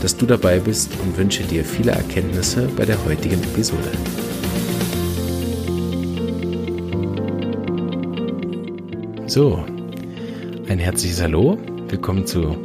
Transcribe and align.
dass 0.00 0.16
du 0.16 0.26
dabei 0.26 0.58
bist 0.58 0.90
und 1.02 1.16
wünsche 1.16 1.42
dir 1.42 1.64
viele 1.64 1.92
Erkenntnisse 1.92 2.68
bei 2.76 2.84
der 2.84 3.04
heutigen 3.04 3.42
Episode. 3.42 3.90
So, 9.26 9.64
ein 10.68 10.78
herzliches 10.78 11.20
Hallo. 11.20 11.58
Willkommen 11.88 12.26
zu 12.26 12.56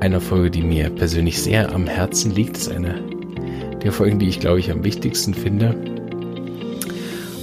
einer 0.00 0.20
Folge, 0.20 0.50
die 0.50 0.62
mir 0.62 0.90
persönlich 0.90 1.42
sehr 1.42 1.72
am 1.72 1.86
Herzen 1.86 2.34
liegt. 2.34 2.56
Das 2.56 2.66
ist 2.66 2.72
eine 2.72 3.02
der 3.82 3.92
Folgen, 3.92 4.18
die 4.18 4.28
ich 4.28 4.40
glaube 4.40 4.60
ich 4.60 4.70
am 4.70 4.84
wichtigsten 4.84 5.34
finde. 5.34 5.74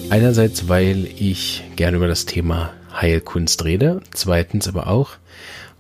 Einerseits, 0.10 0.68
weil 0.68 1.06
ich 1.06 1.64
gerne 1.76 1.98
über 1.98 2.08
das 2.08 2.26
Thema 2.26 2.74
Heilkunst 2.94 3.64
rede. 3.64 4.02
Zweitens 4.12 4.68
aber 4.68 4.88
auch, 4.88 5.12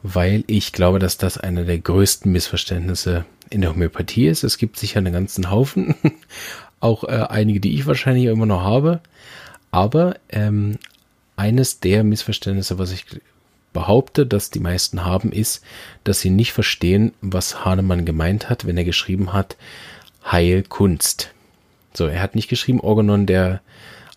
weil 0.04 0.44
ich 0.48 0.72
glaube, 0.72 1.00
dass 1.00 1.18
das 1.18 1.38
einer 1.38 1.64
der 1.64 1.80
größten 1.80 2.32
Missverständnisse 2.32 3.26
in 3.50 3.62
der 3.62 3.72
Homöopathie 3.72 4.28
ist. 4.28 4.44
Es 4.44 4.58
gibt 4.58 4.78
sicher 4.78 5.00
einen 5.00 5.14
ganzen 5.14 5.52
Haufen, 5.52 5.96
auch 6.80 7.04
äh, 7.04 7.28
einige, 7.30 7.60
die 7.60 7.76
ich 7.76 7.86
wahrscheinlich 7.86 8.26
immer 8.26 8.46
noch 8.46 8.62
habe. 8.62 9.02
Aber 9.70 10.16
ähm, 10.30 10.78
eines 11.36 11.80
der 11.80 12.04
Missverständnisse, 12.04 12.80
was 12.80 12.92
ich 12.92 13.06
behaupte, 13.74 14.26
dass 14.26 14.50
die 14.50 14.60
meisten 14.60 15.06
haben, 15.06 15.32
ist, 15.32 15.64
dass 16.04 16.20
sie 16.20 16.30
nicht 16.30 16.52
verstehen, 16.54 17.14
was 17.22 17.64
Hahnemann 17.64 18.06
gemeint 18.06 18.50
hat, 18.50 18.66
wenn 18.66 18.78
er 18.78 18.84
geschrieben 18.84 19.34
hat, 19.34 19.56
Heilkunst. 20.30 21.34
So, 21.94 22.08
er 22.08 22.22
hat 22.22 22.36
nicht 22.36 22.50
geschrieben 22.50 22.80
Organon 22.80 23.26
der 23.26 23.62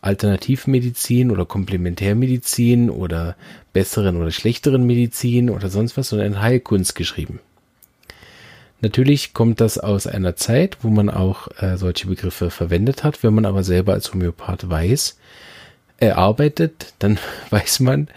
Alternativmedizin 0.05 1.31
oder 1.31 1.47
Komplementärmedizin 1.47 2.91
oder 2.91 3.37
besseren 3.73 4.17
oder 4.17 4.31
schlechteren 4.31 4.87
Medizin 4.87 5.51
oder 5.51 5.71
sonst 5.71 5.97
was, 5.97 6.11
sondern 6.11 6.29
in 6.29 6.43
Heilkunst 6.43 6.95
geschrieben. 6.95 7.41
Natürlich 8.81 9.33
kommt 9.33 9.63
das 9.63 9.79
aus 9.79 10.07
einer 10.07 10.37
Zeit, 10.37 10.79
wo 10.83 10.91
man 10.91 11.09
auch 11.09 11.49
äh, 11.57 11.79
solche 11.79 12.07
Begriffe 12.07 12.51
verwendet 12.51 13.03
hat. 13.03 13.23
Wenn 13.23 13.33
man 13.33 13.47
aber 13.47 13.65
selber 13.65 13.95
als 13.95 14.13
Homöopath 14.13 14.69
weiß, 14.69 15.17
äh, 16.01 16.11
arbeitet, 16.11 16.93
dann 16.99 17.19
weiß 17.51 17.81
man, 17.81 18.09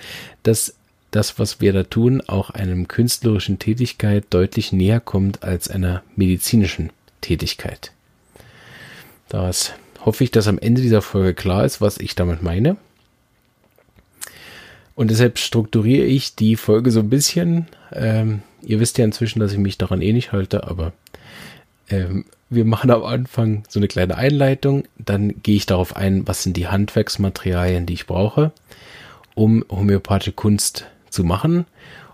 dass 0.43 0.73
das, 1.11 1.39
was 1.39 1.61
wir 1.61 1.71
da 1.71 1.83
tun, 1.83 2.21
auch 2.27 2.49
einem 2.49 2.89
künstlerischen 2.89 3.59
Tätigkeit 3.59 4.25
deutlich 4.29 4.73
näher 4.73 4.99
kommt 4.99 5.41
als 5.41 5.69
einer 5.69 6.03
medizinischen 6.17 6.91
Tätigkeit. 7.21 7.93
Das 9.29 9.73
hoffe 10.07 10.23
ich, 10.23 10.31
dass 10.31 10.47
am 10.47 10.57
Ende 10.57 10.81
dieser 10.81 11.01
Folge 11.01 11.33
klar 11.33 11.65
ist, 11.65 11.81
was 11.81 11.97
ich 11.97 12.15
damit 12.15 12.41
meine. 12.41 12.77
Und 14.95 15.11
deshalb 15.11 15.37
strukturiere 15.37 16.05
ich 16.05 16.33
die 16.33 16.55
Folge 16.55 16.91
so 16.91 17.01
ein 17.01 17.09
bisschen. 17.09 17.67
Ähm, 17.91 18.41
ihr 18.63 18.79
wisst 18.79 18.97
ja 18.97 19.03
inzwischen, 19.03 19.41
dass 19.41 19.51
ich 19.51 19.57
mich 19.57 19.77
daran 19.77 20.01
eh 20.01 20.13
nicht 20.13 20.31
halte, 20.31 20.65
aber 20.65 20.93
ähm, 21.89 22.23
wir 22.49 22.63
machen 22.63 22.89
am 22.89 23.03
Anfang 23.03 23.63
so 23.67 23.81
eine 23.81 23.89
kleine 23.89 24.15
Einleitung. 24.15 24.85
Dann 24.97 25.43
gehe 25.43 25.57
ich 25.57 25.65
darauf 25.65 25.97
ein, 25.97 26.25
was 26.25 26.41
sind 26.41 26.55
die 26.55 26.67
Handwerksmaterialien, 26.67 27.85
die 27.85 27.95
ich 27.95 28.07
brauche, 28.07 28.53
um 29.35 29.65
homöopathische 29.69 30.31
Kunst 30.31 30.85
zu 31.09 31.25
machen. 31.25 31.65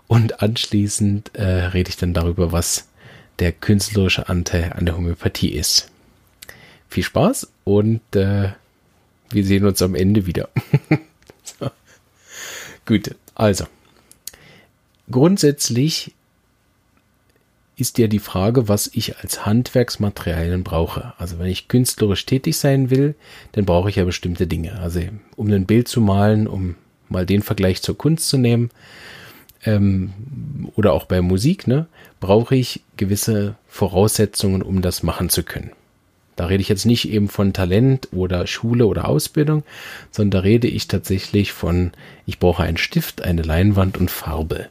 Und 0.08 0.42
anschließend 0.42 1.30
äh, 1.34 1.44
rede 1.44 1.90
ich 1.90 1.96
dann 1.96 2.12
darüber, 2.12 2.50
was 2.50 2.88
der 3.38 3.52
künstlerische 3.52 4.28
Anteil 4.28 4.72
an 4.76 4.84
der 4.84 4.96
Homöopathie 4.96 5.50
ist 5.50 5.93
viel 6.94 7.04
Spaß 7.04 7.48
und 7.64 8.00
äh, 8.14 8.50
wir 9.30 9.44
sehen 9.44 9.66
uns 9.66 9.82
am 9.82 9.94
Ende 9.94 10.26
wieder. 10.26 10.48
so. 11.42 11.70
Gut, 12.86 13.14
also. 13.34 13.66
Grundsätzlich 15.10 16.14
ist 17.76 17.98
ja 17.98 18.06
die 18.06 18.20
Frage, 18.20 18.68
was 18.68 18.88
ich 18.92 19.18
als 19.18 19.44
Handwerksmaterialien 19.44 20.62
brauche. 20.62 21.12
Also 21.18 21.38
wenn 21.40 21.48
ich 21.48 21.66
künstlerisch 21.66 22.24
tätig 22.24 22.56
sein 22.56 22.90
will, 22.90 23.16
dann 23.52 23.64
brauche 23.64 23.90
ich 23.90 23.96
ja 23.96 24.04
bestimmte 24.04 24.46
Dinge. 24.46 24.78
Also 24.78 25.00
um 25.36 25.50
ein 25.50 25.66
Bild 25.66 25.88
zu 25.88 26.00
malen, 26.00 26.46
um 26.46 26.76
mal 27.08 27.26
den 27.26 27.42
Vergleich 27.42 27.82
zur 27.82 27.98
Kunst 27.98 28.28
zu 28.28 28.38
nehmen, 28.38 28.70
ähm, 29.64 30.12
oder 30.76 30.92
auch 30.92 31.06
bei 31.06 31.20
Musik, 31.20 31.66
ne, 31.66 31.86
brauche 32.20 32.54
ich 32.54 32.82
gewisse 32.96 33.56
Voraussetzungen, 33.66 34.62
um 34.62 34.80
das 34.80 35.02
machen 35.02 35.28
zu 35.28 35.42
können. 35.42 35.72
Da 36.36 36.46
rede 36.46 36.60
ich 36.60 36.68
jetzt 36.68 36.86
nicht 36.86 37.08
eben 37.08 37.28
von 37.28 37.52
Talent 37.52 38.08
oder 38.12 38.46
Schule 38.46 38.86
oder 38.86 39.08
Ausbildung, 39.08 39.62
sondern 40.10 40.30
da 40.32 40.38
rede 40.40 40.66
ich 40.66 40.88
tatsächlich 40.88 41.52
von, 41.52 41.92
ich 42.26 42.38
brauche 42.38 42.62
einen 42.62 42.76
Stift, 42.76 43.22
eine 43.22 43.42
Leinwand 43.42 43.96
und 43.96 44.10
Farbe. 44.10 44.68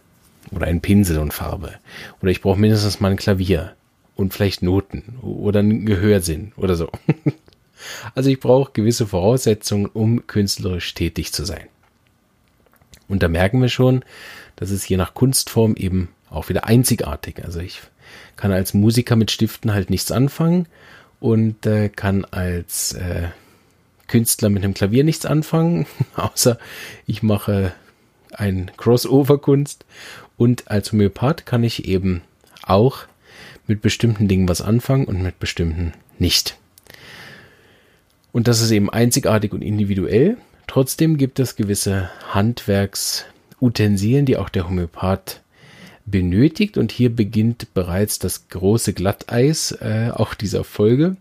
Oder 0.52 0.68
einen 0.68 0.82
Pinsel 0.82 1.20
und 1.20 1.34
Farbe. 1.34 1.74
Oder 2.22 2.32
ich 2.32 2.42
brauche 2.42 2.60
mindestens 2.60 3.00
mal 3.00 3.12
ein 3.12 3.18
Klavier 3.18 3.74
und 4.16 4.34
vielleicht 4.34 4.62
Noten 4.62 5.18
oder 5.22 5.60
einen 5.60 5.86
Gehörsinn 5.86 6.52
oder 6.58 6.76
so. 6.76 6.90
Also 8.16 8.30
ich 8.30 8.40
brauche 8.40 8.72
gewisse 8.72 9.08
Voraussetzungen, 9.08 9.88
um 9.88 10.26
künstlerisch 10.26 10.94
tätig 10.94 11.34
zu 11.34 11.44
sein. 11.44 11.68
Und 13.10 13.24
da 13.24 13.28
merken 13.28 13.62
wir 13.62 13.68
schon, 13.68 14.06
dass 14.56 14.72
es 14.72 14.88
je 14.88 14.96
nach 14.96 15.14
Kunstform 15.14 15.76
eben 15.76 16.08
auch 16.30 16.50
wieder 16.50 16.66
einzigartig. 16.66 17.44
Also 17.44 17.60
ich 17.60 17.82
kann 18.36 18.52
als 18.52 18.74
Musiker 18.74 19.16
mit 19.16 19.32
Stiften 19.32 19.74
halt 19.74 19.90
nichts 19.90 20.12
anfangen 20.12 20.68
und 21.24 21.66
äh, 21.66 21.88
kann 21.88 22.26
als 22.26 22.92
äh, 22.96 23.30
Künstler 24.08 24.50
mit 24.50 24.62
einem 24.62 24.74
Klavier 24.74 25.06
nichts 25.06 25.26
anfangen, 25.26 25.88
außer 26.18 26.58
ich 27.08 27.24
mache 27.24 27.72
ein 28.34 28.72
Crossover-Kunst 28.76 29.86
und 30.36 30.70
als 30.70 30.92
Homöopath 30.92 31.46
kann 31.46 31.64
ich 31.64 31.86
eben 31.86 32.24
auch 32.62 33.06
mit 33.68 33.82
bestimmten 33.82 34.28
Dingen 34.28 34.50
was 34.50 34.60
anfangen 34.62 35.06
und 35.06 35.24
mit 35.24 35.40
bestimmten 35.40 35.94
nicht. 36.20 36.58
Und 38.34 38.50
das 38.50 38.60
ist 38.60 38.72
eben 38.72 38.90
einzigartig 38.90 39.54
und 39.54 39.62
individuell. 39.62 40.36
Trotzdem 40.68 41.16
gibt 41.16 41.40
es 41.40 41.56
gewisse 41.56 42.10
Handwerksutensilien, 42.34 44.26
die 44.26 44.36
auch 44.36 44.50
der 44.50 44.68
Homöopath 44.68 45.40
benötigt. 46.06 46.78
Und 46.78 46.92
hier 46.92 47.14
beginnt 47.14 47.74
bereits 47.74 48.20
das 48.20 48.48
große 48.50 48.94
Glatteis 48.94 49.72
äh, 49.72 50.12
auch 50.14 50.34
dieser 50.34 50.64
Folge, 50.64 51.16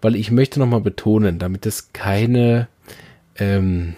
weil 0.00 0.16
ich 0.16 0.30
möchte 0.30 0.60
nochmal 0.60 0.80
betonen, 0.80 1.38
damit 1.38 1.66
es 1.66 1.92
keine 1.92 2.68
ähm, 3.36 3.94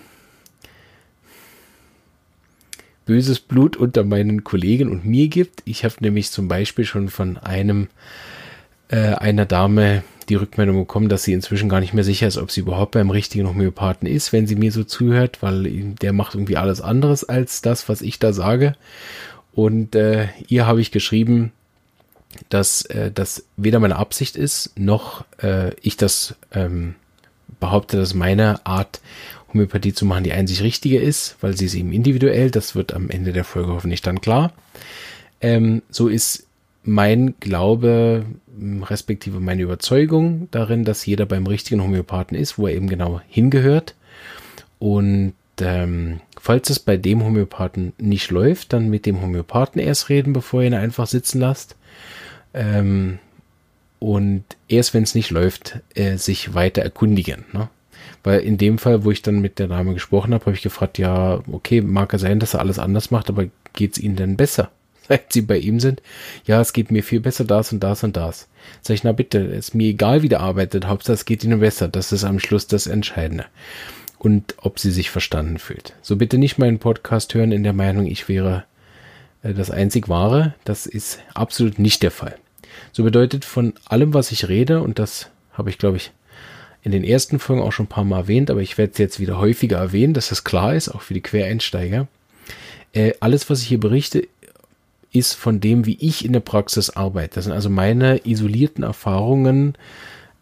böses 3.04 3.41
Blut 3.41 3.76
unter 3.76 4.04
meinen 4.04 4.44
Kollegen 4.44 4.91
und 4.91 5.04
mir 5.04 5.28
gibt. 5.28 5.62
Ich 5.65 5.84
habe 5.84 5.94
nämlich 6.00 6.31
zum 6.31 6.49
Beispiel 6.49 6.84
schon 6.84 7.09
von 7.09 7.37
einem 7.37 7.88
äh, 8.88 9.14
einer 9.14 9.47
Dame 9.47 10.03
die 10.28 10.37
Rückmeldung 10.37 10.78
bekommen, 10.78 11.09
dass 11.09 11.25
sie 11.25 11.32
inzwischen 11.32 11.69
gar 11.69 11.81
nicht 11.81 11.94
mehr 11.94 12.04
sicher 12.04 12.28
ist, 12.28 12.38
ob 12.38 12.50
sie 12.50 12.60
überhaupt 12.60 12.93
beim 12.93 13.10
richtigen 13.10 13.49
Homöopathen 13.49 14.06
ist, 14.06 14.32
wenn 14.32 14.47
sie 14.47 14.54
mir 14.54 14.70
so 14.70 14.84
zuhört, 14.84 15.43
weil 15.43 15.64
der 16.00 16.12
macht 16.12 16.34
irgendwie 16.34 16.56
alles 16.56 16.81
anderes 16.81 17.25
als 17.25 17.60
das, 17.60 17.88
was 17.88 18.03
ich 18.03 18.19
da 18.19 18.32
sage. 18.32 18.75
Und 19.55 19.95
äh, 19.95 20.29
ihr 20.49 20.67
habe 20.67 20.81
ich 20.81 20.91
geschrieben, 20.91 21.53
dass 22.49 22.83
äh, 22.87 23.11
das 23.11 23.44
weder 23.56 23.79
meine 23.81 23.97
Absicht 23.97 24.37
ist, 24.37 24.79
noch 24.79 25.25
äh, 25.43 25.75
ich 25.82 25.97
das 25.97 26.35
ähm, 26.53 26.94
behaupte, 27.61 27.97
dass 27.97 28.15
meine 28.15 28.65
Art, 28.67 29.00
Homöopathie 29.53 29.93
zu 29.93 30.06
machen, 30.06 30.25
die 30.25 30.32
einzig 30.32 30.62
richtige 30.62 30.99
ist, 30.99 31.37
weil 31.43 31.56
sie 31.56 31.67
ist 31.67 31.75
eben 31.75 31.93
individuell, 31.93 32.50
das 32.50 32.75
wird 32.75 32.94
am 32.94 33.11
Ende 33.11 33.32
der 33.35 33.44
Folge 33.44 33.73
hoffentlich 33.73 34.00
dann 34.00 34.23
klar. 34.23 34.53
Ähm, 35.43 35.82
so 35.91 36.09
ist 36.09 36.47
mein 36.85 37.35
Glaube, 37.38 38.25
respektive 38.82 39.41
meine 39.41 39.62
Überzeugung 39.62 40.49
darin, 40.50 40.85
dass 40.85 41.06
jeder 41.06 41.26
beim 41.26 41.47
richtigen 41.47 41.82
Homöopathen 41.82 42.37
ist, 42.37 42.59
wo 42.59 42.67
er 42.67 42.75
eben 42.75 42.88
genau 42.88 43.21
hingehört. 43.29 43.94
Und 44.79 45.35
ähm, 45.60 46.20
falls 46.40 46.70
es 46.70 46.78
bei 46.78 46.96
dem 46.96 47.25
Homöopathen 47.25 47.93
nicht 47.99 48.31
läuft, 48.31 48.72
dann 48.72 48.88
mit 48.88 49.06
dem 49.06 49.20
Homöopathen 49.20 49.81
erst 49.81 50.08
reden, 50.08 50.32
bevor 50.32 50.62
ihr 50.62 50.69
ihn 50.69 50.75
einfach 50.75 51.06
sitzen 51.06 51.40
lasst. 51.40 51.76
Ähm, 52.54 53.19
und 53.99 54.44
erst 54.69 54.94
wenn 54.94 55.04
es 55.04 55.14
nicht 55.14 55.31
läuft, 55.31 55.81
äh, 55.94 56.16
sich 56.16 56.54
weiter 56.54 56.82
erkundigen. 56.82 57.44
Ne? 57.52 57.69
Weil 58.25 58.40
in 58.40 58.58
dem 58.58 58.78
Fall, 58.78 59.04
wo 59.04 59.10
ich 59.10 59.22
dann 59.22 59.40
mit 59.40 59.58
der 59.58 59.69
Dame 59.69 59.94
gesprochen 59.94 60.34
habe, 60.34 60.46
habe 60.46 60.56
ich 60.56 60.62
gefragt, 60.62 60.99
ja, 60.99 61.40
okay, 61.50 61.81
mag 61.81 62.12
er 62.12 62.19
sein, 62.19 62.40
dass 62.40 62.54
er 62.54 62.60
alles 62.60 62.78
anders 62.78 63.10
macht, 63.10 63.28
aber 63.28 63.46
geht 63.75 63.93
es 63.93 63.99
Ihnen 63.99 64.16
denn 64.16 64.37
besser? 64.37 64.70
seit 65.08 65.32
sie 65.32 65.43
bei 65.43 65.58
ihm 65.58 65.81
sind, 65.81 66.02
ja, 66.46 66.60
es 66.60 66.72
geht 66.72 66.90
mir 66.90 67.02
viel 67.02 67.20
besser 67.20 67.44
das 67.44 67.72
und 67.72 67.81
das 67.81 68.04
und 68.04 68.16
das. 68.16 68.49
Sag 68.82 68.94
ich, 68.94 69.04
na 69.04 69.12
bitte, 69.12 69.38
ist 69.38 69.75
mir 69.75 69.88
egal, 69.88 70.22
wie 70.22 70.28
der 70.28 70.40
arbeitet, 70.40 70.87
Hauptsache 70.87 71.14
es 71.14 71.25
geht 71.25 71.44
ihnen 71.44 71.60
besser. 71.60 71.88
Das 71.88 72.12
ist 72.12 72.25
am 72.25 72.38
Schluss 72.38 72.66
das 72.66 72.87
Entscheidende. 72.87 73.46
Und 74.23 74.55
ob 74.59 74.79
sie 74.79 74.93
sich 74.93 75.11
verstanden 75.11 75.59
fühlt. 75.59 75.95
So 76.01 76.15
bitte 76.15 76.39
nicht 76.39 76.57
meinen 76.57 76.79
Podcast 76.79 77.35
hören 77.35 77.51
in 77.51 77.65
der 77.65 77.73
Meinung, 77.73 78.07
ich 78.07 78.29
wäre 78.29 78.63
äh, 79.43 79.53
das 79.53 79.73
einzig 79.73 80.09
wahre. 80.09 80.55
Das 80.65 80.87
ist 80.87 81.19
absolut 81.35 81.81
nicht 81.81 82.05
der 82.05 82.13
Fall. 82.13 82.37
So 82.93 83.03
bedeutet 83.03 83.45
von 83.45 83.73
allem, 83.85 84.15
was 84.15 84.31
ich 84.31 84.49
rede, 84.49 84.81
und 84.81 85.01
das 85.01 85.29
habe 85.55 85.71
ich, 85.71 85.79
glaube 85.79 85.97
ich, 85.97 86.13
in 86.85 86.93
den 86.93 87.03
ersten 87.03 87.41
Folgen 87.41 87.63
auch 87.63 87.73
schon 87.73 87.87
ein 87.87 87.89
paar 87.89 88.05
Mal 88.05 88.21
erwähnt, 88.21 88.49
aber 88.49 88.61
ich 88.61 88.79
werde 88.79 88.93
es 88.93 88.99
jetzt 88.99 89.19
wieder 89.19 89.39
häufiger 89.41 89.79
erwähnen, 89.79 90.15
dass 90.15 90.29
das 90.29 90.45
klar 90.45 90.77
ist, 90.77 90.89
auch 90.89 91.03
für 91.03 91.15
die 91.15 91.21
Quereinsteiger. 91.21 92.07
Äh, 92.93 93.15
alles, 93.19 93.51
was 93.51 93.63
ich 93.63 93.67
hier 93.67 93.81
berichte, 93.81 94.29
ist 95.13 95.35
von 95.35 95.59
dem, 95.59 95.85
wie 95.85 95.99
ich 96.01 96.25
in 96.25 96.33
der 96.33 96.39
Praxis 96.39 96.91
arbeite. 96.91 97.35
Das 97.35 97.45
sind 97.47 97.55
also 97.55 97.71
meine 97.71 98.25
isolierten 98.25 98.85
Erfahrungen 98.85 99.75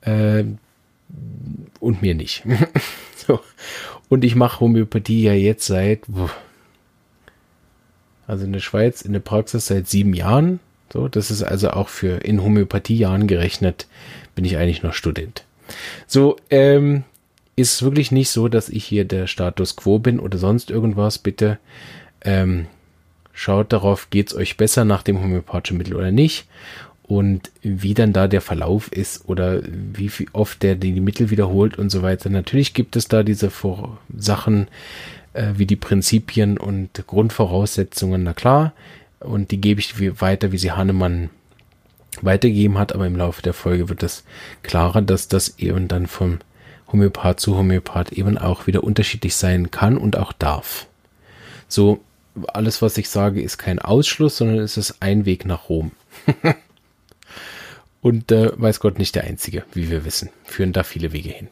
äh, 0.02 0.44
und 1.80 2.02
mir 2.02 2.14
nicht. 2.14 2.44
so. 3.16 3.40
Und 4.08 4.24
ich 4.24 4.34
mache 4.34 4.60
Homöopathie 4.60 5.22
ja 5.22 5.32
jetzt 5.32 5.66
seit, 5.66 6.02
also 8.26 8.44
in 8.44 8.52
der 8.52 8.60
Schweiz 8.60 9.02
in 9.02 9.12
der 9.12 9.20
Praxis 9.20 9.66
seit 9.66 9.88
sieben 9.88 10.14
Jahren. 10.14 10.60
So, 10.92 11.08
das 11.08 11.30
ist 11.30 11.42
also 11.42 11.70
auch 11.70 11.88
für 11.88 12.24
in 12.24 12.42
Homöopathiejahren 12.42 13.26
gerechnet, 13.26 13.86
bin 14.34 14.44
ich 14.44 14.56
eigentlich 14.56 14.82
noch 14.82 14.94
Student. 14.94 15.44
So, 16.08 16.36
ähm, 16.50 17.04
ist 17.54 17.82
wirklich 17.82 18.10
nicht 18.10 18.30
so, 18.30 18.48
dass 18.48 18.68
ich 18.68 18.84
hier 18.84 19.04
der 19.04 19.26
Status 19.26 19.76
quo 19.76 19.98
bin 19.98 20.18
oder 20.18 20.38
sonst 20.38 20.70
irgendwas. 20.70 21.18
Bitte 21.18 21.58
ähm, 22.22 22.66
schaut 23.32 23.72
darauf, 23.72 24.10
geht's 24.10 24.34
euch 24.34 24.56
besser 24.56 24.84
nach 24.84 25.04
dem 25.04 25.22
homöopathischen 25.22 25.78
Mittel 25.78 25.94
oder 25.94 26.10
nicht 26.10 26.46
und 27.10 27.50
wie 27.62 27.92
dann 27.92 28.12
da 28.12 28.28
der 28.28 28.40
Verlauf 28.40 28.92
ist 28.92 29.28
oder 29.28 29.62
wie 29.64 30.12
oft 30.32 30.62
der 30.62 30.76
die 30.76 31.00
Mittel 31.00 31.30
wiederholt 31.30 31.76
und 31.76 31.90
so 31.90 32.02
weiter. 32.02 32.30
Natürlich 32.30 32.72
gibt 32.72 32.94
es 32.94 33.08
da 33.08 33.24
diese 33.24 33.50
Vor 33.50 33.98
Sachen 34.16 34.68
äh, 35.32 35.54
wie 35.56 35.66
die 35.66 35.74
Prinzipien 35.74 36.56
und 36.56 37.04
Grundvoraussetzungen, 37.08 38.22
na 38.22 38.32
klar, 38.32 38.74
und 39.18 39.50
die 39.50 39.60
gebe 39.60 39.80
ich 39.80 40.20
weiter, 40.20 40.52
wie 40.52 40.58
sie 40.58 40.70
Hannemann 40.70 41.30
weitergegeben 42.22 42.78
hat, 42.78 42.94
aber 42.94 43.08
im 43.08 43.16
Laufe 43.16 43.42
der 43.42 43.54
Folge 43.54 43.88
wird 43.88 44.04
es 44.04 44.22
klarer, 44.62 45.02
dass 45.02 45.26
das 45.26 45.58
eben 45.58 45.88
dann 45.88 46.06
vom 46.06 46.38
Homöopath 46.92 47.40
zu 47.40 47.56
Homöopath 47.56 48.12
eben 48.12 48.38
auch 48.38 48.68
wieder 48.68 48.84
unterschiedlich 48.84 49.34
sein 49.34 49.72
kann 49.72 49.98
und 49.98 50.16
auch 50.16 50.32
darf. 50.32 50.86
So, 51.66 51.98
alles, 52.46 52.82
was 52.82 52.96
ich 52.98 53.08
sage, 53.08 53.42
ist 53.42 53.58
kein 53.58 53.80
Ausschluss, 53.80 54.36
sondern 54.36 54.58
es 54.60 54.76
ist 54.76 54.98
ein 55.00 55.26
Weg 55.26 55.44
nach 55.44 55.68
Rom. 55.68 55.90
Und 58.02 58.32
äh, 58.32 58.50
weiß 58.58 58.80
Gott 58.80 58.98
nicht 58.98 59.14
der 59.14 59.24
einzige, 59.24 59.64
wie 59.72 59.90
wir 59.90 60.04
wissen. 60.04 60.30
Führen 60.44 60.72
da 60.72 60.82
viele 60.82 61.12
Wege 61.12 61.30
hin. 61.30 61.48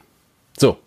So. 0.59 0.79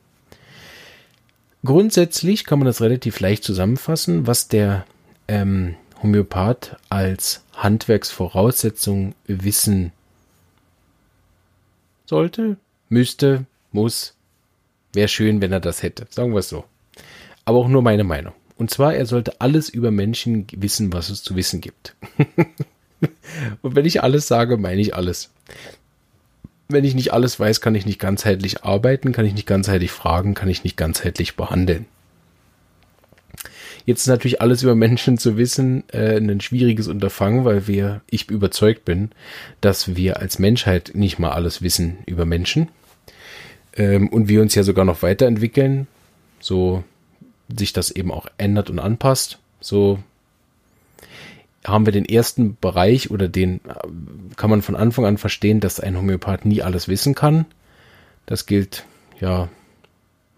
Grundsätzlich 1.64 2.46
kann 2.46 2.60
man 2.60 2.66
das 2.66 2.82
relativ 2.82 3.20
leicht 3.20 3.44
zusammenfassen, 3.44 4.26
was 4.26 4.48
der 4.48 4.86
ähm, 5.28 5.76
Homöopath 6.02 6.78
als 6.90 7.44
Handwerksvoraussetzung 7.54 9.14
wissen 9.28 9.92
sollte, 12.08 12.58
müsste, 12.90 13.46
muss. 13.72 14.16
Wäre 14.94 15.08
schön, 15.08 15.42
wenn 15.42 15.52
er 15.52 15.60
das 15.60 15.84
hätte. 15.84 16.08
Sagen 16.10 16.34
wir 16.34 16.40
es 16.40 16.50
so. 16.50 16.66
Aber 17.46 17.60
auch 17.60 17.68
nur 17.68 17.82
meine 17.82 18.04
Meinung. 18.04 18.34
Und 18.58 18.70
zwar, 18.70 18.94
er 18.96 19.06
sollte 19.06 19.40
alles 19.40 19.70
über 19.70 19.92
Menschen 19.92 20.46
wissen, 20.52 20.92
was 20.92 21.10
es 21.10 21.24
zu 21.24 21.36
wissen 21.36 21.62
gibt. 21.62 21.96
Und 23.62 23.76
wenn 23.76 23.86
ich 23.86 24.04
alles 24.04 24.28
sage, 24.28 24.58
meine 24.58 24.82
ich 24.82 24.96
alles. 24.96 25.32
Wenn 26.70 26.86
ich 26.86 26.96
nicht 26.96 27.14
alles 27.14 27.40
weiß, 27.40 27.60
kann 27.62 27.76
ich 27.76 27.86
nicht 27.86 28.00
ganzheitlich 28.00 28.64
arbeiten, 28.64 29.12
kann 29.12 29.26
ich 29.26 29.34
nicht 29.34 29.48
ganzheitlich 29.48 29.92
fragen, 29.92 30.34
kann 30.34 30.50
ich 30.50 30.64
nicht 30.64 30.78
ganzheitlich 30.78 31.36
behandeln. 31.36 31.86
Jetzt 33.86 34.02
ist 34.02 34.08
natürlich 34.08 34.42
alles 34.42 34.64
über 34.64 34.76
Menschen 34.76 35.18
zu 35.18 35.38
wissen 35.38 35.84
äh, 35.92 36.18
ein 36.18 36.42
schwieriges 36.42 36.88
Unterfangen, 36.88 37.46
weil 37.46 37.68
wir, 37.68 38.02
ich 38.10 38.30
überzeugt 38.30 38.86
bin, 38.86 39.10
dass 39.60 39.96
wir 39.96 40.20
als 40.20 40.40
Menschheit 40.40 40.92
nicht 40.94 41.20
mal 41.20 41.32
alles 41.32 41.62
wissen 41.62 41.98
über 42.06 42.26
Menschen. 42.26 42.70
Ähm, 43.76 44.08
und 44.10 44.28
wir 44.28 44.42
uns 44.42 44.56
ja 44.56 44.64
sogar 44.64 44.86
noch 44.86 45.02
weiterentwickeln. 45.02 45.88
So 46.40 46.84
sich 47.56 47.74
das 47.74 47.92
eben 47.92 48.12
auch 48.12 48.28
ändert 48.38 48.70
und 48.70 48.80
anpasst. 48.80 49.40
So 49.60 50.00
haben 51.66 51.86
wir 51.86 51.94
den 51.94 52.06
ersten 52.06 52.58
Bereich 52.60 53.12
oder 53.12 53.28
den 53.28 53.62
kann 54.36 54.50
man 54.50 54.62
von 54.62 54.76
Anfang 54.76 55.06
an 55.06 55.18
verstehen, 55.18 55.60
dass 55.60 55.80
ein 55.80 55.98
Homöopath 55.98 56.46
nie 56.46 56.62
alles 56.62 56.88
wissen 56.88 57.16
kann. 57.16 57.46
Das 58.26 58.46
gilt 58.46 58.86
ja 59.20 59.50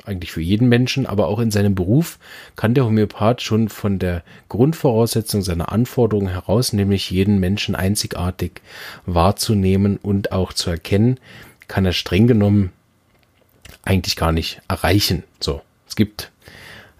eigentlich 0.05 0.31
für 0.33 0.41
jeden 0.41 0.67
Menschen, 0.67 1.05
aber 1.05 1.27
auch 1.27 1.39
in 1.39 1.51
seinem 1.51 1.75
Beruf 1.75 2.19
kann 2.55 2.73
der 2.73 2.85
Homöopath 2.85 3.41
schon 3.41 3.69
von 3.69 3.99
der 3.99 4.23
Grundvoraussetzung 4.49 5.41
seiner 5.41 5.71
Anforderungen 5.71 6.27
heraus, 6.29 6.73
nämlich 6.73 7.09
jeden 7.09 7.39
Menschen 7.39 7.75
einzigartig 7.75 8.61
wahrzunehmen 9.05 9.97
und 10.01 10.31
auch 10.31 10.51
zu 10.51 10.69
erkennen, 10.69 11.19
kann 11.67 11.85
er 11.85 11.93
streng 11.93 12.27
genommen 12.27 12.71
eigentlich 13.83 14.15
gar 14.15 14.31
nicht 14.31 14.61
erreichen. 14.67 15.23
So, 15.39 15.61
es 15.87 15.95
gibt 15.95 16.31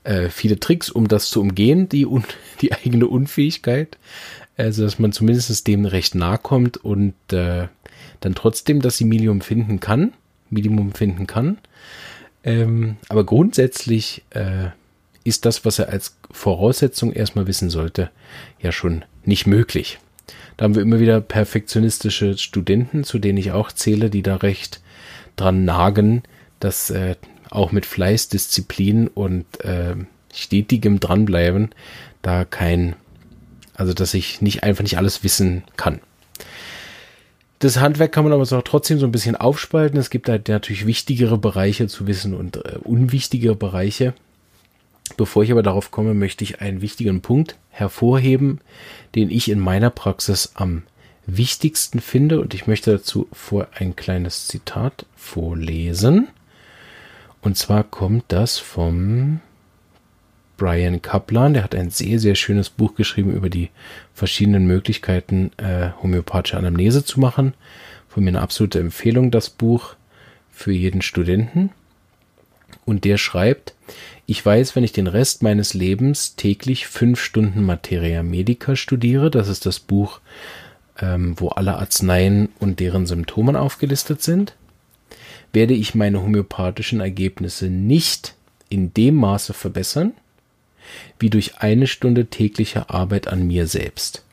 äh, 0.03 0.29
viele 0.29 0.59
Tricks, 0.59 0.89
um 0.89 1.07
das 1.07 1.29
zu 1.29 1.41
umgehen, 1.41 1.89
die, 1.89 2.05
un 2.05 2.23
die 2.61 2.73
eigene 2.73 3.07
Unfähigkeit. 3.07 3.97
Also, 4.55 4.83
dass 4.83 4.99
man 4.99 5.11
zumindest 5.11 5.65
dem 5.67 5.85
recht 5.85 6.13
nahe 6.13 6.37
kommt 6.37 6.77
und 6.77 7.15
äh, 7.31 7.67
dann 8.19 8.35
trotzdem 8.35 8.81
das 8.81 9.01
Medium 9.01 9.41
finden 9.41 9.79
kann, 9.79 10.13
Minimum 10.49 10.93
finden 10.93 11.27
kann. 11.27 11.57
Ähm, 12.43 12.97
aber 13.09 13.25
grundsätzlich 13.25 14.23
äh, 14.29 14.69
ist 15.23 15.45
das, 15.45 15.65
was 15.65 15.79
er 15.79 15.89
als 15.89 16.17
Voraussetzung 16.31 17.13
erstmal 17.13 17.47
wissen 17.47 17.69
sollte, 17.69 18.11
ja 18.61 18.71
schon 18.71 19.05
nicht 19.25 19.47
möglich. 19.47 19.99
Da 20.57 20.65
haben 20.65 20.75
wir 20.75 20.81
immer 20.81 20.99
wieder 20.99 21.21
perfektionistische 21.21 22.37
Studenten, 22.37 23.03
zu 23.03 23.19
denen 23.19 23.37
ich 23.37 23.51
auch 23.51 23.71
zähle, 23.71 24.09
die 24.09 24.21
da 24.21 24.35
recht 24.35 24.81
dran 25.35 25.65
nagen, 25.65 26.23
dass 26.59 26.89
äh, 26.89 27.15
auch 27.53 27.71
mit 27.71 27.85
Fleiß, 27.85 28.29
Disziplin 28.29 29.07
und 29.07 29.45
äh, 29.63 29.95
stetigem 30.33 30.99
Dranbleiben 30.99 31.69
da 32.21 32.45
kein, 32.45 32.95
also 33.75 33.93
dass 33.93 34.13
ich 34.13 34.41
nicht 34.41 34.63
einfach 34.63 34.83
nicht 34.83 34.97
alles 34.97 35.23
wissen 35.23 35.63
kann. 35.77 35.99
Das 37.59 37.79
Handwerk 37.79 38.11
kann 38.11 38.25
man 38.25 38.33
aber 38.33 38.43
auch 38.43 38.63
trotzdem 38.63 38.99
so 38.99 39.05
ein 39.05 39.11
bisschen 39.13 39.37
aufspalten. 39.37 39.97
Es 39.97 40.09
gibt 40.09 40.27
halt 40.27 40.49
natürlich 40.49 40.85
wichtigere 40.85 41.37
Bereiche 41.37 41.87
zu 41.87 42.07
wissen 42.07 42.33
und 42.33 42.57
äh, 42.57 42.77
unwichtigere 42.83 43.55
Bereiche. 43.55 44.13
Bevor 45.15 45.43
ich 45.43 45.51
aber 45.51 45.63
darauf 45.63 45.91
komme, 45.91 46.13
möchte 46.13 46.43
ich 46.43 46.59
einen 46.59 46.81
wichtigen 46.81 47.21
Punkt 47.21 47.55
hervorheben, 47.69 48.59
den 49.15 49.29
ich 49.29 49.49
in 49.49 49.59
meiner 49.59 49.89
Praxis 49.89 50.51
am 50.55 50.83
wichtigsten 51.25 52.01
finde. 52.01 52.41
Und 52.41 52.53
ich 52.53 52.67
möchte 52.67 52.91
dazu 52.91 53.27
vor 53.31 53.67
ein 53.75 53.95
kleines 53.95 54.47
Zitat 54.47 55.05
vorlesen. 55.15 56.27
Und 57.43 57.57
zwar 57.57 57.83
kommt 57.83 58.23
das 58.29 58.57
vom 58.57 59.41
Brian 60.55 61.01
Kaplan. 61.01 61.53
Der 61.53 61.63
hat 61.63 61.75
ein 61.75 61.89
sehr, 61.89 62.17
sehr 62.17 62.35
schönes 62.35 62.69
Buch 62.69 62.95
geschrieben 62.95 63.33
über 63.33 63.49
die 63.49 63.69
verschiedenen 64.13 64.65
Möglichkeiten, 64.65 65.51
äh, 65.57 65.89
homöopathische 66.01 66.57
Anamnese 66.57 67.03
zu 67.03 67.19
machen. 67.19 67.53
Von 68.07 68.23
mir 68.23 68.29
eine 68.29 68.41
absolute 68.41 68.79
Empfehlung, 68.79 69.29
das 69.29 69.49
Buch 69.49 69.95
für 70.51 70.71
jeden 70.71 71.01
Studenten. 71.01 71.71
Und 72.85 73.03
der 73.03 73.17
schreibt, 73.17 73.73
ich 74.25 74.43
weiß, 74.45 74.77
wenn 74.77 74.85
ich 74.85 74.93
den 74.93 75.07
Rest 75.07 75.43
meines 75.43 75.73
Lebens 75.73 76.37
täglich 76.37 76.87
fünf 76.87 77.21
Stunden 77.21 77.65
Materia 77.65 78.23
Medica 78.23 78.77
studiere, 78.77 79.29
das 79.29 79.49
ist 79.49 79.65
das 79.65 79.79
Buch, 79.79 80.21
ähm, 81.01 81.35
wo 81.37 81.49
alle 81.49 81.75
Arzneien 81.75 82.49
und 82.59 82.79
deren 82.79 83.05
Symptomen 83.05 83.57
aufgelistet 83.57 84.21
sind, 84.21 84.55
werde 85.53 85.75
ich 85.75 85.95
meine 85.95 86.21
homöopathischen 86.21 86.99
Ergebnisse 86.99 87.67
nicht 87.67 88.35
in 88.69 88.93
dem 88.93 89.15
Maße 89.15 89.53
verbessern, 89.53 90.13
wie 91.19 91.29
durch 91.29 91.59
eine 91.59 91.87
Stunde 91.87 92.25
tägliche 92.25 92.89
Arbeit 92.89 93.27
an 93.27 93.47
mir 93.47 93.67
selbst. 93.67 94.23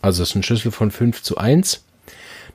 Also 0.00 0.22
es 0.22 0.30
ist 0.30 0.36
ein 0.36 0.42
Schlüssel 0.42 0.70
von 0.70 0.90
5 0.90 1.22
zu 1.22 1.36
1. 1.36 1.84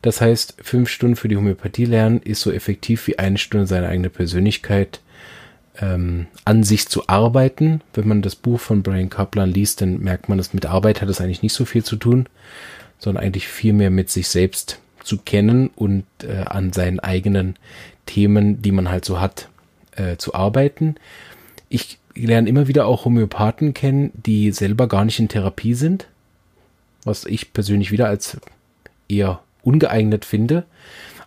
Das 0.01 0.21
heißt, 0.21 0.55
5 0.61 0.89
Stunden 0.89 1.15
für 1.15 1.27
die 1.27 1.35
Homöopathie 1.35 1.85
lernen 1.85 2.21
ist 2.21 2.41
so 2.41 2.51
effektiv 2.51 3.05
wie 3.07 3.19
eine 3.19 3.37
Stunde 3.37 3.67
seine 3.67 3.89
eigene 3.89 4.09
Persönlichkeit 4.09 5.01
ähm, 5.81 6.27
an 6.45 6.63
sich 6.63 6.87
zu 6.87 7.07
arbeiten. 7.07 7.81
Wenn 7.93 8.07
man 8.07 8.21
das 8.21 8.35
Buch 8.35 8.59
von 8.59 8.81
Brian 8.81 9.09
Kaplan 9.09 9.51
liest, 9.51 9.81
dann 9.81 9.99
merkt 9.99 10.29
man, 10.29 10.37
dass 10.37 10.53
mit 10.53 10.65
Arbeit 10.65 11.01
hat 11.01 11.09
es 11.09 11.19
eigentlich 11.19 11.41
nicht 11.41 11.53
so 11.53 11.65
viel 11.65 11.83
zu 11.83 11.97
tun, 11.97 12.27
sondern 12.97 13.23
eigentlich 13.23 13.47
viel 13.47 13.73
mehr 13.73 13.89
mit 13.89 14.09
sich 14.09 14.29
selbst 14.29 14.79
zu 15.09 15.17
kennen 15.17 15.71
und 15.75 16.05
äh, 16.23 16.43
an 16.45 16.71
seinen 16.71 16.99
eigenen 16.99 17.55
Themen, 18.05 18.61
die 18.61 18.71
man 18.71 18.89
halt 18.89 19.03
so 19.03 19.19
hat, 19.19 19.49
äh, 19.95 20.17
zu 20.17 20.35
arbeiten. 20.35 20.95
Ich 21.67 21.97
lerne 22.15 22.47
immer 22.47 22.67
wieder 22.67 22.85
auch 22.85 23.05
Homöopathen 23.05 23.73
kennen, 23.73 24.11
die 24.13 24.51
selber 24.51 24.87
gar 24.87 25.03
nicht 25.03 25.19
in 25.19 25.27
Therapie 25.27 25.73
sind, 25.73 26.07
was 27.03 27.25
ich 27.25 27.53
persönlich 27.53 27.91
wieder 27.91 28.07
als 28.07 28.37
eher 29.07 29.41
ungeeignet 29.63 30.25
finde. 30.25 30.63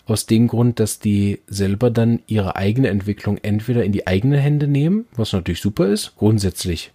Aus 0.07 0.27
dem 0.27 0.49
Grund, 0.49 0.81
dass 0.81 1.01
die 1.01 1.41
selber 1.47 1.91
dann 1.91 2.21
ihre 2.27 2.57
eigene 2.57 2.89
Entwicklung 2.89 3.39
entweder 3.39 3.85
in 3.85 3.93
die 3.93 4.07
eigenen 4.07 4.39
Hände 4.39 4.69
nehmen, 4.69 5.07
was 5.17 5.33
natürlich 5.33 5.61
super 5.61 5.87
ist. 5.87 6.15
Grundsätzlich 6.17 6.93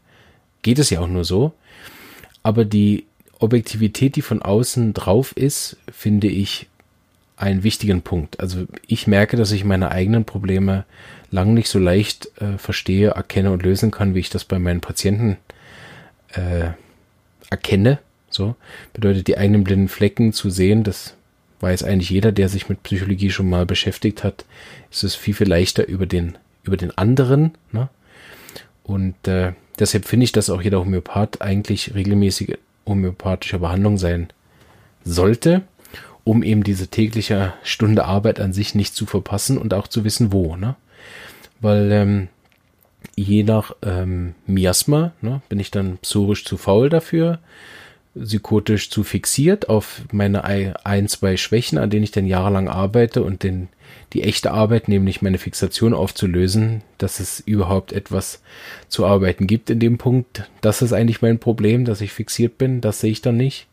geht 0.62 0.80
es 0.80 0.90
ja 0.90 1.02
auch 1.02 1.08
nur 1.08 1.26
so. 1.26 1.54
Aber 2.44 2.66
die 2.66 3.06
Objektivität, 3.40 4.16
die 4.16 4.22
von 4.22 4.42
außen 4.42 4.94
drauf 4.94 5.36
ist, 5.36 5.78
finde 5.92 6.28
ich 6.28 6.68
einen 7.38 7.64
wichtigen 7.64 8.02
Punkt. 8.02 8.40
Also 8.40 8.66
ich 8.86 9.08
merke, 9.08 9.38
dass 9.38 9.52
ich 9.52 9.64
meine 9.64 9.92
eigenen 9.92 10.26
Probleme 10.26 10.86
lang 11.30 11.54
nicht 11.54 11.70
so 11.70 11.80
leicht 11.80 12.30
äh, 12.42 12.58
verstehe, 12.58 13.12
erkenne 13.12 13.52
und 13.52 13.64
lösen 13.64 13.92
kann, 13.92 14.16
wie 14.16 14.20
ich 14.20 14.30
das 14.30 14.44
bei 14.44 14.60
meinen 14.60 14.82
Patienten 14.82 15.38
äh, 16.34 16.72
erkenne. 17.50 18.00
So 18.30 18.56
bedeutet 18.94 19.28
die 19.28 19.38
eigenen 19.38 19.64
blinden 19.64 19.88
Flecken 19.88 20.34
zu 20.34 20.50
sehen, 20.50 20.84
das 20.84 21.16
weiß 21.60 21.84
eigentlich 21.84 22.10
jeder, 22.10 22.32
der 22.32 22.50
sich 22.50 22.70
mit 22.70 22.84
Psychologie 22.84 23.30
schon 23.30 23.50
mal 23.50 23.66
beschäftigt 23.66 24.24
hat, 24.24 24.46
ist 24.92 25.04
es 25.04 25.16
viel, 25.16 25.34
viel 25.34 25.48
leichter 25.48 25.88
über 25.88 26.06
den, 26.06 26.38
über 26.64 26.78
den 26.78 26.96
anderen. 26.98 27.52
Ne? 27.72 27.90
Und 28.84 29.28
äh, 29.28 29.54
deshalb 29.80 30.06
finde 30.06 30.26
ich, 30.26 30.32
dass 30.32 30.50
auch 30.50 30.62
jeder 30.62 30.80
Homöopath 30.80 31.42
eigentlich 31.42 31.94
regelmäßige 31.96 32.58
homöopathische 32.86 33.60
Behandlung 33.60 33.98
sein 33.98 34.30
sollte, 35.04 35.64
um 36.28 36.44
eben 36.44 36.64
diese 36.64 36.90
tägliche 36.90 37.54
Stunde 37.64 38.04
Arbeit 38.04 38.42
an 38.42 38.52
sich 38.52 38.76
nicht 38.76 38.94
zu 38.94 39.06
verpassen 39.06 39.58
und 39.58 39.74
auch 39.74 39.88
zu 39.88 40.04
wissen, 40.04 40.34
wo. 40.34 40.58
Ne? 40.58 40.76
Weil 41.62 41.90
ähm, 41.92 42.28
je 43.16 43.44
nach 43.44 43.74
ähm, 43.82 44.36
Miasma 44.46 45.14
ne, 45.22 45.42
bin 45.48 45.60
ich 45.60 45.72
dann 45.72 45.98
psorisch 46.00 46.44
zu 46.44 46.58
faul 46.58 46.90
dafür, 46.90 47.40
psychotisch 48.14 48.90
zu 48.90 49.04
fixiert 49.04 49.70
auf 49.70 50.02
meine 50.12 50.44
ein, 50.44 51.08
zwei 51.08 51.38
Schwächen, 51.38 51.78
an 51.78 51.90
denen 51.90 52.04
ich 52.04 52.12
dann 52.12 52.26
jahrelang 52.26 52.68
arbeite 52.68 53.24
und 53.24 53.44
den, 53.44 53.70
die 54.12 54.24
echte 54.24 54.52
Arbeit, 54.52 54.90
nämlich 54.90 55.22
meine 55.22 55.38
Fixation 55.38 55.94
aufzulösen, 55.94 56.82
dass 56.98 57.22
es 57.22 57.40
überhaupt 57.40 57.94
etwas 57.94 58.42
zu 58.90 59.06
arbeiten 59.06 59.48
gibt 59.48 59.70
in 59.70 59.80
dem 59.80 59.98
Punkt. 59.98 60.50
Das 60.60 60.82
ist 60.82 60.92
eigentlich 60.92 61.22
mein 61.22 61.40
Problem, 61.40 61.86
dass 61.86 62.02
ich 62.02 62.12
fixiert 62.12 62.58
bin, 62.58 62.82
das 62.82 63.00
sehe 63.00 63.12
ich 63.12 63.22
dann 63.22 63.38
nicht. 63.38 63.68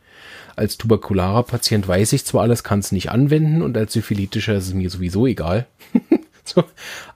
Als 0.56 0.78
tuberkularer 0.78 1.42
Patient 1.42 1.86
weiß 1.86 2.12
ich 2.12 2.24
zwar 2.24 2.42
alles, 2.42 2.64
kann 2.64 2.78
es 2.78 2.92
nicht 2.92 3.10
anwenden 3.10 3.62
und 3.62 3.76
als 3.76 3.92
syphilitischer 3.92 4.54
ist 4.54 4.68
es 4.68 4.74
mir 4.74 4.90
sowieso 4.90 5.26
egal. 5.26 5.66
so, 6.44 6.64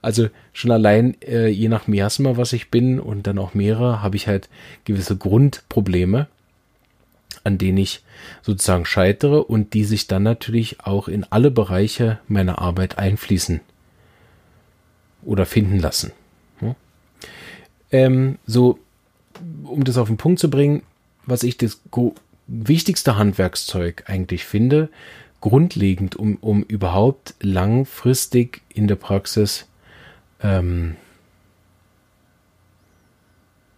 also 0.01 0.29
schon 0.53 0.71
allein 0.71 1.15
äh, 1.21 1.47
je 1.47 1.69
nach 1.69 1.87
Miasma, 1.87 2.37
was 2.37 2.53
ich 2.53 2.69
bin 2.69 2.99
und 2.99 3.27
dann 3.27 3.37
auch 3.37 3.53
mehrere, 3.53 4.01
habe 4.01 4.17
ich 4.17 4.27
halt 4.27 4.49
gewisse 4.85 5.15
Grundprobleme 5.15 6.27
an 7.43 7.57
denen 7.57 7.77
ich 7.77 8.03
sozusagen 8.41 8.85
scheitere 8.85 9.43
und 9.43 9.73
die 9.73 9.83
sich 9.83 10.07
dann 10.07 10.23
natürlich 10.23 10.81
auch 10.81 11.07
in 11.07 11.25
alle 11.29 11.51
Bereiche 11.51 12.19
meiner 12.27 12.59
Arbeit 12.59 12.97
einfließen 12.97 13.61
oder 15.23 15.45
finden 15.45 15.79
lassen. 15.79 16.11
Ja. 16.61 16.75
Ähm, 17.91 18.37
so, 18.45 18.79
um 19.63 19.83
das 19.83 19.97
auf 19.97 20.07
den 20.07 20.17
Punkt 20.17 20.39
zu 20.39 20.49
bringen, 20.49 20.83
was 21.25 21.43
ich 21.43 21.57
das 21.57 21.81
wichtigste 22.49 23.15
Handwerkszeug 23.15 24.03
eigentlich 24.07 24.43
finde, 24.43 24.89
grundlegend, 25.39 26.15
um, 26.15 26.35
um 26.37 26.63
überhaupt 26.63 27.35
langfristig 27.41 28.61
in 28.73 28.87
der 28.87 28.95
Praxis 28.95 29.67
ähm, 30.41 30.95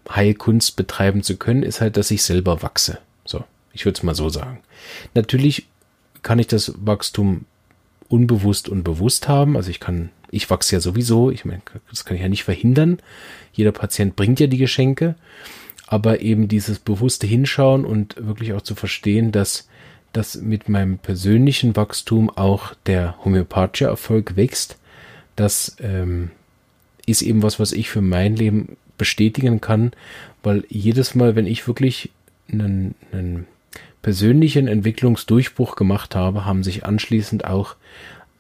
Heilkunst 0.10 0.76
betreiben 0.76 1.24
zu 1.24 1.38
können, 1.38 1.64
ist 1.64 1.82
halt, 1.82 1.98
dass 1.98 2.12
ich 2.12 2.24
selber 2.24 2.62
wachse. 2.62 2.98
So, 3.26 3.44
ich 3.74 3.86
würde 3.86 3.98
es 3.98 4.04
mal 4.04 4.16
so 4.16 4.30
sagen. 4.30 4.62
Natürlich 5.14 5.68
kann 6.22 6.40
ich 6.40 6.48
das 6.48 6.74
Wachstum 6.78 7.46
unbewusst 8.10 8.68
und 8.68 8.84
bewusst 8.84 9.28
haben. 9.28 9.56
Also 9.56 9.70
ich 9.70 9.80
kann, 9.80 10.10
ich 10.30 10.50
wachse 10.50 10.76
ja 10.76 10.80
sowieso. 10.82 11.32
Ich 11.32 11.46
meine, 11.46 11.62
das 11.90 12.04
kann 12.04 12.16
ich 12.16 12.24
ja 12.24 12.30
nicht 12.30 12.44
verhindern. 12.44 13.00
Jeder 13.54 13.72
Patient 13.72 14.16
bringt 14.16 14.40
ja 14.40 14.48
die 14.48 14.58
Geschenke. 14.58 15.16
Aber 15.92 16.22
eben 16.22 16.48
dieses 16.48 16.80
bewusste 16.80 17.28
Hinschauen 17.28 17.84
und 17.84 18.16
wirklich 18.18 18.54
auch 18.54 18.62
zu 18.62 18.76
verstehen, 18.76 19.34
dass 19.34 19.68
dass 20.14 20.36
mit 20.36 20.68
meinem 20.68 20.98
persönlichen 20.98 21.76
Wachstum 21.76 22.30
auch 22.30 22.74
der 22.86 23.16
homöopathische 23.24 23.86
Erfolg 23.86 24.36
wächst. 24.36 24.78
Das 25.36 25.78
ähm, 25.80 26.32
ist 27.06 27.22
eben 27.22 27.44
was, 27.44 27.60
was 27.60 27.72
ich 27.72 27.90
für 27.90 28.02
mein 28.02 28.36
Leben 28.36 28.78
bestätigen 28.98 29.62
kann, 29.62 29.92
weil 30.44 30.66
jedes 30.70 31.16
Mal, 31.16 31.36
wenn 31.36 31.48
ich 31.48 31.68
wirklich 31.68 32.12
einen, 32.52 32.96
einen 33.12 33.48
persönlichen 34.02 34.68
Entwicklungsdurchbruch 34.68 35.76
gemacht 35.76 36.16
habe, 36.16 36.46
haben 36.46 36.64
sich 36.64 36.86
anschließend 36.86 37.46
auch 37.46 37.76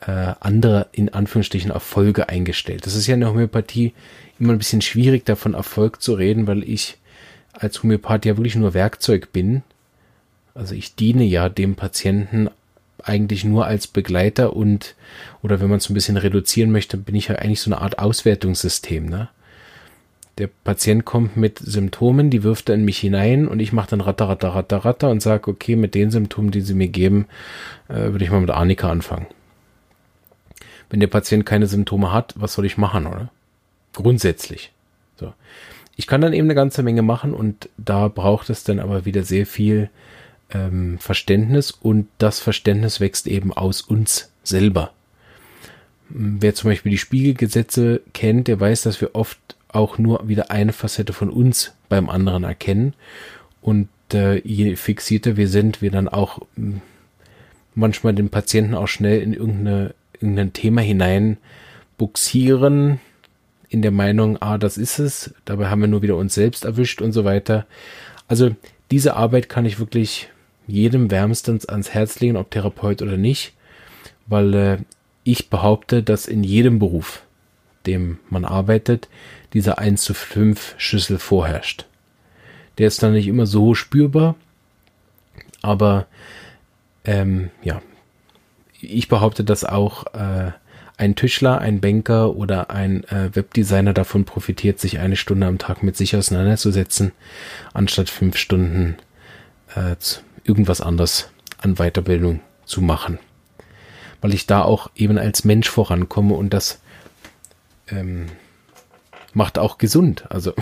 äh, 0.01 0.33
andere 0.39 0.87
in 0.91 1.09
Anführungsstrichen 1.09 1.71
Erfolge 1.71 2.27
eingestellt. 2.27 2.85
Das 2.85 2.95
ist 2.95 3.07
ja 3.07 3.13
in 3.13 3.21
der 3.21 3.29
Homöopathie 3.29 3.93
immer 4.39 4.53
ein 4.53 4.57
bisschen 4.59 4.81
schwierig, 4.81 5.25
davon 5.25 5.53
Erfolg 5.53 6.01
zu 6.01 6.13
reden, 6.13 6.47
weil 6.47 6.63
ich 6.63 6.97
als 7.61 7.83
Homöopath 7.83 8.25
ja 8.25 8.37
wirklich 8.37 8.55
nur 8.55 8.73
Werkzeug 8.73 9.31
bin. 9.31 9.63
Also 10.53 10.75
ich 10.75 10.95
diene 10.95 11.23
ja 11.23 11.47
dem 11.47 11.75
Patienten 11.75 12.49
eigentlich 13.03 13.43
nur 13.43 13.65
als 13.65 13.87
Begleiter 13.87 14.55
und, 14.55 14.95
oder 15.41 15.59
wenn 15.59 15.69
man 15.69 15.77
es 15.77 15.89
ein 15.89 15.93
bisschen 15.93 16.17
reduzieren 16.17 16.71
möchte, 16.71 16.97
bin 16.97 17.15
ich 17.15 17.29
ja 17.29 17.35
eigentlich 17.35 17.61
so 17.61 17.71
eine 17.71 17.81
Art 17.81 17.99
Auswertungssystem. 17.99 19.05
Ne? 19.05 19.29
Der 20.37 20.49
Patient 20.63 21.05
kommt 21.05 21.37
mit 21.37 21.59
Symptomen, 21.59 22.29
die 22.29 22.43
wirft 22.43 22.69
er 22.69 22.75
in 22.75 22.85
mich 22.85 22.99
hinein 22.99 23.47
und 23.47 23.59
ich 23.59 23.73
mache 23.73 23.91
dann 23.91 24.01
ratter, 24.01 24.27
ratter, 24.27 24.49
ratter, 24.49 24.77
ratter 24.77 25.09
und 25.09 25.21
sage, 25.21 25.49
okay, 25.49 25.75
mit 25.75 25.95
den 25.95 26.11
Symptomen, 26.11 26.51
die 26.51 26.61
sie 26.61 26.73
mir 26.73 26.87
geben, 26.87 27.27
äh, 27.87 28.11
würde 28.11 28.25
ich 28.25 28.31
mal 28.31 28.41
mit 28.41 28.49
Arnika 28.49 28.89
anfangen. 28.89 29.27
Wenn 30.89 30.99
der 30.99 31.07
Patient 31.07 31.45
keine 31.45 31.67
Symptome 31.67 32.11
hat, 32.11 32.33
was 32.35 32.53
soll 32.53 32.65
ich 32.65 32.77
machen, 32.77 33.07
oder? 33.07 33.29
Grundsätzlich. 33.93 34.71
So. 35.17 35.33
Ich 35.95 36.07
kann 36.07 36.21
dann 36.21 36.33
eben 36.33 36.47
eine 36.47 36.55
ganze 36.55 36.83
Menge 36.83 37.01
machen 37.01 37.33
und 37.33 37.69
da 37.77 38.07
braucht 38.07 38.49
es 38.49 38.63
dann 38.63 38.79
aber 38.79 39.05
wieder 39.05 39.23
sehr 39.23 39.45
viel 39.45 39.89
ähm, 40.53 40.97
Verständnis 40.99 41.71
und 41.71 42.07
das 42.17 42.39
Verständnis 42.39 42.99
wächst 42.99 43.27
eben 43.27 43.53
aus 43.53 43.81
uns 43.81 44.31
selber. 44.43 44.91
Wer 46.09 46.55
zum 46.55 46.69
Beispiel 46.69 46.91
die 46.91 46.97
Spiegelgesetze 46.97 48.01
kennt, 48.13 48.47
der 48.47 48.59
weiß, 48.59 48.81
dass 48.81 48.99
wir 48.99 49.15
oft 49.15 49.39
auch 49.69 49.97
nur 49.97 50.27
wieder 50.27 50.51
eine 50.51 50.73
Facette 50.73 51.13
von 51.13 51.29
uns 51.29 51.73
beim 51.87 52.09
anderen 52.09 52.43
erkennen. 52.43 52.93
Und 53.61 53.89
äh, 54.13 54.39
je 54.39 54.75
fixierter 54.75 55.37
wir 55.37 55.47
sind, 55.47 55.81
wir 55.81 55.91
dann 55.91 56.09
auch 56.09 56.41
hm, 56.55 56.81
manchmal 57.75 58.13
den 58.13 58.29
Patienten 58.29 58.75
auch 58.75 58.87
schnell 58.87 59.21
in 59.21 59.33
irgendeine, 59.33 59.93
irgendein 60.13 60.53
Thema 60.53 60.81
hinein 60.81 61.37
buxieren, 61.97 62.99
in 63.71 63.81
der 63.81 63.91
Meinung, 63.91 64.37
ah, 64.41 64.57
das 64.57 64.77
ist 64.77 64.99
es, 64.99 65.33
dabei 65.45 65.69
haben 65.69 65.79
wir 65.79 65.87
nur 65.87 66.01
wieder 66.01 66.17
uns 66.17 66.33
selbst 66.33 66.65
erwischt 66.65 67.01
und 67.01 67.13
so 67.13 67.23
weiter. 67.23 67.65
Also 68.27 68.53
diese 68.91 69.15
Arbeit 69.15 69.47
kann 69.47 69.65
ich 69.65 69.79
wirklich 69.79 70.27
jedem 70.67 71.09
wärmstens 71.09 71.65
ans 71.67 71.91
Herz 71.91 72.19
legen, 72.19 72.35
ob 72.35 72.51
Therapeut 72.51 73.01
oder 73.01 73.15
nicht, 73.15 73.53
weil 74.27 74.53
äh, 74.53 74.77
ich 75.23 75.49
behaupte, 75.49 76.03
dass 76.03 76.27
in 76.27 76.43
jedem 76.43 76.79
Beruf, 76.79 77.23
dem 77.85 78.19
man 78.29 78.43
arbeitet, 78.43 79.07
dieser 79.53 79.79
1 79.79 80.03
zu 80.03 80.13
5 80.13 80.75
Schüssel 80.77 81.17
vorherrscht. 81.17 81.85
Der 82.77 82.87
ist 82.87 83.01
dann 83.01 83.13
nicht 83.13 83.27
immer 83.27 83.45
so 83.45 83.73
spürbar, 83.73 84.35
aber 85.61 86.07
ähm, 87.05 87.51
ja, 87.63 87.81
ich 88.81 89.07
behaupte, 89.07 89.45
dass 89.45 89.63
auch 89.63 90.13
äh, 90.13 90.51
ein 91.01 91.15
Tischler, 91.15 91.57
ein 91.57 91.81
Banker 91.81 92.35
oder 92.35 92.69
ein 92.69 93.03
äh, 93.05 93.35
Webdesigner 93.35 93.91
davon 93.91 94.23
profitiert, 94.23 94.79
sich 94.79 94.99
eine 94.99 95.15
Stunde 95.15 95.47
am 95.47 95.57
Tag 95.57 95.81
mit 95.81 95.97
sich 95.97 96.15
auseinanderzusetzen, 96.15 97.11
anstatt 97.73 98.07
fünf 98.07 98.37
Stunden 98.37 98.97
äh, 99.75 99.95
irgendwas 100.43 100.79
anderes 100.79 101.31
an 101.57 101.77
Weiterbildung 101.77 102.41
zu 102.65 102.81
machen. 102.81 103.17
Weil 104.21 104.35
ich 104.35 104.45
da 104.45 104.61
auch 104.61 104.91
eben 104.95 105.17
als 105.17 105.43
Mensch 105.43 105.67
vorankomme 105.67 106.35
und 106.35 106.53
das 106.53 106.79
ähm, 107.89 108.27
macht 109.33 109.57
auch 109.57 109.79
gesund. 109.79 110.25
Also 110.29 110.53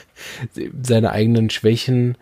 seine 0.82 1.12
eigenen 1.12 1.48
Schwächen, 1.48 2.18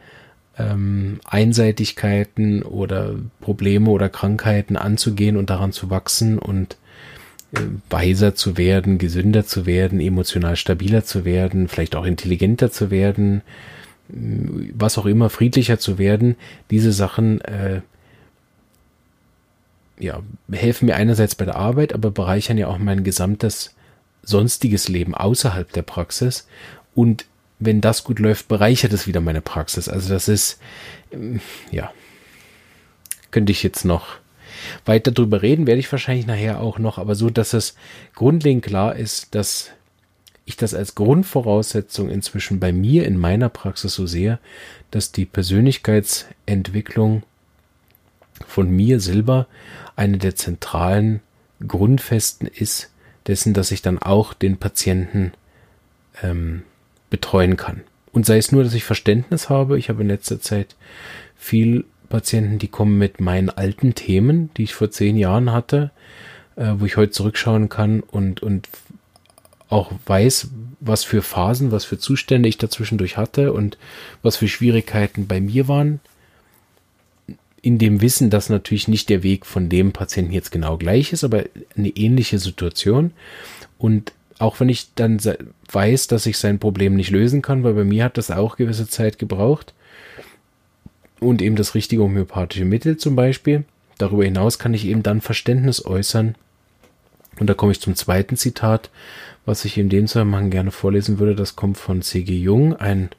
ähm, 0.57 1.19
Einseitigkeiten 1.25 2.63
oder 2.63 3.17
Probleme 3.41 3.91
oder 3.91 4.09
Krankheiten 4.09 4.77
anzugehen 4.77 5.37
und 5.37 5.51
daran 5.51 5.73
zu 5.73 5.91
wachsen 5.91 6.39
und 6.39 6.77
weiser 7.89 8.35
zu 8.35 8.57
werden, 8.57 8.99
gesünder 8.99 9.47
zu 9.47 9.65
werden, 9.65 10.01
emotional 10.01 10.57
stabiler 10.57 11.05
zu 11.05 11.25
werden, 11.25 11.69
vielleicht 11.69 11.97
auch 11.97 12.05
intelligenter 12.05 12.71
zu 12.71 12.91
werden, 12.91 13.43
äh, 14.11 14.15
was 14.75 14.99
auch 14.99 15.07
immer, 15.07 15.31
friedlicher 15.31 15.79
zu 15.79 15.99
werden. 15.99 16.37
Diese 16.71 16.93
Sachen 16.93 17.41
äh, 17.43 17.81
ja, 19.99 20.23
helfen 20.53 20.87
mir 20.87 20.97
einerseits 20.97 21.35
bei 21.35 21.45
der 21.45 21.57
Arbeit, 21.57 21.93
aber 21.93 22.11
bereichern 22.11 22.59
ja 22.59 22.69
auch 22.69 22.79
mein 22.79 23.03
gesamtes 23.03 23.75
sonstiges 24.23 24.89
Leben 24.89 25.15
außerhalb 25.15 25.73
der 25.73 25.83
Praxis. 25.83 26.47
Und 26.95 27.25
wenn 27.59 27.81
das 27.81 28.05
gut 28.05 28.19
läuft, 28.19 28.49
bereichert 28.49 28.93
es 28.93 29.07
wieder 29.07 29.21
meine 29.21 29.41
Praxis. 29.41 29.89
Also 29.89 30.11
das 30.11 30.29
ist, 30.29 30.61
ähm, 31.11 31.41
ja, 31.71 31.91
könnte 33.31 33.53
ich 33.53 33.63
jetzt 33.63 33.85
noch 33.85 34.19
weiter 34.85 35.11
drüber 35.11 35.43
reden, 35.43 35.67
werde 35.67 35.81
ich 35.81 35.91
wahrscheinlich 35.91 36.27
nachher 36.27 36.61
auch 36.61 36.79
noch, 36.79 36.99
aber 36.99 37.15
so, 37.15 37.31
dass 37.31 37.53
es 37.53 37.75
grundlegend 38.15 38.65
klar 38.65 38.97
ist, 38.97 39.35
dass 39.35 39.71
ich 40.45 40.57
das 40.57 40.73
als 40.73 40.95
Grundvoraussetzung 40.95 42.09
inzwischen 42.09 42.59
bei 42.59 42.73
mir 42.73 43.07
in 43.07 43.19
meiner 43.19 43.51
Praxis 43.51 43.95
so 43.95 44.07
sehe, 44.07 44.39
dass 44.91 45.13
die 45.13 45.27
Persönlichkeitsentwicklung 45.27 47.23
von 48.47 48.71
mir 48.71 49.01
selber 49.01 49.47
eine 49.95 50.17
der 50.17 50.37
zentralen 50.37 51.21
Grundfesten 51.67 52.47
ist, 52.47 52.91
dessen, 53.27 53.53
dass 53.53 53.73
ich 53.73 53.83
dann 53.83 53.99
auch 53.99 54.33
den 54.33 54.57
Patienten 54.57 55.33
ähm, 56.23 56.63
betreuen 57.11 57.57
kann. 57.57 57.83
Und 58.13 58.27
sei 58.27 58.39
es 58.39 58.51
nur, 58.51 58.65
dass 58.65 58.75
ich 58.75 58.85
Verständnis 58.85 59.51
habe. 59.51 59.79
Ich 59.79 59.89
habe 59.89 60.03
in 60.03 60.09
letzter 60.09 60.41
Zeit 60.41 60.77
viel 61.37 61.85
Patienten, 62.09 62.59
die 62.59 62.69
kommen 62.69 62.99
mit 62.99 63.21
meinen 63.21 63.51
alten 63.51 63.95
Themen, 63.95 64.51
die 64.57 64.65
ich 64.65 64.75
vor 64.75 64.91
zehn 64.91 65.17
Jahren 65.17 65.53
hatte, 65.53 65.91
äh, 66.57 66.75
wo 66.79 66.85
ich 66.85 66.97
heute 66.97 67.13
zurückschauen 67.13 67.69
kann 67.69 68.01
und, 68.01 68.43
und 68.43 68.69
auch 69.69 69.93
weiß, 70.07 70.49
was 70.81 71.05
für 71.05 71.23
Phasen, 71.23 71.73
was 71.73 71.85
für 71.85 71.99
Zustände 71.99 72.49
ich 72.49 72.59
dazwischendurch 72.59 73.17
hatte 73.17 73.53
und 73.53 73.77
was 74.23 74.37
für 74.37 74.49
Schwierigkeiten 74.49 75.27
bei 75.27 75.41
mir 75.41 75.69
waren. 75.69 76.01
In 77.61 77.79
dem 77.79 78.01
Wissen, 78.01 78.31
dass 78.31 78.49
natürlich 78.49 78.89
nicht 78.89 79.09
der 79.09 79.23
Weg 79.23 79.45
von 79.45 79.69
dem 79.69 79.93
Patienten 79.93 80.33
jetzt 80.33 80.53
genau 80.53 80.79
gleich 80.79 81.13
ist, 81.13 81.25
aber 81.25 81.45
eine 81.77 81.89
ähnliche 81.89 82.39
Situation. 82.39 83.13
Und 83.77 84.13
auch 84.39 84.61
wenn 84.61 84.69
ich 84.69 84.95
dann 84.95 85.21
weiß, 85.71 86.07
dass 86.07 86.27
ich 86.27 86.39
sein 86.39 86.61
Problem 86.61 86.95
nicht 86.95 87.11
lösen 87.11 87.43
kann, 87.43 87.65
weil 87.65 87.75
bei 87.75 87.85
mir 87.85 88.05
hat 88.05 88.17
das 88.17 88.31
auch 88.31 88.57
gewisse 88.57 88.89
Zeit 88.89 89.19
gebraucht. 89.19 89.75
Und 91.21 91.43
eben 91.43 91.57
das 91.57 91.75
richtige 91.75 92.03
homöopathische 92.03 92.65
Mittel 92.65 92.97
zum 92.97 93.17
Beispiel. 93.17 93.65
Darüber 93.99 94.25
hinaus 94.25 94.59
kann 94.59 94.75
ich 94.75 94.87
eben 94.87 95.03
dann 95.03 95.21
Verständnis 95.21 95.85
äußern. 95.85 96.37
Und 97.39 97.49
da 97.49 97.55
komme 97.55 97.73
ich 97.73 97.81
zum 97.81 97.95
zweiten 97.95 98.37
Zitat, 98.37 98.91
was 99.45 99.65
ich 99.65 99.79
in 99.79 99.89
dem 99.89 100.07
Zusammenhang 100.07 100.51
gerne 100.51 100.71
vorlesen 100.71 101.19
würde, 101.19 101.35
das 101.35 101.57
kommt 101.57 101.79
von 101.79 102.03
C.G. 102.03 102.37
Jung, 102.37 102.77
ein 102.77 103.11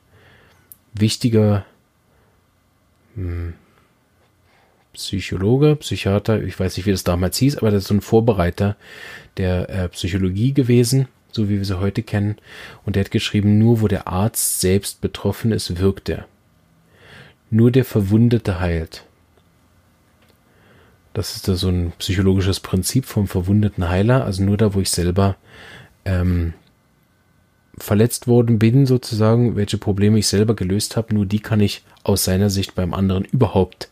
wichtiger 0.94 1.66
hm, 3.16 3.54
Psychologe, 4.94 5.76
Psychiater, 5.78 6.44
ich 6.44 6.60
weiß 6.60 6.78
nicht, 6.78 6.86
wie 6.86 6.92
das 6.92 7.04
damals 7.04 7.38
hieß, 7.38 7.58
aber 7.58 7.72
das 7.72 7.84
ist 7.84 7.88
so 7.88 7.94
ein 7.94 8.02
Vorbereiter 8.02 8.76
der 9.38 9.70
äh, 9.70 9.90
Psychologie 9.90 10.54
gewesen, 10.54 11.08
so 11.32 11.48
wie 11.48 11.58
wir 11.58 11.66
sie 11.66 11.80
heute 11.80 12.04
kennen. 12.04 12.38
Und 12.86 12.96
der 12.96 13.06
hat 13.06 13.12
geschrieben, 13.12 13.58
nur 13.58 13.82
wo 13.82 13.88
der 13.88 14.08
Arzt 14.08 14.60
selbst 14.60 15.02
betroffen 15.02 15.52
ist, 15.52 15.80
wirkt 15.80 16.10
er. 16.10 16.26
Nur 17.50 17.72
der 17.72 17.86
Verwundete 17.86 18.60
heilt. 18.60 19.06
Das 21.14 21.36
ist 21.36 21.48
da 21.48 21.56
so 21.56 21.70
ein 21.70 21.92
psychologisches 21.98 22.60
Prinzip 22.60 23.06
vom 23.06 23.28
verwundeten 23.28 23.90
Heiler, 23.90 24.24
also 24.24 24.44
nur 24.44 24.58
da, 24.58 24.74
wo 24.74 24.80
ich 24.80 24.92
selber 24.92 25.36
ähm, 26.06 26.54
verletzt 27.78 28.28
worden 28.28 28.60
bin, 28.60 28.86
sozusagen, 28.86 29.56
welche 29.56 29.78
Probleme 29.78 30.20
ich 30.20 30.28
selber 30.28 30.56
gelöst 30.56 30.96
habe, 30.96 31.14
nur 31.14 31.26
die 31.26 31.40
kann 31.40 31.60
ich 31.60 31.84
aus 32.04 32.24
seiner 32.24 32.50
Sicht 32.50 32.76
beim 32.76 32.94
anderen 32.94 33.26
überhaupt 33.26 33.90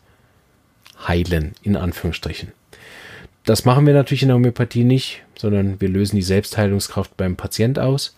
heilen, 1.06 1.54
in 1.62 1.76
Anführungsstrichen. 1.76 2.52
Das 3.44 3.64
machen 3.64 3.86
wir 3.86 3.94
natürlich 3.94 4.22
in 4.22 4.28
der 4.28 4.36
Homöopathie 4.36 4.84
nicht, 4.84 5.22
sondern 5.36 5.80
wir 5.80 5.88
lösen 5.88 6.16
die 6.16 6.22
Selbstheilungskraft 6.22 7.16
beim 7.16 7.36
Patient 7.36 7.78
aus. 7.78 8.14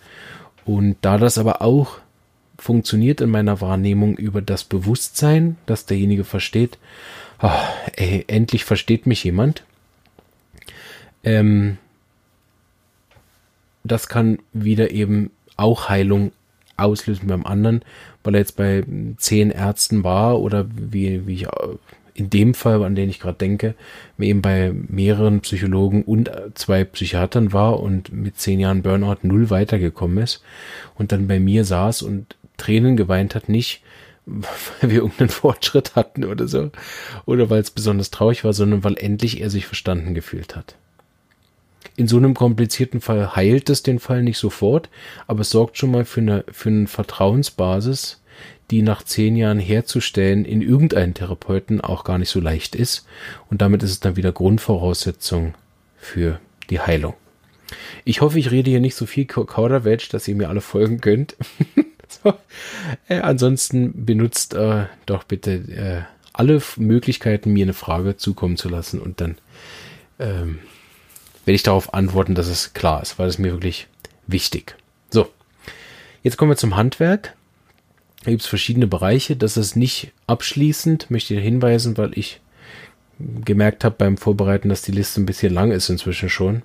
Und 0.64 0.96
da 1.02 1.18
das 1.18 1.38
aber 1.38 1.62
auch 1.62 1.98
funktioniert 2.60 3.20
in 3.20 3.30
meiner 3.30 3.60
Wahrnehmung 3.60 4.16
über 4.16 4.42
das 4.42 4.64
Bewusstsein, 4.64 5.56
dass 5.66 5.86
derjenige 5.86 6.24
versteht, 6.24 6.78
oh, 7.42 7.50
ey, 7.96 8.24
endlich 8.26 8.64
versteht 8.64 9.06
mich 9.06 9.24
jemand, 9.24 9.64
ähm, 11.24 11.78
das 13.82 14.08
kann 14.08 14.38
wieder 14.52 14.90
eben 14.90 15.30
auch 15.56 15.88
Heilung 15.88 16.32
auslösen 16.76 17.28
beim 17.28 17.46
anderen, 17.46 17.82
weil 18.22 18.34
er 18.34 18.40
jetzt 18.40 18.56
bei 18.56 18.84
zehn 19.16 19.50
Ärzten 19.50 20.04
war 20.04 20.40
oder 20.40 20.66
wie, 20.74 21.26
wie 21.26 21.34
ich 21.34 21.46
in 22.14 22.28
dem 22.28 22.54
Fall, 22.54 22.82
an 22.82 22.94
den 22.94 23.08
ich 23.08 23.20
gerade 23.20 23.38
denke, 23.38 23.74
eben 24.18 24.42
bei 24.42 24.72
mehreren 24.72 25.40
Psychologen 25.40 26.02
und 26.02 26.30
zwei 26.54 26.84
Psychiatern 26.84 27.52
war 27.52 27.80
und 27.80 28.12
mit 28.12 28.38
zehn 28.38 28.60
Jahren 28.60 28.82
Burnout 28.82 29.18
null 29.22 29.48
weitergekommen 29.48 30.18
ist 30.18 30.42
und 30.96 31.12
dann 31.12 31.28
bei 31.28 31.40
mir 31.40 31.64
saß 31.64 32.02
und 32.02 32.36
Tränen 32.60 32.96
geweint 32.96 33.34
hat, 33.34 33.48
nicht 33.48 33.82
weil 34.26 34.90
wir 34.90 34.98
irgendeinen 34.98 35.30
Fortschritt 35.30 35.96
hatten 35.96 36.24
oder 36.24 36.46
so 36.46 36.70
oder 37.26 37.50
weil 37.50 37.60
es 37.60 37.70
besonders 37.70 38.10
traurig 38.10 38.44
war, 38.44 38.52
sondern 38.52 38.84
weil 38.84 38.96
endlich 38.98 39.40
er 39.40 39.50
sich 39.50 39.66
verstanden 39.66 40.14
gefühlt 40.14 40.56
hat. 40.56 40.76
In 41.96 42.08
so 42.08 42.16
einem 42.16 42.34
komplizierten 42.34 43.00
Fall 43.00 43.34
heilt 43.34 43.68
es 43.70 43.82
den 43.82 43.98
Fall 43.98 44.22
nicht 44.22 44.38
sofort, 44.38 44.88
aber 45.26 45.40
es 45.40 45.50
sorgt 45.50 45.76
schon 45.76 45.90
mal 45.90 46.04
für 46.04 46.20
eine, 46.20 46.44
für 46.50 46.68
eine 46.68 46.86
Vertrauensbasis, 46.86 48.22
die 48.70 48.82
nach 48.82 49.02
zehn 49.02 49.36
Jahren 49.36 49.58
herzustellen 49.58 50.44
in 50.44 50.62
irgendeinen 50.62 51.14
Therapeuten 51.14 51.80
auch 51.80 52.04
gar 52.04 52.18
nicht 52.18 52.30
so 52.30 52.40
leicht 52.40 52.74
ist. 52.74 53.06
Und 53.50 53.60
damit 53.60 53.82
ist 53.82 53.90
es 53.90 54.00
dann 54.00 54.16
wieder 54.16 54.32
Grundvoraussetzung 54.32 55.54
für 55.98 56.38
die 56.70 56.80
Heilung. 56.80 57.14
Ich 58.04 58.20
hoffe, 58.20 58.38
ich 58.38 58.50
rede 58.50 58.70
hier 58.70 58.80
nicht 58.80 58.94
so 58.94 59.06
viel 59.06 59.26
Kauderwelsch, 59.26 60.08
dass 60.08 60.28
ihr 60.28 60.36
mir 60.36 60.48
alle 60.48 60.60
folgen 60.60 61.00
könnt. 61.00 61.36
so. 62.24 62.34
äh, 63.08 63.20
ansonsten 63.20 64.04
benutzt 64.04 64.54
äh, 64.54 64.86
doch 65.06 65.24
bitte 65.24 65.52
äh, 65.52 66.02
alle 66.32 66.62
Möglichkeiten, 66.76 67.52
mir 67.52 67.64
eine 67.64 67.74
Frage 67.74 68.16
zukommen 68.16 68.56
zu 68.56 68.68
lassen 68.68 69.00
und 69.00 69.20
dann 69.20 69.36
ähm, 70.18 70.60
werde 71.44 71.56
ich 71.56 71.62
darauf 71.62 71.94
antworten, 71.94 72.34
dass 72.34 72.46
es 72.46 72.72
klar 72.72 73.02
ist, 73.02 73.18
weil 73.18 73.28
es 73.28 73.38
mir 73.38 73.52
wirklich 73.52 73.88
wichtig. 74.26 74.76
So, 75.10 75.28
jetzt 76.22 76.36
kommen 76.36 76.50
wir 76.50 76.56
zum 76.56 76.76
Handwerk. 76.76 77.34
Da 78.22 78.30
gibt 78.30 78.42
es 78.42 78.48
verschiedene 78.48 78.86
Bereiche. 78.86 79.36
Das 79.36 79.56
ist 79.56 79.76
nicht 79.76 80.12
abschließend, 80.26 81.10
möchte 81.10 81.34
ich 81.34 81.40
hinweisen, 81.40 81.96
weil 81.96 82.16
ich 82.16 82.40
gemerkt 83.18 83.84
habe 83.84 83.96
beim 83.98 84.16
Vorbereiten, 84.16 84.68
dass 84.68 84.82
die 84.82 84.92
Liste 84.92 85.20
ein 85.20 85.26
bisschen 85.26 85.52
lang 85.52 85.72
ist 85.72 85.88
inzwischen 85.88 86.28
schon. 86.28 86.62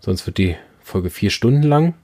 Sonst 0.00 0.26
wird 0.26 0.38
die 0.38 0.56
Folge 0.82 1.10
vier 1.10 1.30
Stunden 1.30 1.62
lang. 1.62 1.94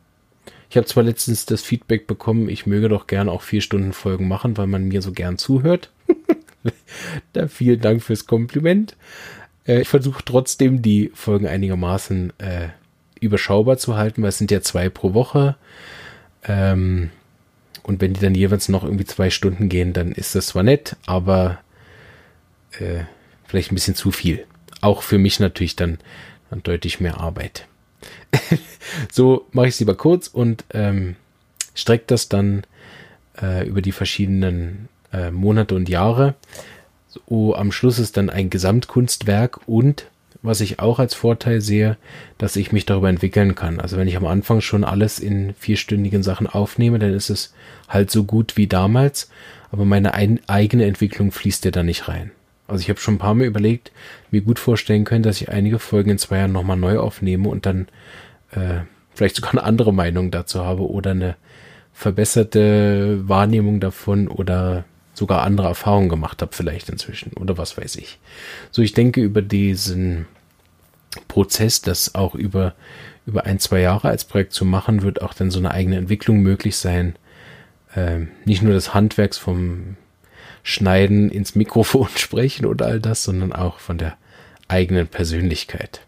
Ich 0.70 0.76
habe 0.76 0.86
zwar 0.86 1.02
letztens 1.02 1.46
das 1.46 1.62
Feedback 1.62 2.06
bekommen, 2.06 2.48
ich 2.48 2.64
möge 2.64 2.88
doch 2.88 3.08
gern 3.08 3.28
auch 3.28 3.42
vier 3.42 3.60
Stunden 3.60 3.92
Folgen 3.92 4.28
machen, 4.28 4.56
weil 4.56 4.68
man 4.68 4.86
mir 4.86 5.02
so 5.02 5.10
gern 5.10 5.36
zuhört. 5.36 5.90
da 7.32 7.48
vielen 7.48 7.80
Dank 7.80 8.04
fürs 8.04 8.26
Kompliment. 8.26 8.96
Äh, 9.66 9.80
ich 9.80 9.88
versuche 9.88 10.24
trotzdem 10.24 10.80
die 10.80 11.10
Folgen 11.12 11.48
einigermaßen 11.48 12.32
äh, 12.38 12.68
überschaubar 13.18 13.78
zu 13.78 13.96
halten, 13.96 14.22
weil 14.22 14.28
es 14.28 14.38
sind 14.38 14.52
ja 14.52 14.60
zwei 14.60 14.88
pro 14.88 15.12
Woche. 15.12 15.56
Ähm, 16.44 17.10
und 17.82 18.00
wenn 18.00 18.14
die 18.14 18.20
dann 18.20 18.36
jeweils 18.36 18.68
noch 18.68 18.84
irgendwie 18.84 19.06
zwei 19.06 19.30
Stunden 19.30 19.68
gehen, 19.68 19.92
dann 19.92 20.12
ist 20.12 20.36
das 20.36 20.46
zwar 20.46 20.62
nett, 20.62 20.94
aber 21.04 21.58
äh, 22.78 23.00
vielleicht 23.44 23.72
ein 23.72 23.74
bisschen 23.74 23.96
zu 23.96 24.12
viel. 24.12 24.46
Auch 24.82 25.02
für 25.02 25.18
mich 25.18 25.40
natürlich 25.40 25.74
dann, 25.74 25.98
dann 26.48 26.62
deutlich 26.62 27.00
mehr 27.00 27.18
Arbeit. 27.18 27.66
so 29.12 29.46
mache 29.52 29.68
ich 29.68 29.74
es 29.74 29.80
lieber 29.80 29.94
kurz 29.94 30.28
und 30.28 30.64
ähm, 30.72 31.16
strecke 31.74 32.04
das 32.06 32.28
dann 32.28 32.64
äh, 33.40 33.66
über 33.66 33.82
die 33.82 33.92
verschiedenen 33.92 34.88
äh, 35.12 35.30
Monate 35.30 35.74
und 35.74 35.88
Jahre. 35.88 36.34
So, 37.08 37.54
am 37.56 37.72
Schluss 37.72 37.98
ist 37.98 38.16
dann 38.16 38.30
ein 38.30 38.50
Gesamtkunstwerk 38.50 39.60
und 39.66 40.06
was 40.42 40.60
ich 40.60 40.78
auch 40.78 40.98
als 40.98 41.14
Vorteil 41.14 41.60
sehe, 41.60 41.96
dass 42.38 42.56
ich 42.56 42.72
mich 42.72 42.86
darüber 42.86 43.08
entwickeln 43.08 43.54
kann. 43.54 43.80
Also 43.80 43.96
wenn 43.96 44.08
ich 44.08 44.16
am 44.16 44.26
Anfang 44.26 44.60
schon 44.60 44.84
alles 44.84 45.18
in 45.18 45.54
vierstündigen 45.54 46.22
Sachen 46.22 46.46
aufnehme, 46.46 46.98
dann 46.98 47.12
ist 47.12 47.30
es 47.30 47.52
halt 47.88 48.10
so 48.10 48.24
gut 48.24 48.56
wie 48.56 48.66
damals, 48.66 49.30
aber 49.70 49.84
meine 49.84 50.14
ein, 50.14 50.40
eigene 50.46 50.86
Entwicklung 50.86 51.30
fließt 51.30 51.64
ja 51.66 51.70
da 51.70 51.82
nicht 51.82 52.08
rein. 52.08 52.30
Also 52.70 52.82
ich 52.82 52.88
habe 52.88 53.00
schon 53.00 53.14
ein 53.14 53.18
paar 53.18 53.34
Mal 53.34 53.46
überlegt, 53.46 53.90
mir 54.30 54.42
gut 54.42 54.58
vorstellen 54.58 55.04
können, 55.04 55.22
dass 55.22 55.40
ich 55.40 55.48
einige 55.48 55.78
Folgen 55.78 56.10
in 56.10 56.18
zwei 56.18 56.38
Jahren 56.38 56.52
nochmal 56.52 56.76
neu 56.76 56.98
aufnehme 56.98 57.48
und 57.48 57.66
dann 57.66 57.88
äh, 58.52 58.80
vielleicht 59.12 59.36
sogar 59.36 59.52
eine 59.52 59.64
andere 59.64 59.92
Meinung 59.92 60.30
dazu 60.30 60.64
habe 60.64 60.88
oder 60.88 61.10
eine 61.10 61.36
verbesserte 61.92 63.28
Wahrnehmung 63.28 63.80
davon 63.80 64.28
oder 64.28 64.84
sogar 65.14 65.42
andere 65.42 65.66
Erfahrungen 65.66 66.08
gemacht 66.08 66.40
habe, 66.40 66.54
vielleicht 66.54 66.88
inzwischen 66.88 67.32
oder 67.34 67.58
was 67.58 67.76
weiß 67.76 67.96
ich. 67.96 68.18
So, 68.70 68.82
ich 68.82 68.94
denke 68.94 69.20
über 69.20 69.42
diesen 69.42 70.26
Prozess, 71.28 71.82
das 71.82 72.14
auch 72.14 72.34
über, 72.34 72.74
über 73.26 73.44
ein, 73.44 73.58
zwei 73.58 73.80
Jahre 73.80 74.08
als 74.08 74.24
Projekt 74.24 74.52
zu 74.52 74.64
machen, 74.64 75.02
wird 75.02 75.20
auch 75.22 75.34
dann 75.34 75.50
so 75.50 75.58
eine 75.58 75.72
eigene 75.72 75.96
Entwicklung 75.96 76.38
möglich 76.38 76.76
sein. 76.76 77.16
Ähm, 77.96 78.28
nicht 78.44 78.62
nur 78.62 78.72
des 78.72 78.94
Handwerks 78.94 79.36
vom 79.36 79.96
Schneiden 80.62 81.30
ins 81.30 81.54
Mikrofon 81.54 82.08
sprechen 82.16 82.66
oder 82.66 82.86
all 82.86 83.00
das, 83.00 83.24
sondern 83.24 83.52
auch 83.52 83.78
von 83.78 83.98
der 83.98 84.16
eigenen 84.68 85.08
Persönlichkeit. 85.08 86.00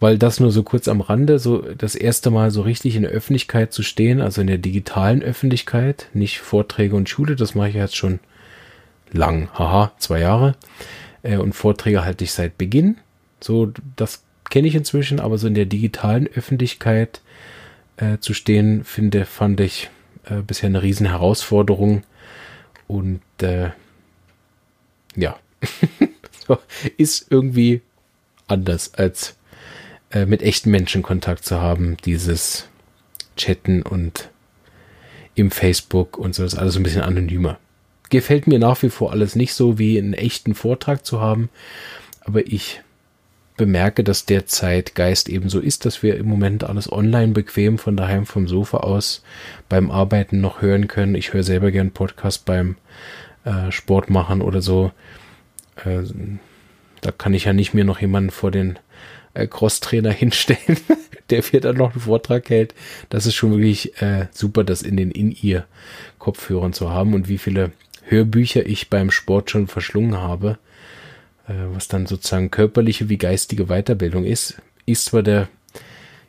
Weil 0.00 0.16
das 0.16 0.40
nur 0.40 0.50
so 0.50 0.62
kurz 0.62 0.88
am 0.88 1.02
Rande, 1.02 1.38
so 1.38 1.58
das 1.58 1.94
erste 1.94 2.30
Mal 2.30 2.50
so 2.50 2.62
richtig 2.62 2.96
in 2.96 3.02
der 3.02 3.10
Öffentlichkeit 3.10 3.72
zu 3.72 3.82
stehen, 3.82 4.22
also 4.22 4.40
in 4.40 4.46
der 4.46 4.58
digitalen 4.58 5.22
Öffentlichkeit, 5.22 6.08
nicht 6.14 6.40
Vorträge 6.40 6.96
und 6.96 7.08
Schule, 7.08 7.36
das 7.36 7.54
mache 7.54 7.68
ich 7.68 7.74
jetzt 7.74 7.96
schon 7.96 8.18
lang, 9.12 9.50
haha, 9.58 9.92
zwei 9.98 10.20
Jahre. 10.20 10.54
Äh, 11.22 11.36
und 11.36 11.52
Vorträge 11.52 12.04
halte 12.04 12.24
ich 12.24 12.32
seit 12.32 12.56
Beginn. 12.56 12.96
So, 13.40 13.72
das 13.96 14.22
kenne 14.48 14.68
ich 14.68 14.74
inzwischen, 14.74 15.20
aber 15.20 15.36
so 15.36 15.46
in 15.46 15.54
der 15.54 15.66
digitalen 15.66 16.26
Öffentlichkeit 16.28 17.20
äh, 17.98 18.18
zu 18.18 18.32
stehen, 18.32 18.84
finde, 18.84 19.26
fand 19.26 19.60
ich 19.60 19.90
äh, 20.24 20.42
bisher 20.42 20.68
eine 20.68 20.82
riesen 20.82 21.06
Herausforderung. 21.06 22.02
Und 22.86 23.20
äh, 23.42 23.70
ja, 25.16 25.36
so, 26.46 26.58
ist 26.96 27.26
irgendwie 27.30 27.82
anders 28.46 28.94
als 28.94 29.36
äh, 30.10 30.26
mit 30.26 30.42
echten 30.42 30.70
Menschen 30.70 31.02
Kontakt 31.02 31.44
zu 31.44 31.60
haben, 31.60 31.96
dieses 32.04 32.68
Chatten 33.36 33.82
und 33.82 34.30
im 35.34 35.50
Facebook 35.50 36.18
und 36.18 36.34
so 36.34 36.44
ist 36.44 36.56
alles 36.56 36.76
ein 36.76 36.82
bisschen 36.82 37.02
anonymer. 37.02 37.58
Gefällt 38.10 38.46
mir 38.46 38.58
nach 38.58 38.82
wie 38.82 38.90
vor 38.90 39.12
alles 39.12 39.36
nicht 39.36 39.54
so 39.54 39.78
wie 39.78 39.98
einen 39.98 40.14
echten 40.14 40.54
Vortrag 40.54 41.06
zu 41.06 41.20
haben, 41.20 41.48
aber 42.22 42.46
ich 42.46 42.82
bemerke, 43.56 44.02
dass 44.02 44.24
der 44.24 44.46
Zeitgeist 44.46 45.28
ebenso 45.28 45.60
ist, 45.60 45.84
dass 45.84 46.02
wir 46.02 46.16
im 46.16 46.26
Moment 46.26 46.64
alles 46.64 46.90
online 46.90 47.32
bequem 47.32 47.76
von 47.76 47.94
daheim 47.96 48.24
vom 48.24 48.48
Sofa 48.48 48.78
aus 48.78 49.22
beim 49.68 49.90
Arbeiten 49.90 50.40
noch 50.40 50.62
hören 50.62 50.88
können. 50.88 51.14
Ich 51.14 51.34
höre 51.34 51.42
selber 51.42 51.70
gern 51.70 51.90
Podcast 51.90 52.46
beim 52.46 52.76
äh, 53.44 53.70
Sport 53.70 54.10
machen 54.10 54.42
oder 54.42 54.62
so. 54.62 54.92
Äh, 55.84 56.02
da 57.00 57.10
kann 57.12 57.34
ich 57.34 57.44
ja 57.44 57.52
nicht 57.52 57.74
mir 57.74 57.84
noch 57.84 58.00
jemanden 58.00 58.30
vor 58.30 58.50
den 58.50 58.78
äh, 59.34 59.46
Crosstrainer 59.46 60.12
hinstellen, 60.12 60.78
der 61.30 61.42
mir 61.52 61.60
dann 61.60 61.76
noch 61.76 61.92
einen 61.92 62.02
Vortrag 62.02 62.48
hält. 62.50 62.74
Das 63.08 63.26
ist 63.26 63.34
schon 63.34 63.52
wirklich 63.52 64.00
äh, 64.02 64.26
super, 64.32 64.64
das 64.64 64.82
in 64.82 64.96
den 64.96 65.10
In-Ear-Kopfhörern 65.10 66.72
zu 66.72 66.90
haben 66.90 67.14
und 67.14 67.28
wie 67.28 67.38
viele 67.38 67.72
Hörbücher 68.04 68.66
ich 68.66 68.90
beim 68.90 69.10
Sport 69.10 69.50
schon 69.50 69.68
verschlungen 69.68 70.18
habe 70.18 70.58
äh, 71.50 71.74
was 71.74 71.88
dann 71.88 72.06
sozusagen 72.06 72.50
körperliche 72.50 73.08
wie 73.08 73.18
geistige 73.18 73.66
Weiterbildung 73.66 74.24
ist, 74.24 74.60
ist 74.86 75.06
zwar 75.06 75.22
der 75.22 75.48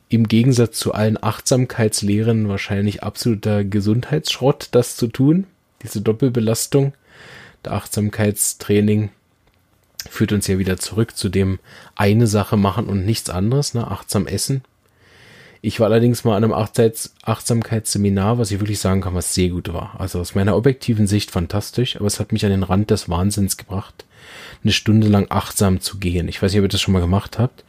im 0.10 0.28
Gegensatz 0.28 0.78
zu 0.78 0.93
allen 0.93 1.21
Achtsamkeitslehren 1.21 2.50
wahrscheinlich 2.50 3.02
absoluter 3.02 3.63
Gesundheitsschrott, 3.63 4.69
das 4.71 4.97
zu 4.97 5.08
tun. 5.08 5.45
Diese 5.84 6.02
Doppelbelastung. 6.02 6.93
Der 7.65 7.74
Achtsamkeitstraining 7.74 9.10
führt 10.10 10.32
uns 10.32 10.47
ja 10.47 10.58
wieder 10.58 10.78
zurück 10.78 11.15
zu 11.15 11.30
dem 11.30 11.60
eine 11.95 12.28
Sache 12.28 12.58
machen 12.58 12.88
und 12.88 13.06
nichts 13.06 13.30
anderes, 13.30 13.74
ne? 13.74 13.89
achtsam 13.89 14.28
essen. 14.28 14.63
Ich 15.63 15.80
war 15.80 15.88
allerdings 15.88 16.24
mal 16.24 16.36
an 16.36 16.43
einem 16.43 16.54
Achtsamkeitsseminar, 16.54 18.39
was 18.39 18.50
ich 18.50 18.60
wirklich 18.60 18.80
sagen 18.80 19.02
kann, 19.02 19.13
was 19.13 19.36
sehr 19.36 19.50
gut 19.50 19.71
war. 19.71 19.93
Also 20.00 20.19
aus 20.19 20.34
meiner 20.34 20.58
objektiven 20.58 21.06
Sicht 21.06 21.30
fantastisch, 21.30 21.97
aber 21.97 22.08
es 22.08 22.19
hat 22.19 22.32
mich 22.32 22.43
an 22.45 22.52
den 22.52 22.63
Rand 22.63 22.89
des 22.89 23.10
Wahnsinns 23.10 23.58
gebracht 23.58 24.06
eine 24.63 24.74
Stunde 24.74 25.08
lang 25.08 25.28
achtsam 25.30 25.82
zu 25.82 25.97
gehen. 25.97 26.28
Ich 26.28 26.41
weiß 26.41 26.52
nicht, 26.52 26.60
ob 26.60 26.65
ihr 26.65 26.69
das 26.69 26.82
schon 26.82 26.93
mal 26.93 27.00
gemacht 27.00 27.39
habt. 27.39 27.63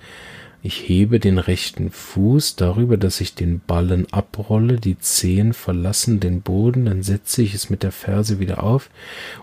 Ich 0.64 0.88
hebe 0.88 1.18
den 1.18 1.38
rechten 1.38 1.90
Fuß 1.90 2.54
darüber, 2.54 2.96
dass 2.96 3.20
ich 3.20 3.34
den 3.34 3.58
Ballen 3.58 4.06
abrolle, 4.12 4.76
die 4.76 4.96
Zehen 4.96 5.54
verlassen 5.54 6.20
den 6.20 6.40
Boden, 6.40 6.84
dann 6.84 7.02
setze 7.02 7.42
ich 7.42 7.52
es 7.52 7.68
mit 7.68 7.82
der 7.82 7.90
Ferse 7.90 8.38
wieder 8.38 8.62
auf 8.62 8.88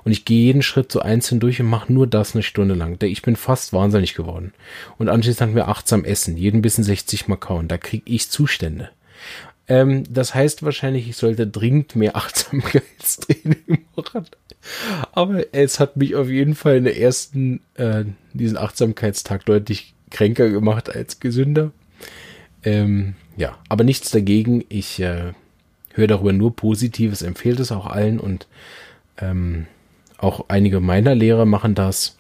und 0.06 0.14
ich 0.14 0.24
gehe 0.24 0.46
jeden 0.46 0.62
Schritt 0.62 0.94
so 0.94 1.02
einzeln 1.02 1.42
durch 1.42 1.60
und 1.60 1.68
mache 1.68 1.92
nur 1.92 2.08
das 2.08 2.36
eine 2.36 2.44
Stunde 2.44 2.74
lang. 2.74 2.98
Ich 3.04 3.22
bin 3.22 3.36
fast 3.36 3.74
wahnsinnig 3.74 4.14
geworden. 4.14 4.54
Und 4.98 5.10
anschließend 5.10 5.42
hatten 5.42 5.56
wir 5.56 5.68
achtsam 5.68 6.06
essen, 6.06 6.38
jeden 6.38 6.62
Bissen 6.62 6.86
60 6.86 7.28
Mal 7.28 7.36
kauen. 7.36 7.68
Da 7.68 7.78
kriege 7.78 8.04
ich 8.06 8.30
Zustände. 8.30 8.90
Ähm, 9.68 10.06
das 10.10 10.34
heißt 10.34 10.64
wahrscheinlich, 10.64 11.10
ich 11.10 11.18
sollte 11.18 11.48
dringend 11.48 11.98
mehr 11.98 12.16
Achtsamkeitstraining 12.16 13.86
machen. 13.94 14.26
Aber 15.12 15.54
es 15.54 15.82
hat 15.82 15.98
mich 15.98 16.16
auf 16.16 16.30
jeden 16.30 16.56
Fall 16.56 16.78
in 16.78 16.86
der 16.86 16.98
ersten, 16.98 17.60
äh, 17.76 18.06
diesen 18.34 18.58
Achtsamkeitstag 18.58 19.46
deutlich 19.46 19.96
kränker 20.10 20.50
gemacht 20.50 20.94
als 20.94 21.20
gesünder. 21.20 21.72
Ähm, 22.64 23.16
ja, 23.38 23.58
aber 23.70 23.84
nichts 23.84 24.12
dagegen. 24.12 24.64
Ich 24.70 25.00
äh, 25.00 25.34
höre 25.94 26.08
darüber 26.08 26.34
nur 26.34 26.56
Positives, 26.56 27.22
empfehle 27.22 27.62
es 27.62 27.72
auch 27.72 27.86
allen 27.86 28.20
und 28.20 28.48
ähm, 29.18 29.68
auch 30.18 30.46
einige 30.50 30.80
meiner 30.80 31.16
Lehrer 31.16 31.46
machen 31.46 31.76
das. 31.76 32.18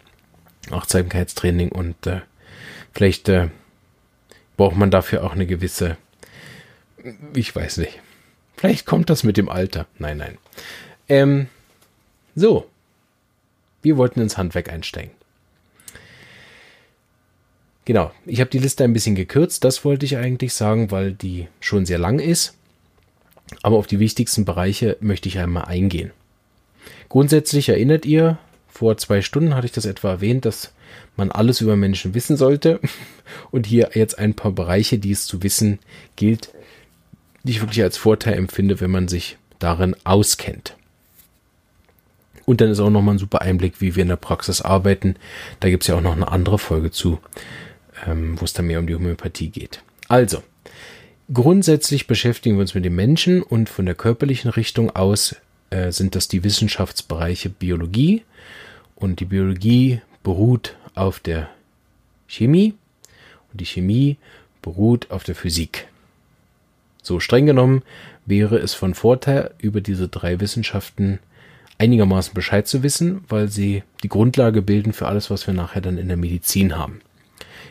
Achtsamkeitstraining 0.71 1.71
und 1.71 2.05
äh, 2.05 2.21
vielleicht 2.93 3.29
äh, 3.29 3.49
braucht 4.57 4.75
man 4.75 4.91
dafür 4.91 5.23
auch 5.23 5.33
eine 5.33 5.47
gewisse, 5.47 5.97
ich 7.33 7.55
weiß 7.55 7.77
nicht. 7.77 7.99
Vielleicht 8.55 8.85
kommt 8.85 9.09
das 9.09 9.23
mit 9.23 9.37
dem 9.37 9.47
Alter. 9.47 9.87
Nein, 9.99 10.17
nein. 10.17 10.37
Ähm, 11.07 11.47
so, 12.35 12.69
wir 13.81 13.97
wollten 13.97 14.19
ins 14.19 14.37
Handwerk 14.37 14.69
einsteigen. 14.69 15.11
Genau, 17.89 18.11
ich 18.27 18.39
habe 18.39 18.51
die 18.51 18.59
Liste 18.59 18.83
ein 18.83 18.93
bisschen 18.93 19.15
gekürzt, 19.15 19.63
das 19.63 19.83
wollte 19.83 20.05
ich 20.05 20.15
eigentlich 20.15 20.53
sagen, 20.53 20.91
weil 20.91 21.11
die 21.11 21.47
schon 21.59 21.87
sehr 21.87 21.97
lang 21.97 22.19
ist. 22.19 22.53
Aber 23.63 23.77
auf 23.77 23.87
die 23.87 23.97
wichtigsten 23.97 24.45
Bereiche 24.45 24.95
möchte 24.99 25.27
ich 25.27 25.39
einmal 25.39 25.65
eingehen. 25.65 26.11
Grundsätzlich 27.09 27.67
erinnert 27.67 28.05
ihr, 28.05 28.37
vor 28.67 28.95
zwei 28.97 29.23
Stunden 29.23 29.55
hatte 29.55 29.65
ich 29.65 29.71
das 29.71 29.87
etwa 29.87 30.09
erwähnt, 30.09 30.45
dass 30.45 30.71
man 31.17 31.31
alles 31.31 31.61
über 31.61 31.75
Menschen 31.75 32.13
wissen 32.13 32.37
sollte. 32.37 32.79
Und 33.49 33.65
hier 33.65 33.89
jetzt 33.95 34.19
ein 34.19 34.35
paar 34.35 34.51
Bereiche, 34.51 34.99
die 34.99 35.11
es 35.11 35.25
zu 35.25 35.41
wissen 35.41 35.79
gilt, 36.15 36.53
die 37.41 37.53
ich 37.53 37.61
wirklich 37.61 37.81
als 37.81 37.97
Vorteil 37.97 38.35
empfinde, 38.35 38.81
wenn 38.81 38.91
man 38.91 39.07
sich 39.07 39.39
darin 39.57 39.95
auskennt. 40.03 40.75
Und 42.45 42.61
dann 42.61 42.69
ist 42.69 42.81
auch 42.81 42.91
nochmal 42.91 43.15
ein 43.15 43.19
super 43.19 43.41
Einblick, 43.41 43.81
wie 43.81 43.95
wir 43.95 44.03
in 44.03 44.09
der 44.09 44.15
Praxis 44.15 44.61
arbeiten. 44.61 45.15
Da 45.59 45.71
gibt 45.71 45.83
es 45.83 45.87
ja 45.87 45.95
auch 45.95 46.01
noch 46.01 46.15
eine 46.15 46.31
andere 46.31 46.59
Folge 46.59 46.91
zu, 46.91 47.17
ähm, 48.07 48.39
wo 48.39 48.45
es 48.45 48.53
dann 48.53 48.67
mehr 48.67 48.79
um 48.79 48.87
die 48.87 48.95
Homöopathie 48.95 49.49
geht. 49.49 49.81
Also, 50.07 50.43
grundsätzlich 51.33 52.07
beschäftigen 52.07 52.55
wir 52.55 52.61
uns 52.61 52.75
mit 52.75 52.85
den 52.85 52.95
Menschen 52.95 53.41
und 53.41 53.69
von 53.69 53.85
der 53.85 53.95
körperlichen 53.95 54.49
Richtung 54.49 54.95
aus 54.95 55.35
äh, 55.69 55.91
sind 55.91 56.15
das 56.15 56.27
die 56.27 56.43
Wissenschaftsbereiche 56.43 57.49
Biologie. 57.49 58.23
Und 58.95 59.19
die 59.19 59.25
Biologie 59.25 60.01
beruht 60.23 60.75
auf 60.95 61.19
der 61.19 61.49
Chemie 62.27 62.73
und 63.51 63.61
die 63.61 63.65
Chemie 63.65 64.17
beruht 64.61 65.09
auf 65.09 65.23
der 65.23 65.35
Physik. 65.35 65.87
So 67.01 67.19
streng 67.19 67.45
genommen 67.45 67.83
wäre 68.25 68.57
es 68.57 68.73
von 68.73 68.93
Vorteil, 68.93 69.51
über 69.57 69.81
diese 69.81 70.09
drei 70.09 70.39
Wissenschaften 70.39 71.19
einigermaßen 71.77 72.33
Bescheid 72.33 72.67
zu 72.67 72.83
wissen, 72.83 73.23
weil 73.29 73.47
sie 73.47 73.83
die 74.03 74.09
Grundlage 74.09 74.61
bilden 74.61 74.93
für 74.93 75.07
alles, 75.07 75.29
was 75.29 75.47
wir 75.47 75.53
nachher 75.53 75.81
dann 75.81 75.97
in 75.97 76.09
der 76.09 76.17
Medizin 76.17 76.77
haben. 76.77 77.01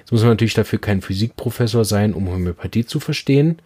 Jetzt 0.09 0.13
muss 0.13 0.23
man 0.23 0.31
natürlich 0.31 0.55
dafür 0.55 0.79
kein 0.79 1.03
Physikprofessor 1.03 1.85
sein, 1.85 2.15
um 2.15 2.31
Homöopathie 2.31 2.87
zu 2.87 2.99
verstehen. 2.99 3.59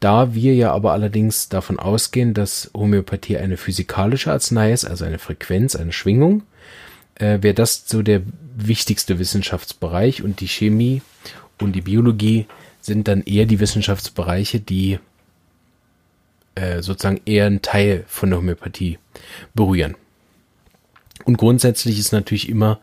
Da 0.00 0.34
wir 0.34 0.52
ja 0.56 0.72
aber 0.72 0.90
allerdings 0.90 1.50
davon 1.50 1.78
ausgehen, 1.78 2.34
dass 2.34 2.72
Homöopathie 2.74 3.36
eine 3.36 3.56
physikalische 3.56 4.32
Arznei 4.32 4.72
ist, 4.72 4.84
also 4.84 5.04
eine 5.04 5.20
Frequenz, 5.20 5.76
eine 5.76 5.92
Schwingung, 5.92 6.42
äh, 7.14 7.38
wäre 7.42 7.54
das 7.54 7.84
so 7.86 8.02
der 8.02 8.22
wichtigste 8.56 9.20
Wissenschaftsbereich 9.20 10.20
und 10.24 10.40
die 10.40 10.48
Chemie 10.48 11.00
und 11.60 11.74
die 11.74 11.82
Biologie 11.82 12.48
sind 12.80 13.06
dann 13.06 13.22
eher 13.22 13.46
die 13.46 13.60
Wissenschaftsbereiche, 13.60 14.58
die 14.58 14.98
äh, 16.56 16.82
sozusagen 16.82 17.20
eher 17.24 17.46
ein 17.46 17.62
Teil 17.62 18.04
von 18.08 18.30
der 18.30 18.40
Homöopathie 18.40 18.98
berühren. 19.54 19.94
Und 21.24 21.36
grundsätzlich 21.36 22.00
ist 22.00 22.10
natürlich 22.10 22.48
immer 22.48 22.80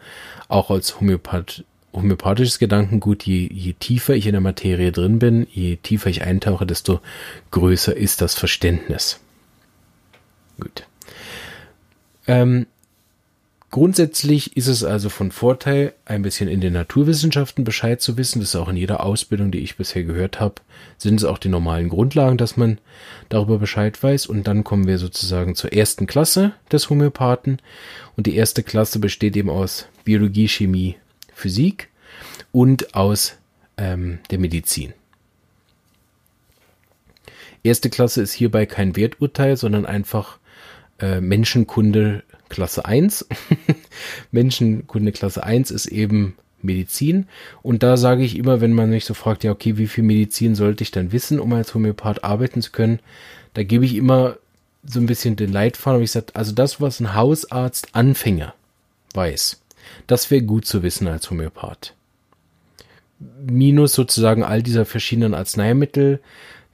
auch 0.48 0.72
als 0.72 1.02
Homöopath 1.02 1.66
homöopathisches 1.96 2.60
Gedankengut, 2.60 3.24
je, 3.24 3.48
je 3.52 3.74
tiefer 3.74 4.16
ich 4.16 4.28
in 4.28 4.34
der 4.34 4.42
Materie 4.42 4.92
drin 4.92 5.20
bin, 5.20 5.48
je 5.52 5.78
tiefer 5.78 6.10
ich 6.10 6.24
eintauche, 6.24 6.66
desto 6.66 7.00
größer 7.52 7.96
ist 7.96 8.22
das 8.22 8.36
Verständnis. 8.36 9.20
Gut. 10.60 10.88
Ähm, 12.28 12.68
Grundsätzlich 13.76 14.56
ist 14.56 14.68
es 14.68 14.86
also 14.86 15.10
von 15.10 15.32
Vorteil, 15.32 15.92
ein 16.06 16.22
bisschen 16.22 16.48
in 16.48 16.62
den 16.62 16.72
Naturwissenschaften 16.72 17.66
Bescheid 17.66 18.00
zu 18.00 18.16
wissen. 18.16 18.40
Das 18.40 18.48
ist 18.48 18.56
auch 18.56 18.70
in 18.70 18.78
jeder 18.78 19.04
Ausbildung, 19.04 19.52
die 19.52 19.60
ich 19.60 19.76
bisher 19.76 20.06
gehört 20.06 20.40
habe, 20.40 20.62
sind 20.98 21.20
es 21.20 21.26
auch 21.26 21.38
die 21.38 21.50
normalen 21.50 21.90
Grundlagen, 21.90 22.38
dass 22.38 22.56
man 22.56 22.78
darüber 23.28 23.58
Bescheid 23.60 24.02
weiß. 24.02 24.28
Und 24.28 24.48
dann 24.48 24.64
kommen 24.64 24.88
wir 24.88 24.98
sozusagen 24.98 25.56
zur 25.56 25.74
ersten 25.74 26.08
Klasse 26.08 26.54
des 26.72 26.90
Homöopathen. 26.90 27.62
Und 28.16 28.28
die 28.28 28.38
erste 28.38 28.64
Klasse 28.64 29.00
besteht 29.00 29.36
eben 29.36 29.50
aus 29.50 29.90
Biologie, 30.06 30.48
Chemie, 30.48 30.96
Physik 31.36 31.90
und 32.52 32.96
aus 32.96 33.36
ähm, 33.78 34.20
der 34.32 34.40
Medizin. 34.40 34.94
Erste 37.62 37.90
Klasse 37.90 38.22
ist 38.22 38.34
hierbei 38.34 38.66
kein 38.66 38.96
Werturteil, 38.96 39.58
sondern 39.58 39.86
einfach 39.86 40.40
äh, 41.00 41.20
Menschenkunde 41.20 42.24
Klasse 42.50 42.86
1. 42.86 43.28
Menschenkunde 44.32 45.12
Klasse 45.12 45.44
1 45.44 45.72
ist 45.72 45.88
eben 45.88 46.36
Medizin. 46.62 47.28
Und 47.64 47.84
da 47.84 47.98
sage 47.98 48.24
ich 48.24 48.38
immer, 48.38 48.62
wenn 48.62 48.74
man 48.74 48.90
mich 48.90 49.06
so 49.06 49.14
fragt, 49.14 49.44
ja, 49.44 49.52
okay, 49.52 49.78
wie 49.78 49.88
viel 49.88 50.04
Medizin 50.04 50.56
sollte 50.56 50.84
ich 50.84 50.92
dann 50.92 51.12
wissen, 51.12 51.40
um 51.40 51.52
als 51.54 51.74
Homöopath 51.74 52.24
arbeiten 52.24 52.62
zu 52.62 52.72
können, 52.72 53.00
da 53.54 53.64
gebe 53.64 53.84
ich 53.86 53.96
immer 53.96 54.38
so 54.84 55.00
ein 55.00 55.06
bisschen 55.06 55.36
den 55.36 55.52
Leitfaden. 55.52 55.96
Aber 55.96 56.04
ich 56.04 56.12
sage, 56.12 56.28
also 56.34 56.54
das, 56.54 56.80
was 56.80 57.00
ein 57.00 57.14
Hausarzt 57.16 57.90
Anfänger 57.94 58.54
weiß, 59.14 59.60
Das 60.08 60.32
wäre 60.32 60.42
gut 60.42 60.66
zu 60.66 60.84
wissen 60.84 61.08
als 61.08 61.30
Homöopath. 61.30 61.94
Minus 63.46 63.94
sozusagen 63.94 64.44
all 64.44 64.62
dieser 64.62 64.86
verschiedenen 64.86 65.34
Arzneimittel. 65.34 66.20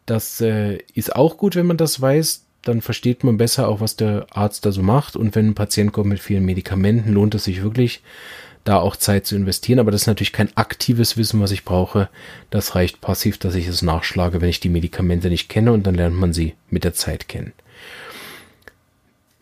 Das 0.06 0.42
äh, 0.42 0.80
ist 0.94 1.16
auch 1.16 1.38
gut, 1.38 1.56
wenn 1.56 1.68
man 1.68 1.78
das 1.78 2.02
weiß. 2.02 2.46
Dann 2.64 2.82
versteht 2.82 3.24
man 3.24 3.38
besser 3.38 3.68
auch, 3.68 3.80
was 3.80 3.96
der 3.96 4.28
Arzt 4.32 4.66
da 4.66 4.72
so 4.72 4.82
macht. 4.82 5.16
Und 5.16 5.36
wenn 5.36 5.48
ein 5.48 5.56
Patient 5.56 5.94
kommt 5.94 6.10
mit 6.10 6.20
vielen 6.20 6.46
Medikamenten, 6.46 7.14
lohnt 7.14 7.36
es 7.36 7.46
sich 7.46 7.64
wirklich, 7.64 8.02
da 8.64 8.78
auch 8.78 8.96
Zeit 8.96 9.26
zu 9.26 9.36
investieren. 9.36 9.80
Aber 9.80 9.92
das 9.92 10.02
ist 10.02 10.08
natürlich 10.08 10.34
kein 10.34 10.56
aktives 10.56 11.18
Wissen, 11.18 11.42
was 11.42 11.52
ich 11.52 11.66
brauche. 11.66 12.10
Das 12.50 12.76
reicht 12.76 13.02
passiv, 13.02 13.38
dass 13.38 13.56
ich 13.56 13.68
es 13.68 13.82
nachschlage, 13.82 14.42
wenn 14.42 14.50
ich 14.50 14.60
die 14.60 14.70
Medikamente 14.70 15.30
nicht 15.30 15.50
kenne 15.50 15.72
und 15.72 15.88
dann 15.88 15.96
lernt 15.96 16.16
man 16.16 16.34
sie 16.34 16.56
mit 16.70 16.84
der 16.84 16.94
Zeit 16.94 17.28
kennen. 17.28 17.54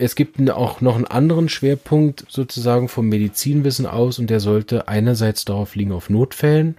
Es 0.02 0.16
gibt 0.16 0.50
auch 0.50 0.82
noch 0.82 0.96
einen 0.96 1.06
anderen 1.06 1.50
Schwerpunkt 1.50 2.26
sozusagen 2.30 2.88
vom 2.88 3.10
Medizinwissen 3.10 3.86
aus 3.86 4.18
und 4.18 4.30
der 4.30 4.40
sollte 4.40 4.88
einerseits 4.88 5.46
darauf 5.46 5.76
liegen 5.76 5.92
auf 5.92 6.10
Notfällen, 6.10 6.78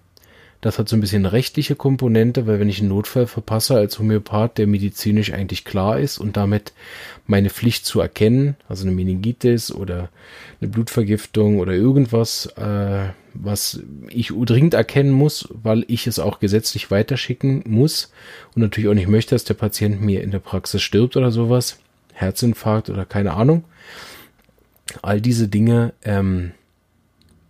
das 0.61 0.79
hat 0.79 0.89
so 0.91 0.97
ein 0.97 1.01
bisschen 1.01 1.25
rechtliche 1.25 1.75
Komponente, 1.75 2.47
weil 2.47 2.61
wenn 2.61 2.69
ich 2.69 2.81
einen 2.81 2.91
Notfall 2.91 3.27
verpasse 3.27 3.77
als 3.77 3.99
Homöopath, 3.99 4.59
der 4.59 4.67
medizinisch 4.67 5.33
eigentlich 5.33 5.65
klar 5.65 5.99
ist 5.99 6.19
und 6.19 6.37
damit 6.37 6.75
meine 7.27 7.49
Pflicht 7.49 7.87
zu 7.87 8.01
erkennen, 8.01 8.57
also 8.69 8.85
eine 8.85 8.95
Meningitis 8.95 9.73
oder 9.73 10.11
eine 10.61 10.71
Blutvergiftung 10.71 11.61
oder 11.61 11.73
irgendwas, 11.73 12.47
äh, 12.57 13.09
was 13.33 13.81
ich 14.09 14.33
dringend 14.35 14.75
erkennen 14.75 15.13
muss, 15.13 15.49
weil 15.51 15.85
ich 15.89 16.07
es 16.07 16.19
auch 16.19 16.41
gesetzlich 16.41 16.91
weiterschicken 16.91 17.65
muss 17.67 18.13
und 18.55 18.61
natürlich 18.61 18.91
auch 18.91 18.95
nicht 18.95 19.09
möchte, 19.09 19.35
dass 19.35 19.45
der 19.45 19.55
Patient 19.55 20.03
mir 20.03 20.23
in 20.23 20.31
der 20.31 20.41
Praxis 20.41 20.83
stirbt 20.83 21.17
oder 21.17 21.31
sowas, 21.31 21.79
Herzinfarkt 22.21 22.91
oder 22.91 23.05
keine 23.05 23.35
Ahnung. 23.35 23.65
All 25.03 25.21
diese 25.21 25.49
Dinge 25.49 25.93
ähm, 26.03 26.53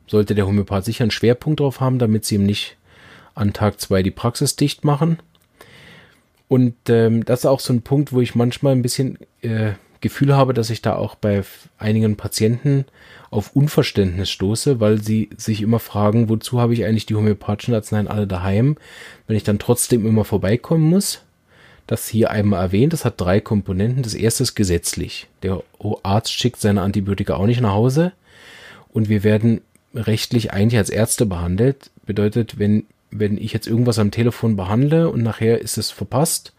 sollte 0.06 0.34
der 0.34 0.46
Homöopath 0.46 0.84
sicher 0.84 1.04
einen 1.04 1.10
Schwerpunkt 1.10 1.60
drauf 1.60 1.80
haben, 1.80 1.98
damit 1.98 2.24
sie 2.24 2.34
ihm 2.34 2.44
nicht 2.44 2.76
an 3.34 3.52
Tag 3.52 3.80
zwei 3.80 4.02
die 4.02 4.10
Praxis 4.10 4.56
dicht 4.56 4.84
machen. 4.84 5.18
Und 6.48 6.74
ähm, 6.88 7.24
das 7.24 7.40
ist 7.40 7.46
auch 7.46 7.60
so 7.60 7.72
ein 7.72 7.82
Punkt, 7.82 8.12
wo 8.12 8.20
ich 8.20 8.34
manchmal 8.34 8.72
ein 8.72 8.82
bisschen 8.82 9.18
äh, 9.40 9.72
Gefühl 10.00 10.34
habe, 10.34 10.54
dass 10.54 10.70
ich 10.70 10.82
da 10.82 10.96
auch 10.96 11.14
bei 11.14 11.42
einigen 11.78 12.16
Patienten 12.16 12.86
auf 13.30 13.54
Unverständnis 13.54 14.30
stoße, 14.30 14.80
weil 14.80 15.00
sie 15.00 15.30
sich 15.36 15.62
immer 15.62 15.78
fragen, 15.78 16.28
wozu 16.28 16.60
habe 16.60 16.74
ich 16.74 16.84
eigentlich 16.84 17.06
die 17.06 17.14
homöopathischen 17.14 17.74
Arzneien 17.74 18.08
alle 18.08 18.26
daheim, 18.26 18.76
wenn 19.26 19.36
ich 19.36 19.44
dann 19.44 19.58
trotzdem 19.58 20.06
immer 20.06 20.24
vorbeikommen 20.24 20.84
muss. 20.84 21.22
Das 21.90 22.06
hier 22.06 22.30
einmal 22.30 22.62
erwähnt, 22.62 22.92
das 22.92 23.04
hat 23.04 23.20
drei 23.20 23.40
Komponenten. 23.40 24.04
Das 24.04 24.14
erste 24.14 24.44
ist 24.44 24.54
gesetzlich. 24.54 25.26
Der 25.42 25.64
Arzt 26.04 26.32
schickt 26.32 26.60
seine 26.60 26.82
Antibiotika 26.82 27.34
auch 27.34 27.46
nicht 27.46 27.60
nach 27.60 27.72
Hause 27.72 28.12
und 28.90 29.08
wir 29.08 29.24
werden 29.24 29.60
rechtlich 29.92 30.52
eigentlich 30.52 30.78
als 30.78 30.90
Ärzte 30.90 31.26
behandelt. 31.26 31.90
Bedeutet, 32.06 32.60
wenn 32.60 32.84
wenn 33.10 33.36
ich 33.36 33.52
jetzt 33.52 33.66
irgendwas 33.66 33.98
am 33.98 34.12
Telefon 34.12 34.54
behandle 34.54 35.10
und 35.10 35.24
nachher 35.24 35.60
ist 35.60 35.78
es 35.78 35.90
verpasst, 35.90 36.52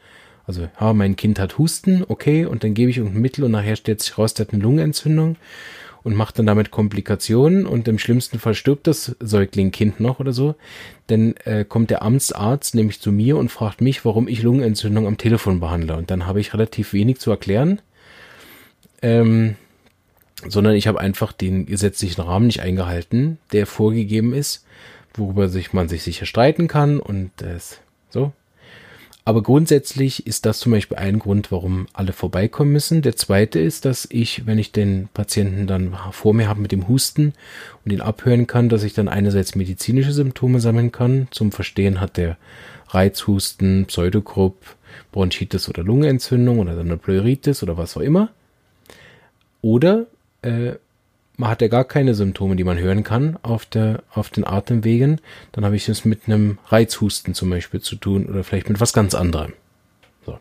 also 0.46 0.67
ja, 0.82 0.91
mein 0.91 1.15
Kind 1.15 1.39
hat 1.39 1.58
Husten, 1.58 2.04
okay, 2.06 2.46
und 2.46 2.65
dann 2.65 2.74
gebe 2.74 2.91
ich 2.91 2.98
irgendein 2.98 3.22
Mittel 3.22 3.46
und 3.46 3.52
nachher 3.52 3.78
stellt 3.78 4.02
sich 4.02 4.17
raus, 4.17 4.34
der 4.34 4.48
hat 4.48 4.54
eine 4.54 4.62
Lungenentzündung 4.62 5.38
und 6.03 6.15
macht 6.15 6.39
dann 6.39 6.45
damit 6.45 6.71
Komplikationen 6.71 7.65
und 7.65 7.87
im 7.87 7.99
schlimmsten 7.99 8.39
Fall 8.39 8.53
stirbt 8.53 8.87
das 8.87 9.15
Säuglingkind 9.19 9.99
noch 9.99 10.19
oder 10.19 10.33
so, 10.33 10.55
dann 11.07 11.35
äh, 11.45 11.65
kommt 11.65 11.89
der 11.89 12.01
Amtsarzt 12.01 12.75
nämlich 12.75 13.01
zu 13.01 13.11
mir 13.11 13.37
und 13.37 13.49
fragt 13.49 13.81
mich, 13.81 14.03
warum 14.05 14.27
ich 14.27 14.41
Lungenentzündung 14.41 15.07
am 15.07 15.17
Telefon 15.17 15.59
behandle. 15.59 15.95
Und 15.95 16.11
dann 16.11 16.25
habe 16.25 16.39
ich 16.39 16.53
relativ 16.53 16.93
wenig 16.93 17.19
zu 17.19 17.31
erklären, 17.31 17.81
ähm, 19.01 19.55
sondern 20.47 20.73
ich 20.73 20.87
habe 20.87 20.99
einfach 20.99 21.33
den 21.33 21.65
gesetzlichen 21.65 22.21
Rahmen 22.21 22.47
nicht 22.47 22.61
eingehalten, 22.61 23.37
der 23.51 23.67
vorgegeben 23.67 24.33
ist 24.33 24.65
worüber 25.13 25.49
sich 25.49 25.73
man 25.73 25.89
sich 25.89 26.03
sicher 26.03 26.25
streiten 26.25 26.67
kann 26.67 26.99
und 26.99 27.31
das 27.37 27.79
so. 28.09 28.33
Aber 29.23 29.43
grundsätzlich 29.43 30.25
ist 30.25 30.47
das 30.47 30.60
zum 30.60 30.71
Beispiel 30.71 30.97
ein 30.97 31.19
Grund, 31.19 31.51
warum 31.51 31.88
alle 31.93 32.12
vorbeikommen 32.12 32.71
müssen. 32.71 33.03
Der 33.03 33.15
zweite 33.15 33.60
ist, 33.60 33.86
dass 33.86 34.07
ich, 34.10 34.47
wenn 34.47 34.57
ich 34.57 34.71
den 34.71 35.10
Patienten 35.13 35.67
dann 35.67 35.95
vor 36.12 36.34
mir 36.34 36.47
habe 36.49 36.60
mit 36.60 36.71
dem 36.71 36.88
Husten 36.88 37.34
und 37.86 37.93
ihn 37.93 38.01
abhören 38.01 38.47
kann, 38.47 38.67
dass 38.67 38.84
ich 38.84 38.93
dann 38.93 39.07
einerseits 39.07 39.53
medizinische 39.53 40.12
Symptome 40.12 40.60
sammeln 40.60 40.91
kann. 40.91 41.27
Zum 41.29 41.51
Verstehen 41.51 42.01
hat 42.01 42.17
der 42.17 42.38
Reizhusten, 42.89 43.86
Pseudogrupp, 43.86 44.75
Bronchitis 45.12 45.69
oder 45.69 45.84
Lungenentzündung 45.84 46.57
oder 46.57 46.75
dann 46.75 46.88
eine 46.88 46.97
Pleuritis 46.97 47.62
oder 47.62 47.77
was 47.77 47.95
auch 47.95 48.01
immer. 48.01 48.29
Oder 49.62 50.07
äh, 50.41 50.73
man 51.38 51.50
hat 51.50 51.62
ja 51.62 51.67
gar 51.67 51.86
keine 51.86 52.13
Symptome, 52.13 52.56
die 52.56 52.63
man 52.63 52.78
hören 52.78 53.04
kann 53.04 53.38
auf, 53.41 53.65
der, 53.65 54.04
auf 54.13 54.30
den 54.30 54.46
Atemwegen, 54.46 55.20
dann 55.52 55.65
habe 55.65 55.76
ich 55.76 55.88
es 55.89 56.06
mit 56.06 56.22
einem 56.28 56.60
Reizhusten 56.67 57.34
zum 57.34 57.50
Beispiel 57.50 57.82
zu 57.82 57.96
tun 57.96 58.26
oder 58.28 58.44
vielleicht 58.44 58.70
mit 58.70 58.80
was 58.80 58.94
ganz 58.94 59.15
anderem. 59.15 59.54
So. 60.26 60.38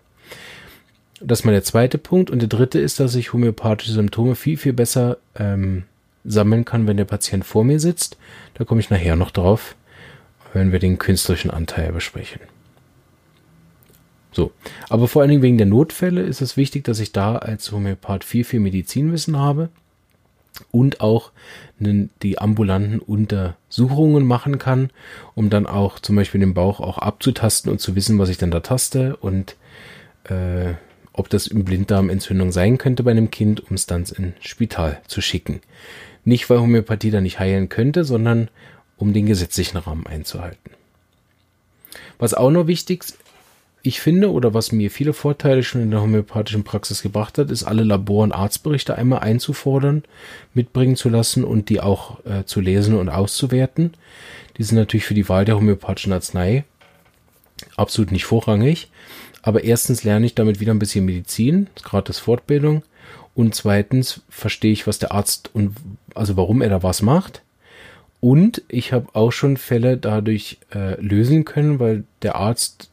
Das 1.20 1.40
ist 1.40 1.44
mal 1.44 1.52
der 1.52 1.64
zweite 1.64 1.98
Punkt. 1.98 2.30
Und 2.30 2.40
der 2.40 2.48
dritte 2.48 2.78
ist, 2.78 3.00
dass 3.00 3.14
ich 3.14 3.32
homöopathische 3.32 3.92
Symptome 3.92 4.34
viel, 4.34 4.56
viel 4.56 4.72
besser 4.72 5.18
ähm, 5.36 5.84
sammeln 6.24 6.64
kann, 6.64 6.86
wenn 6.86 6.96
der 6.96 7.04
Patient 7.04 7.44
vor 7.44 7.64
mir 7.64 7.80
sitzt. 7.80 8.18
Da 8.54 8.64
komme 8.64 8.80
ich 8.80 8.90
nachher 8.90 9.16
noch 9.16 9.30
drauf, 9.30 9.76
wenn 10.52 10.72
wir 10.72 10.80
den 10.80 10.98
künstlerischen 10.98 11.50
Anteil 11.50 11.92
besprechen. 11.92 12.40
So, 14.32 14.52
aber 14.88 15.08
vor 15.08 15.22
allen 15.22 15.30
Dingen 15.30 15.42
wegen 15.42 15.58
der 15.58 15.66
Notfälle 15.66 16.22
ist 16.22 16.40
es 16.40 16.56
wichtig, 16.56 16.84
dass 16.84 17.00
ich 17.00 17.10
da 17.10 17.36
als 17.36 17.72
Homöopath 17.72 18.22
viel, 18.22 18.44
viel 18.44 18.60
Medizinwissen 18.60 19.36
habe 19.36 19.70
und 20.70 21.00
auch 21.00 21.32
die 21.78 22.38
ambulanten 22.38 22.98
Untersuchungen 22.98 24.26
machen 24.26 24.58
kann, 24.58 24.90
um 25.34 25.48
dann 25.50 25.66
auch 25.66 25.98
zum 25.98 26.16
Beispiel 26.16 26.40
den 26.40 26.54
Bauch 26.54 26.80
auch 26.80 26.98
abzutasten 26.98 27.70
und 27.70 27.80
zu 27.80 27.94
wissen, 27.94 28.18
was 28.18 28.28
ich 28.28 28.38
dann 28.38 28.50
da 28.50 28.60
taste 28.60 29.16
und 29.16 29.56
äh, 30.24 30.74
ob 31.12 31.28
das 31.28 31.46
im 31.46 31.64
Blinddarmentzündung 31.64 32.52
sein 32.52 32.78
könnte 32.78 33.02
bei 33.02 33.10
einem 33.10 33.30
Kind, 33.30 33.68
um 33.68 33.74
es 33.74 33.86
dann 33.86 34.04
ins 34.04 34.34
Spital 34.40 35.00
zu 35.06 35.20
schicken. 35.20 35.60
Nicht, 36.24 36.48
weil 36.50 36.60
Homöopathie 36.60 37.10
da 37.10 37.20
nicht 37.20 37.38
heilen 37.38 37.68
könnte, 37.68 38.04
sondern 38.04 38.48
um 38.96 39.12
den 39.12 39.26
gesetzlichen 39.26 39.78
Rahmen 39.78 40.06
einzuhalten. 40.06 40.70
Was 42.18 42.34
auch 42.34 42.50
noch 42.50 42.66
wichtig 42.66 43.04
ich 43.82 44.00
finde, 44.00 44.30
oder 44.30 44.52
was 44.52 44.72
mir 44.72 44.90
viele 44.90 45.12
Vorteile 45.12 45.62
schon 45.62 45.82
in 45.82 45.90
der 45.90 46.02
homöopathischen 46.02 46.64
Praxis 46.64 47.02
gebracht 47.02 47.38
hat, 47.38 47.50
ist 47.50 47.64
alle 47.64 47.82
Labor- 47.82 48.24
und 48.24 48.32
Arztberichte 48.32 48.96
einmal 48.96 49.20
einzufordern, 49.20 50.04
mitbringen 50.52 50.96
zu 50.96 51.08
lassen 51.08 51.44
und 51.44 51.68
die 51.68 51.80
auch 51.80 52.24
äh, 52.26 52.44
zu 52.44 52.60
lesen 52.60 52.94
und 52.96 53.08
auszuwerten. 53.08 53.94
Die 54.58 54.64
sind 54.64 54.76
natürlich 54.76 55.06
für 55.06 55.14
die 55.14 55.28
Wahl 55.28 55.44
der 55.44 55.56
homöopathischen 55.56 56.12
Arznei 56.12 56.64
absolut 57.76 58.12
nicht 58.12 58.24
vorrangig. 58.24 58.90
Aber 59.42 59.64
erstens 59.64 60.04
lerne 60.04 60.26
ich 60.26 60.34
damit 60.34 60.60
wieder 60.60 60.74
ein 60.74 60.78
bisschen 60.78 61.06
Medizin, 61.06 61.68
gratis 61.82 62.18
Fortbildung. 62.18 62.82
Und 63.34 63.54
zweitens 63.54 64.20
verstehe 64.28 64.72
ich, 64.72 64.86
was 64.86 64.98
der 64.98 65.12
Arzt 65.12 65.50
und 65.54 65.76
also 66.14 66.36
warum 66.36 66.60
er 66.60 66.68
da 66.68 66.82
was 66.82 67.00
macht. 67.00 67.42
Und 68.20 68.62
ich 68.68 68.92
habe 68.92 69.08
auch 69.14 69.30
schon 69.30 69.56
Fälle 69.56 69.96
dadurch 69.96 70.58
äh, 70.74 71.00
lösen 71.00 71.46
können, 71.46 71.80
weil 71.80 72.04
der 72.20 72.34
Arzt 72.34 72.89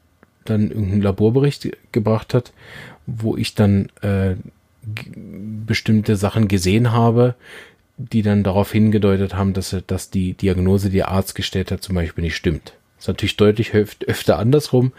dann 0.49 0.69
irgendeinen 0.69 1.01
Laborbericht 1.01 1.69
gebracht 1.91 2.33
hat, 2.33 2.53
wo 3.05 3.37
ich 3.37 3.55
dann 3.55 3.89
äh, 4.01 4.35
bestimmte 5.65 6.15
Sachen 6.15 6.47
gesehen 6.47 6.91
habe, 6.91 7.35
die 7.97 8.21
dann 8.21 8.43
darauf 8.43 8.71
hingedeutet 8.71 9.33
haben, 9.33 9.53
dass, 9.53 9.75
dass 9.87 10.09
die 10.09 10.33
Diagnose, 10.33 10.89
die 10.89 10.97
der 10.97 11.09
Arzt 11.09 11.35
gestellt 11.35 11.71
hat, 11.71 11.83
zum 11.83 11.95
Beispiel 11.95 12.23
nicht 12.23 12.35
stimmt. 12.35 12.73
Das 12.95 13.05
ist 13.05 13.07
natürlich 13.07 13.37
deutlich 13.37 13.73
öfter 13.73 14.39
andersrum, 14.39 14.91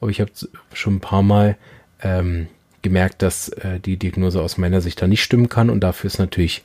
aber 0.00 0.10
ich 0.10 0.20
habe 0.20 0.30
schon 0.72 0.96
ein 0.96 1.00
paar 1.00 1.22
Mal 1.22 1.56
ähm, 2.02 2.48
gemerkt, 2.82 3.22
dass 3.22 3.48
äh, 3.48 3.80
die 3.80 3.96
Diagnose 3.96 4.40
aus 4.40 4.58
meiner 4.58 4.80
Sicht 4.80 5.00
da 5.00 5.06
nicht 5.06 5.22
stimmen 5.22 5.48
kann 5.48 5.70
und 5.70 5.80
dafür 5.80 6.08
ist 6.08 6.18
natürlich 6.18 6.62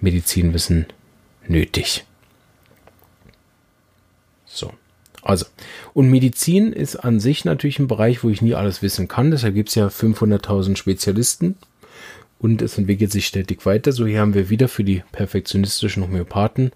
Medizinwissen 0.00 0.86
nötig. 1.46 2.04
So. 4.44 4.72
Also, 5.22 5.46
und 5.94 6.10
Medizin 6.10 6.72
ist 6.72 6.96
an 6.96 7.20
sich 7.20 7.44
natürlich 7.44 7.78
ein 7.78 7.86
Bereich, 7.86 8.24
wo 8.24 8.28
ich 8.28 8.42
nie 8.42 8.54
alles 8.54 8.82
wissen 8.82 9.06
kann. 9.08 9.30
Deshalb 9.30 9.54
gibt 9.54 9.68
es 9.68 9.76
ja 9.76 9.86
500.000 9.86 10.76
Spezialisten 10.76 11.56
und 12.40 12.60
es 12.60 12.76
entwickelt 12.76 13.12
sich 13.12 13.26
stetig 13.26 13.64
weiter. 13.64 13.92
So 13.92 14.04
hier 14.04 14.20
haben 14.20 14.34
wir 14.34 14.50
wieder 14.50 14.68
für 14.68 14.82
die 14.82 15.04
perfektionistischen 15.12 16.02
Homöopathen 16.02 16.72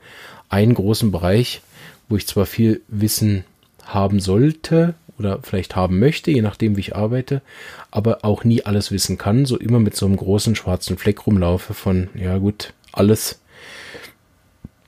einen 0.48 0.74
großen 0.74 1.10
Bereich, 1.10 1.60
wo 2.08 2.16
ich 2.16 2.26
zwar 2.28 2.46
viel 2.46 2.82
Wissen 2.86 3.44
haben 3.84 4.20
sollte 4.20 4.94
oder 5.18 5.40
vielleicht 5.42 5.74
haben 5.74 5.98
möchte, 5.98 6.30
je 6.30 6.42
nachdem 6.42 6.76
wie 6.76 6.80
ich 6.80 6.96
arbeite, 6.96 7.42
aber 7.90 8.24
auch 8.24 8.44
nie 8.44 8.64
alles 8.64 8.92
wissen 8.92 9.18
kann, 9.18 9.46
so 9.46 9.58
immer 9.58 9.80
mit 9.80 9.96
so 9.96 10.06
einem 10.06 10.16
großen 10.16 10.54
schwarzen 10.54 10.98
Fleck 10.98 11.26
rumlaufe 11.26 11.74
von, 11.74 12.08
ja 12.14 12.38
gut, 12.38 12.74
alles 12.92 13.40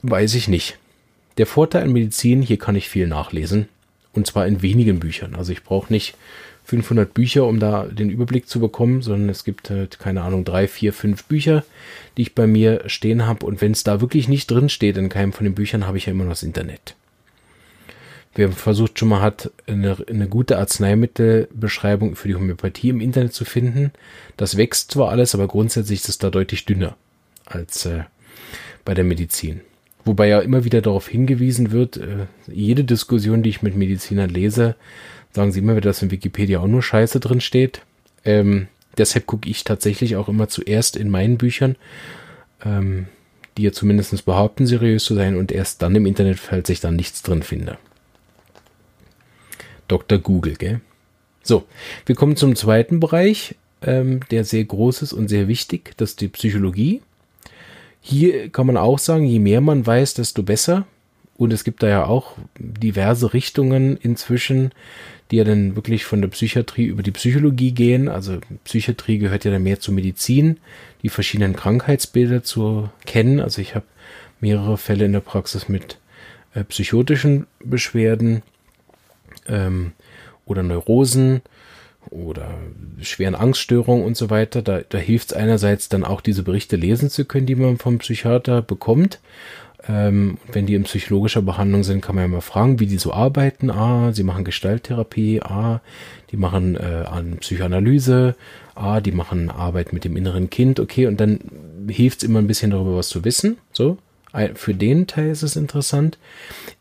weiß 0.03 0.35
ich 0.35 0.47
nicht. 0.49 0.79
Der 1.39 1.47
Vorteil 1.47 1.87
in 1.87 1.93
Medizin, 1.93 2.43
hier 2.43 2.59
kann 2.59 2.77
ich 2.77 2.89
viel 2.89 3.07
nachlesen. 3.07 3.69
Und 4.13 4.27
zwar 4.27 4.47
in 4.47 4.63
wenigen 4.63 4.99
Büchern. 4.99 5.37
Also 5.37 5.53
ich 5.53 5.63
brauche 5.63 5.93
nicht 5.93 6.17
500 6.65 7.15
Bücher, 7.15 7.47
um 7.47 7.61
da 7.61 7.85
den 7.85 8.11
Überblick 8.11 8.49
zu 8.49 8.61
bekommen, 8.61 9.01
sondern 9.01 9.29
es 9.29 9.45
gibt 9.45 9.71
halt, 9.71 9.99
keine 9.99 10.23
Ahnung, 10.23 10.45
drei, 10.45 10.67
vier, 10.69 10.93
fünf 10.93 11.25
Bücher, 11.25 11.65
die 12.17 12.23
ich 12.23 12.35
bei 12.35 12.47
mir 12.47 12.83
stehen 12.87 13.27
habe. 13.27 13.47
Und 13.47 13.61
wenn 13.61 13.73
es 13.73 13.85
da 13.85 14.01
wirklich 14.01 14.29
nicht 14.29 14.51
drin 14.51 14.69
steht 14.69 14.97
in 14.97 15.09
keinem 15.09 15.33
von 15.33 15.45
den 15.45 15.55
Büchern, 15.55 15.87
habe 15.87 15.97
ich 15.97 16.07
ja 16.07 16.13
immer 16.13 16.25
noch 16.25 16.33
das 16.33 16.43
Internet. 16.43 16.97
Wer 18.35 18.53
versucht 18.53 18.99
schon 18.99 19.09
mal 19.09 19.23
hat, 19.23 19.51
eine, 19.67 19.97
eine 20.09 20.29
gute 20.29 20.59
Arzneimittelbeschreibung 20.59 22.17
für 22.17 22.29
die 22.29 22.35
Homöopathie 22.35 22.91
im 22.91 23.01
Internet 23.01 23.33
zu 23.33 23.45
finden, 23.45 23.93
das 24.37 24.57
wächst 24.57 24.93
zwar 24.93 25.09
alles, 25.09 25.35
aber 25.35 25.49
grundsätzlich 25.49 26.01
ist 26.01 26.09
es 26.09 26.19
da 26.19 26.31
deutlich 26.31 26.67
dünner 26.67 26.97
als 27.47 27.87
äh, 27.87 28.05
bei 28.85 28.95
der 28.95 29.05
Medizin. 29.05 29.63
Wobei 30.09 30.29
ja 30.29 30.41
immer 30.41 30.65
wieder 30.65 30.81
darauf 30.81 31.07
hingewiesen 31.07 31.71
wird, 31.71 31.99
äh, 31.99 32.29
jede 32.51 32.83
Diskussion, 32.83 33.43
die 33.43 33.51
ich 33.51 33.61
mit 33.61 33.77
Medizinern 33.77 34.31
lese, 34.31 34.75
sagen 35.33 35.53
sie 35.53 35.59
immer 35.59 35.77
wieder, 35.77 35.91
dass 35.91 36.01
in 36.01 36.11
Wikipedia 36.11 36.61
auch 36.61 36.67
nur 36.67 36.83
Scheiße 36.83 37.21
drin 37.21 37.43
steht. 37.43 37.83
Ähm, 38.25 38.69
deshalb 38.97 39.27
gucke 39.27 39.47
ich 39.47 39.65
tatsächlich 39.65 40.17
auch 40.17 40.31
immer 40.31 40.49
zuerst 40.49 40.97
in 40.97 41.11
meinen 41.11 41.37
Büchern, 41.37 41.77
ähm, 42.65 43.09
die 43.59 43.65
ja 43.65 43.73
zumindest 43.73 44.25
behaupten, 44.25 44.67
seriös 44.67 45.05
zu 45.05 45.15
sein, 45.15 45.37
und 45.37 45.53
erst 45.53 45.83
dann 45.83 45.95
im 45.95 46.07
Internet, 46.07 46.39
falls 46.39 46.71
ich 46.71 46.81
dann 46.81 46.97
nichts 46.97 47.21
drin 47.21 47.43
finde. 47.43 47.77
Dr. 49.89 50.17
Google, 50.17 50.55
gell? 50.55 50.81
So, 51.43 51.67
wir 52.07 52.15
kommen 52.15 52.37
zum 52.37 52.57
zweiten 52.57 52.99
Bereich, 52.99 53.57
ähm, 53.83 54.21
der 54.31 54.45
sehr 54.45 54.65
groß 54.65 55.03
ist 55.03 55.13
und 55.13 55.29
sehr 55.29 55.49
wichtig, 55.49 55.93
das 55.99 56.11
ist 56.11 56.23
die 56.23 56.29
Psychologie. 56.29 57.03
Hier 58.09 58.49
kann 58.49 58.67
man 58.67 58.79
auch 58.79 58.99
sagen, 58.99 59.27
je 59.27 59.39
mehr 59.39 59.61
man 59.61 59.87
weiß, 59.87 60.15
desto 60.15 60.43
besser. 60.43 60.87
Und 61.37 61.53
es 61.53 61.63
gibt 61.63 61.83
da 61.83 61.89
ja 61.89 62.07
auch 62.07 62.37
diverse 62.59 63.35
Richtungen 63.35 63.99
inzwischen, 63.99 64.73
die 65.31 65.37
ja 65.37 65.45
dann 65.45 65.77
wirklich 65.77 66.07
von 66.07 66.23
der 66.23 66.29
Psychiatrie 66.29 66.87
über 66.87 67.03
die 67.03 67.11
Psychologie 67.11 67.73
gehen. 67.73 68.09
Also 68.09 68.39
Psychiatrie 68.65 69.19
gehört 69.19 69.45
ja 69.45 69.51
dann 69.51 69.63
mehr 69.63 69.79
zur 69.79 69.93
Medizin, 69.93 70.57
die 71.03 71.11
verschiedenen 71.11 71.55
Krankheitsbilder 71.55 72.43
zu 72.43 72.89
kennen. 73.05 73.41
Also 73.41 73.61
ich 73.61 73.75
habe 73.75 73.85
mehrere 74.41 74.79
Fälle 74.79 75.05
in 75.05 75.13
der 75.13 75.21
Praxis 75.21 75.69
mit 75.69 75.99
äh, 76.55 76.65
psychotischen 76.65 77.47
Beschwerden 77.63 78.43
ähm, 79.49 79.93
oder 80.47 80.63
Neurosen 80.63 81.43
oder 82.11 82.55
schweren 83.01 83.35
Angststörungen 83.35 84.05
und 84.05 84.17
so 84.17 84.31
weiter. 84.31 84.63
Da, 84.63 84.81
da 84.89 84.99
hilft 84.99 85.31
es 85.31 85.37
einerseits 85.37 85.89
dann 85.89 86.05
auch 86.05 86.21
diese 86.21 86.43
Berichte 86.43 86.77
lesen 86.77 87.11
zu 87.11 87.25
können, 87.25 87.47
die 87.47 87.55
man 87.55 87.79
vom 87.79 87.99
Psychiater 87.99 88.63
bekommt. 88.63 89.21
Ähm, 89.87 90.39
wenn 90.53 90.67
die 90.67 90.75
in 90.75 90.83
psychologischer 90.83 91.43
Behandlung 91.43 91.85
sind, 91.85 92.01
kann 92.01 92.15
man 92.15 92.25
ja 92.25 92.29
mal 92.29 92.41
fragen, 92.41 92.81
wie 92.81 92.87
die 92.87 92.99
so 92.99 93.13
arbeiten. 93.13 93.71
Ah, 93.71 94.13
sie 94.13 94.25
machen 94.25 94.45
Gestalttherapie. 94.45 95.41
Ah, 95.43 95.81
die 96.31 96.37
machen 96.37 96.77
äh, 96.77 97.05
an 97.09 97.39
Psychoanalyse. 97.39 98.35
Ah, 98.75 99.01
die 99.01 99.13
machen 99.13 99.51
Arbeit 99.51 99.93
mit 99.93 100.05
dem 100.05 100.17
inneren 100.17 100.51
Kind. 100.51 100.81
Okay, 100.81 101.07
und 101.07 101.21
dann 101.21 101.41
hilft 101.89 102.23
es 102.23 102.29
immer 102.29 102.41
ein 102.41 102.47
bisschen 102.47 102.71
darüber, 102.71 102.97
was 102.97 103.09
zu 103.09 103.25
wissen. 103.25 103.59
So, 103.73 103.99
für 104.55 104.75
den 104.75 105.07
Teil 105.07 105.31
ist 105.31 105.43
es 105.43 105.57
interessant. 105.57 106.19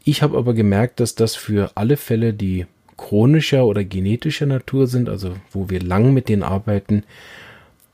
Ich 0.03 0.21
habe 0.21 0.37
aber 0.37 0.53
gemerkt, 0.53 0.99
dass 0.99 1.15
das 1.15 1.35
für 1.35 1.71
alle 1.75 1.97
Fälle, 1.97 2.33
die 2.33 2.65
chronischer 2.97 3.65
oder 3.65 3.83
genetischer 3.83 4.45
Natur 4.45 4.87
sind, 4.87 5.09
also 5.09 5.35
wo 5.51 5.69
wir 5.69 5.81
lang 5.81 6.13
mit 6.13 6.29
denen 6.29 6.43
arbeiten, 6.43 7.03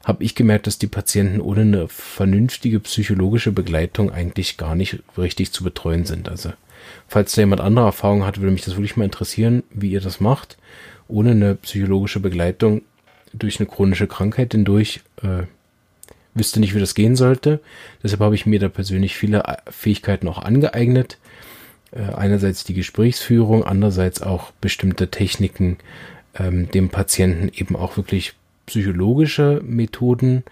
habe 0.04 0.24
ich 0.24 0.36
gemerkt, 0.36 0.68
dass 0.68 0.80
die 0.80 0.88
Patienten 0.88 1.40
ohne 1.40 1.62
eine 1.62 1.88
vernünftige 1.88 2.80
psychologische 2.80 3.52
Begleitung 3.52 4.12
eigentlich 4.12 4.58
gar 4.58 4.76
nicht 4.76 5.00
richtig 5.18 5.52
zu 5.54 5.64
betreuen 5.64 6.06
sind. 6.06 6.28
Also 6.28 6.52
falls 7.08 7.34
da 7.34 7.42
jemand 7.42 7.62
andere 7.62 7.86
Erfahrung 7.86 8.26
hat, 8.26 8.40
würde 8.40 8.52
mich 8.52 8.66
das 8.66 8.76
wirklich 8.76 8.98
mal 8.98 9.06
interessieren, 9.06 9.64
wie 9.72 9.92
ihr 9.92 10.02
das 10.02 10.20
macht. 10.20 10.58
Ohne 11.08 11.32
eine 11.32 11.56
psychologische 11.56 12.20
Begleitung 12.20 12.82
durch 13.34 13.60
eine 13.60 13.68
chronische 13.68 14.08
Krankheit 14.08 14.52
hindurch 14.52 15.02
äh, 15.22 15.44
wüsste 16.34 16.60
nicht, 16.60 16.76
wie 16.76 16.80
das 16.80 16.96
gehen 16.96 17.16
sollte. 17.16 17.60
Deshalb 18.02 18.22
habe 18.22 18.36
ich 18.36 18.46
mir 18.46 18.60
da 18.60 18.70
persönlich 18.70 19.16
viele 19.16 19.44
äh, 19.44 19.58
Fähigkeiten 19.70 20.28
auch 20.28 20.40
angeeignet. 20.40 21.18
Äh, 21.96 22.14
einerseits 22.16 22.64
die 22.64 22.74
Gesprächsführung, 22.74 23.64
andererseits 23.64 24.22
auch 24.22 24.52
bestimmte 24.62 25.10
Techniken, 25.10 25.78
ähm, 26.36 26.70
dem 26.72 26.90
Patienten 26.90 27.52
eben 27.54 27.76
auch 27.76 27.98
wirklich 27.98 28.34
psychologische 28.66 29.62
Methoden 29.64 30.44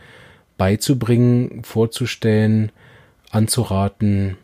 beizubringen, 0.58 1.63
vorzustellen, 1.63 2.71
anzuraten, 3.32 4.38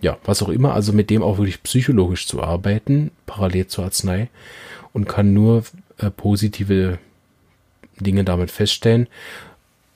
ja, 0.00 0.18
was 0.24 0.42
auch 0.42 0.50
immer, 0.50 0.74
also 0.74 0.92
mit 0.92 1.10
dem 1.10 1.22
auch 1.22 1.38
wirklich 1.38 1.62
psychologisch 1.62 2.28
zu 2.28 2.42
arbeiten, 2.42 3.10
parallel 3.24 3.66
zur 3.66 3.84
Arznei. 3.84 4.28
Und 4.92 5.08
kann 5.08 5.34
nur 5.34 5.64
äh, 5.98 6.10
positive 6.10 6.98
Dinge 8.00 8.24
damit 8.24 8.50
feststellen. 8.50 9.08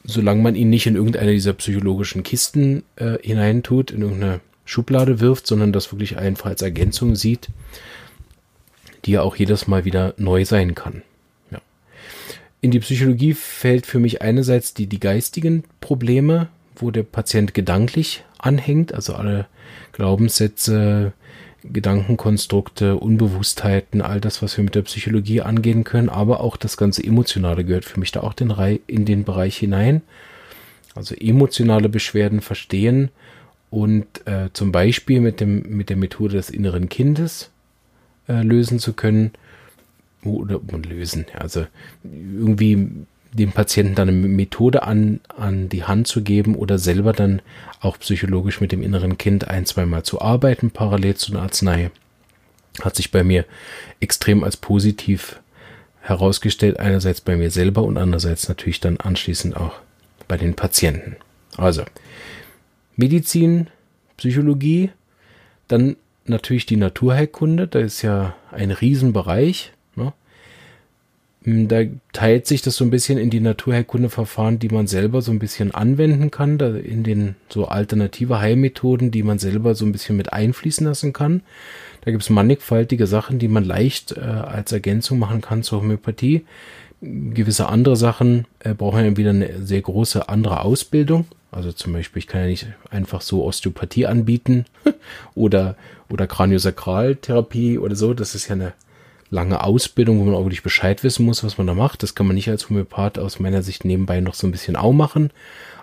Solange 0.05 0.43
man 0.43 0.55
ihn 0.55 0.69
nicht 0.69 0.87
in 0.87 0.97
irgendeine 0.97 1.33
dieser 1.33 1.53
psychologischen 1.55 2.23
Kisten 2.23 2.83
äh, 2.97 3.17
hineintut, 3.23 3.93
in 3.93 4.03
irgendeine 4.03 4.41
Schublade 4.71 5.19
wirft, 5.19 5.49
sondern 5.49 5.73
das 5.73 5.91
wirklich 5.91 6.17
einfach 6.17 6.47
als 6.47 6.63
Ergänzung 6.63 7.17
sieht, 7.17 7.49
die 9.05 9.11
ja 9.11 9.23
auch 9.23 9.35
jedes 9.35 9.67
Mal 9.67 9.85
wieder 9.85 10.15
neu 10.17 10.45
sein 10.45 10.77
kann. 10.77 11.03
Ja. 11.51 11.61
In 12.61 12.71
die 12.71 12.79
Psychologie 12.79 13.35
fällt 13.35 13.85
für 13.85 13.99
mich 13.99 14.23
einerseits 14.23 14.73
die, 14.73 14.87
die 14.87 15.01
geistigen 15.01 15.65
Probleme, 15.81 16.47
wo 16.77 16.93
der 16.93 17.03
Patient 17.03 17.53
gedanklich 17.53 18.23
anhängt, 18.39 18.95
also 18.95 19.15
alle 19.15 19.47
Glaubenssätze, 19.91 21.15
Gedankenkonstrukte, 21.65 22.97
Unbewusstheiten, 22.97 24.01
all 24.01 24.21
das, 24.21 24.41
was 24.41 24.57
wir 24.57 24.63
mit 24.63 24.77
der 24.77 24.83
Psychologie 24.83 25.41
angehen 25.41 25.83
können, 25.83 26.09
aber 26.09 26.41
auch 26.41 26.57
das 26.57 26.77
ganze 26.77 27.03
Emotionale 27.03 27.65
gehört 27.65 27.85
für 27.85 27.99
mich 27.99 28.13
da 28.13 28.21
auch 28.21 28.35
den 28.35 28.53
in 28.87 29.05
den 29.05 29.25
Bereich 29.25 29.57
hinein. 29.57 30.03
Also 30.95 31.17
emotionale 31.17 31.89
Beschwerden 31.89 32.41
verstehen 32.41 33.11
und 33.71 34.27
äh, 34.27 34.51
zum 34.53 34.73
Beispiel 34.73 35.21
mit, 35.21 35.41
dem, 35.41 35.63
mit 35.77 35.89
der 35.89 35.97
Methode 35.97 36.37
des 36.37 36.51
inneren 36.51 36.89
Kindes 36.89 37.51
äh, 38.29 38.43
lösen 38.43 38.79
zu 38.79 38.93
können 38.93 39.33
oder 40.25 40.61
lösen. 40.79 41.27
Also 41.39 41.67
irgendwie 42.13 42.89
dem 43.33 43.53
Patienten 43.53 43.95
dann 43.95 44.09
eine 44.09 44.19
Methode 44.19 44.83
an, 44.83 45.21
an 45.29 45.69
die 45.69 45.85
Hand 45.85 46.09
zu 46.09 46.23
geben 46.23 46.57
oder 46.57 46.79
selber 46.79 47.13
dann 47.13 47.43
auch 47.81 47.99
psychologisch 47.99 48.61
mit 48.61 48.73
dem 48.73 48.83
inneren 48.83 49.19
Kind 49.19 49.47
ein, 49.47 49.67
zweimal 49.67 50.03
zu 50.03 50.21
arbeiten, 50.21 50.71
parallel 50.73 51.15
zu 51.15 51.33
einer 51.33 51.43
Arznei, 51.43 51.91
hat 52.83 52.97
sich 52.97 53.13
bei 53.13 53.23
mir 53.23 53.45
extrem 54.01 54.43
als 54.43 54.57
positiv 54.57 55.41
herausgestellt, 56.01 56.81
einerseits 56.81 57.21
bei 57.21 57.37
mir 57.37 57.51
selber 57.51 57.85
und 57.85 57.99
andererseits 57.99 58.49
natürlich 58.49 58.81
dann 58.81 58.97
anschließend 58.97 59.57
auch 59.57 59.75
bei 60.27 60.37
den 60.37 60.55
Patienten. 60.55 61.17
Also 61.57 61.85
Medizin, 63.01 63.69
Psychologie, 64.17 64.91
dann 65.69 65.97
natürlich 66.27 66.67
die 66.67 66.77
Naturheilkunde, 66.77 67.67
da 67.67 67.81
ist 67.81 68.03
ja 68.03 68.37
ein 68.53 68.71
Riesenbereich. 68.71 69.73
Ne? 69.97 70.13
Hm, 71.45 71.69
da 71.69 71.83
teilt 72.13 72.47
sich 72.47 72.61
das 72.61 72.77
so 72.77 72.85
ein 72.85 72.91
bisschen 72.91 73.19
in 73.19 73.31
die 73.31 73.41
Naturheilkundeverfahren, 73.41 74.59
die 74.59 74.69
man 74.69 74.87
selber 74.87 75.23
so 75.23 75.33
ein 75.33 75.39
bisschen 75.39 75.75
anwenden 75.75 76.31
kann, 76.31 76.59
da 76.59 76.77
in 76.77 77.03
den 77.03 77.37
so 77.49 77.67
alternative 77.67 78.39
Heilmethoden, 78.39 79.11
die 79.11 79.23
man 79.23 79.39
selber 79.39 79.75
so 79.75 79.87
ein 79.87 79.93
bisschen 79.93 80.19
mit 80.19 80.33
einfließen 80.33 80.87
lassen 80.87 81.15
kann. 81.15 81.43
Da 82.03 82.11
gibt 82.11 82.23
es 82.23 82.31
mannigfaltige 82.31 83.07
Sachen, 83.07 83.39
die 83.39 83.49
man 83.49 83.65
leicht 83.65 84.13
äh, 84.13 84.21
als 84.21 84.73
Ergänzung 84.73 85.19
machen 85.19 85.41
kann 85.41 85.63
zur 85.63 85.81
Homöopathie. 85.81 86.45
Gewisse 87.01 87.71
andere 87.71 87.97
Sachen 87.97 88.47
äh, 88.59 88.75
brauchen 88.75 89.05
ja 89.05 89.17
wieder 89.17 89.31
eine 89.31 89.65
sehr 89.65 89.81
große 89.81 90.29
andere 90.29 90.61
Ausbildung. 90.61 91.25
Also 91.53 91.73
zum 91.73 91.93
Beispiel, 91.93 92.21
ich 92.21 92.27
kann 92.27 92.43
ja 92.43 92.47
nicht 92.47 92.67
einfach 92.91 93.21
so 93.23 93.45
Osteopathie 93.45 94.07
anbieten 94.07 94.67
oder, 95.35 95.77
oder 96.09 96.27
Kraniosakraltherapie 96.27 97.79
oder 97.79 97.97
so. 97.97 98.15
Das 98.15 98.35
ist 98.35 98.49
ja 98.49 98.55
eine 98.55 98.73
lange 99.31 99.63
Ausbildung, 99.63 100.21
wo 100.21 100.25
man 100.25 100.35
auch 100.35 100.45
wirklich 100.45 100.63
Bescheid 100.63 101.03
wissen 101.03 101.25
muss, 101.25 101.43
was 101.43 101.59
man 101.59 101.67
da 101.67 101.75
macht. 101.75 102.03
Das 102.03 102.15
kann 102.15 102.27
man 102.27 102.37
nicht 102.37 102.49
als 102.49 102.69
Homöopath 102.69 103.19
aus 103.19 103.41
meiner 103.41 103.63
Sicht 103.63 103.85
nebenbei 103.85 104.21
noch 104.21 104.35
so 104.35 104.47
ein 104.47 104.53
bisschen 104.53 104.77
auch 104.77 104.93
machen. 104.93 105.31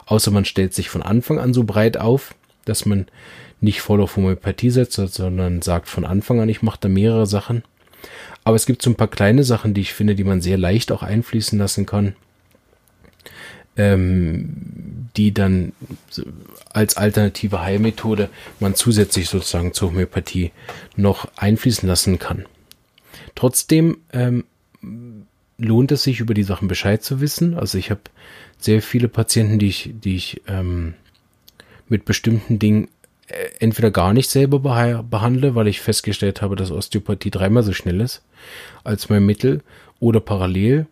Außer 0.06 0.32
man 0.32 0.46
stellt 0.46 0.74
sich 0.74 0.90
von 0.90 1.02
Anfang 1.02 1.40
an 1.40 1.54
so 1.54 1.64
breit 1.64 1.98
auf, 1.98 2.34
dass 2.66 2.86
man 2.86 3.08
nicht 3.60 3.82
voll 3.82 4.02
auf 4.02 4.16
Homöopathie 4.16 4.70
setzt, 4.70 4.94
sondern 4.94 5.62
sagt 5.62 5.90
von 5.90 6.06
Anfang 6.06 6.40
an, 6.40 6.50
ich 6.50 6.62
mache 6.62 6.80
da 6.80 6.90
mehrere 6.90 7.26
Sachen. 7.26 7.64
Aber 8.44 8.56
es 8.56 8.66
gibt 8.66 8.82
so 8.82 8.90
ein 8.90 8.96
paar 8.96 9.10
kleine 9.10 9.44
Sachen, 9.44 9.74
die 9.74 9.82
ich 9.82 9.94
finde, 9.94 10.16
die 10.16 10.24
man 10.24 10.42
sehr 10.42 10.58
leicht 10.58 10.92
auch 10.92 11.04
einfließen 11.04 11.58
lassen 11.60 11.86
kann, 11.86 12.16
ähm, 13.78 15.08
die 15.16 15.34
dann 15.34 15.72
als 16.72 16.98
alternative 16.98 17.62
Heilmethode 17.62 18.30
man 18.60 18.76
zusätzlich 18.76 19.30
sozusagen 19.30 19.74
zur 19.74 19.90
Homöopathie 19.90 20.52
noch 20.96 21.28
einfließen 21.36 21.88
lassen 21.88 22.20
kann. 22.20 22.46
Trotzdem 23.36 23.98
ähm, 24.14 24.44
lohnt 25.58 25.92
es 25.92 26.04
sich, 26.04 26.20
über 26.20 26.34
die 26.34 26.44
Sachen 26.44 26.68
Bescheid 26.68 27.04
zu 27.04 27.22
wissen. 27.22 27.56
Also 27.56 27.78
ich 27.78 27.90
habe 27.90 28.02
sehr 28.60 28.82
viele 28.82 29.08
Patienten, 29.08 29.60
die 29.60 29.68
ich, 29.68 29.92
die 29.94 30.16
ich 30.16 30.42
ähm, 30.48 30.94
mit 31.88 32.06
bestimmten 32.06 32.60
Dingen 32.60 32.90
äh, 33.28 33.34
entweder 33.60 33.92
gar 33.92 34.14
nicht 34.14 34.30
selber 34.30 34.60
behandle, 35.04 35.56
weil 35.56 35.68
ich 35.68 35.82
festgestellt 35.82 36.42
habe, 36.42 36.56
dass 36.56 36.72
Osteopathie 36.72 37.32
dreimal 37.32 37.64
so 37.64 37.74
schnell 37.74 38.02
ist 38.02 38.22
als 38.84 39.10
mein 39.10 39.26
Mittel, 39.26 39.62
oder 40.00 40.20
parallel 40.20 40.86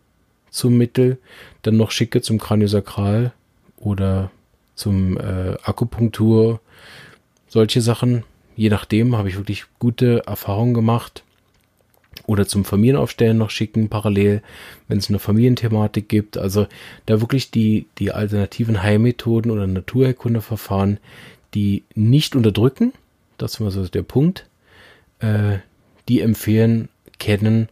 zum 0.50 0.78
Mittel 0.78 1.18
dann 1.62 1.76
noch 1.76 1.90
schicke 1.90 2.22
zum 2.22 2.38
Kraniosakral 2.38 3.32
oder 3.76 4.30
zum 4.74 5.18
äh, 5.18 5.56
Akupunktur, 5.64 6.60
solche 7.48 7.80
Sachen. 7.80 8.24
Je 8.56 8.68
nachdem 8.68 9.16
habe 9.16 9.28
ich 9.28 9.36
wirklich 9.36 9.64
gute 9.78 10.26
Erfahrungen 10.26 10.74
gemacht. 10.74 11.22
Oder 12.26 12.46
zum 12.48 12.64
Familienaufstellen 12.64 13.38
noch 13.38 13.50
schicken, 13.50 13.88
parallel, 13.88 14.42
wenn 14.88 14.98
es 14.98 15.08
eine 15.08 15.18
Familienthematik 15.18 16.08
gibt. 16.08 16.36
Also 16.38 16.66
da 17.04 17.20
wirklich 17.20 17.50
die, 17.50 17.86
die 17.98 18.10
alternativen 18.10 18.82
Heilmethoden 18.82 19.50
oder 19.50 19.66
Naturheilkundeverfahren, 19.66 20.98
die 21.54 21.84
nicht 21.94 22.34
unterdrücken, 22.34 22.92
das 23.38 23.60
war 23.60 23.70
so 23.70 23.86
der 23.86 24.02
Punkt, 24.02 24.46
äh, 25.20 25.58
die 26.08 26.20
empfehlen, 26.20 26.88
kennen 27.18 27.68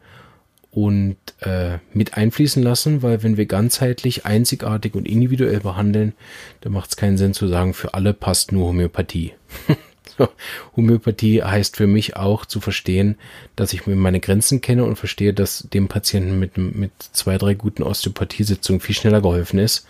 und 0.74 1.16
äh, 1.40 1.78
mit 1.92 2.14
einfließen 2.14 2.62
lassen, 2.62 3.02
weil 3.02 3.22
wenn 3.22 3.36
wir 3.36 3.46
ganzheitlich, 3.46 4.26
einzigartig 4.26 4.94
und 4.94 5.06
individuell 5.06 5.60
behandeln, 5.60 6.14
dann 6.62 6.72
macht 6.72 6.90
es 6.90 6.96
keinen 6.96 7.16
Sinn 7.16 7.32
zu 7.32 7.46
sagen, 7.46 7.74
für 7.74 7.94
alle 7.94 8.12
passt 8.12 8.50
nur 8.50 8.68
Homöopathie. 8.68 9.34
Homöopathie 10.76 11.42
heißt 11.42 11.76
für 11.76 11.86
mich 11.86 12.16
auch 12.16 12.44
zu 12.44 12.60
verstehen, 12.60 13.16
dass 13.54 13.72
ich 13.72 13.86
mir 13.86 13.94
meine 13.94 14.18
Grenzen 14.18 14.60
kenne 14.60 14.84
und 14.84 14.96
verstehe, 14.96 15.32
dass 15.32 15.68
dem 15.72 15.86
Patienten 15.86 16.40
mit, 16.40 16.58
mit 16.58 16.90
zwei, 16.98 17.38
drei 17.38 17.54
guten 17.54 17.84
Osteopathiesitzungen 17.84 18.80
viel 18.80 18.96
schneller 18.96 19.22
geholfen 19.22 19.60
ist, 19.60 19.86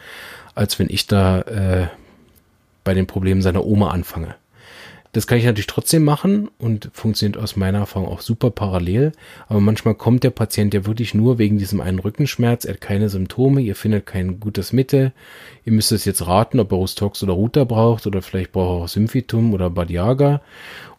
als 0.55 0.79
wenn 0.79 0.89
ich 0.91 1.07
da 1.07 1.41
äh, 1.43 1.87
bei 2.85 2.93
den 2.93 3.07
Problemen 3.07 3.41
seiner 3.41 3.65
Oma 3.65 3.91
anfange. 3.91 4.35
Das 5.15 5.29
kann 5.29 5.39
ich 5.39 5.45
natürlich 5.45 5.69
trotzdem 5.69 6.03
machen 6.03 6.51
und 6.59 6.91
funktioniert 6.93 7.41
aus 7.41 7.55
meiner 7.55 7.79
Erfahrung 7.79 8.09
auch 8.09 8.21
super 8.21 8.51
parallel. 8.51 9.13
Aber 9.47 9.61
manchmal 9.61 9.95
kommt 9.95 10.25
der 10.25 10.31
Patient 10.31 10.75
ja 10.75 10.87
wirklich 10.87 11.15
nur 11.15 11.39
wegen 11.39 11.57
diesem 11.57 11.81
einen 11.81 12.01
Rückenschmerz. 12.01 12.65
Er 12.65 12.75
hat 12.75 12.81
keine 12.81 13.09
Symptome, 13.09 13.61
ihr 13.61 13.77
findet 13.77 14.07
kein 14.07 14.41
gutes 14.41 14.73
Mittel. 14.73 15.13
Ihr 15.65 15.71
müsst 15.71 15.93
es 15.93 16.05
jetzt 16.05 16.27
raten, 16.27 16.59
ob 16.59 16.73
er 16.73 16.79
Rustox 16.79 17.23
oder 17.23 17.33
Ruta 17.33 17.63
braucht 17.63 18.09
oder 18.09 18.23
vielleicht 18.23 18.51
braucht 18.51 18.81
er 18.81 18.85
auch 18.85 18.89
Symphytum 18.89 19.55
oder 19.55 19.71
Badiaga. 19.71 20.41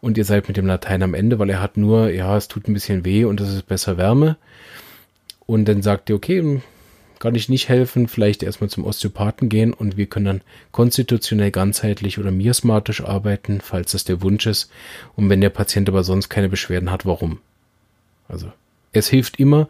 Und 0.00 0.16
ihr 0.16 0.24
seid 0.24 0.48
mit 0.48 0.56
dem 0.56 0.66
Latein 0.66 1.02
am 1.02 1.12
Ende, 1.12 1.38
weil 1.38 1.50
er 1.50 1.60
hat 1.60 1.76
nur, 1.76 2.08
ja, 2.08 2.38
es 2.38 2.48
tut 2.48 2.68
ein 2.68 2.72
bisschen 2.72 3.04
weh 3.04 3.26
und 3.26 3.38
es 3.42 3.52
ist 3.52 3.66
besser 3.66 3.98
Wärme. 3.98 4.38
Und 5.44 5.66
dann 5.66 5.82
sagt 5.82 6.08
ihr, 6.08 6.16
okay, 6.16 6.62
kann 7.18 7.34
ich 7.34 7.48
nicht 7.48 7.68
helfen, 7.68 8.08
vielleicht 8.08 8.42
erstmal 8.42 8.70
zum 8.70 8.84
Osteopathen 8.84 9.48
gehen 9.48 9.72
und 9.72 9.96
wir 9.96 10.06
können 10.06 10.26
dann 10.26 10.40
konstitutionell 10.72 11.50
ganzheitlich 11.50 12.18
oder 12.18 12.30
miasmatisch 12.30 13.02
arbeiten, 13.02 13.60
falls 13.60 13.92
das 13.92 14.04
der 14.04 14.22
Wunsch 14.22 14.46
ist. 14.46 14.70
Und 15.14 15.28
wenn 15.30 15.40
der 15.40 15.50
Patient 15.50 15.88
aber 15.88 16.04
sonst 16.04 16.28
keine 16.28 16.48
Beschwerden 16.48 16.90
hat, 16.90 17.06
warum? 17.06 17.38
Also, 18.28 18.52
es 18.92 19.08
hilft 19.08 19.38
immer, 19.38 19.68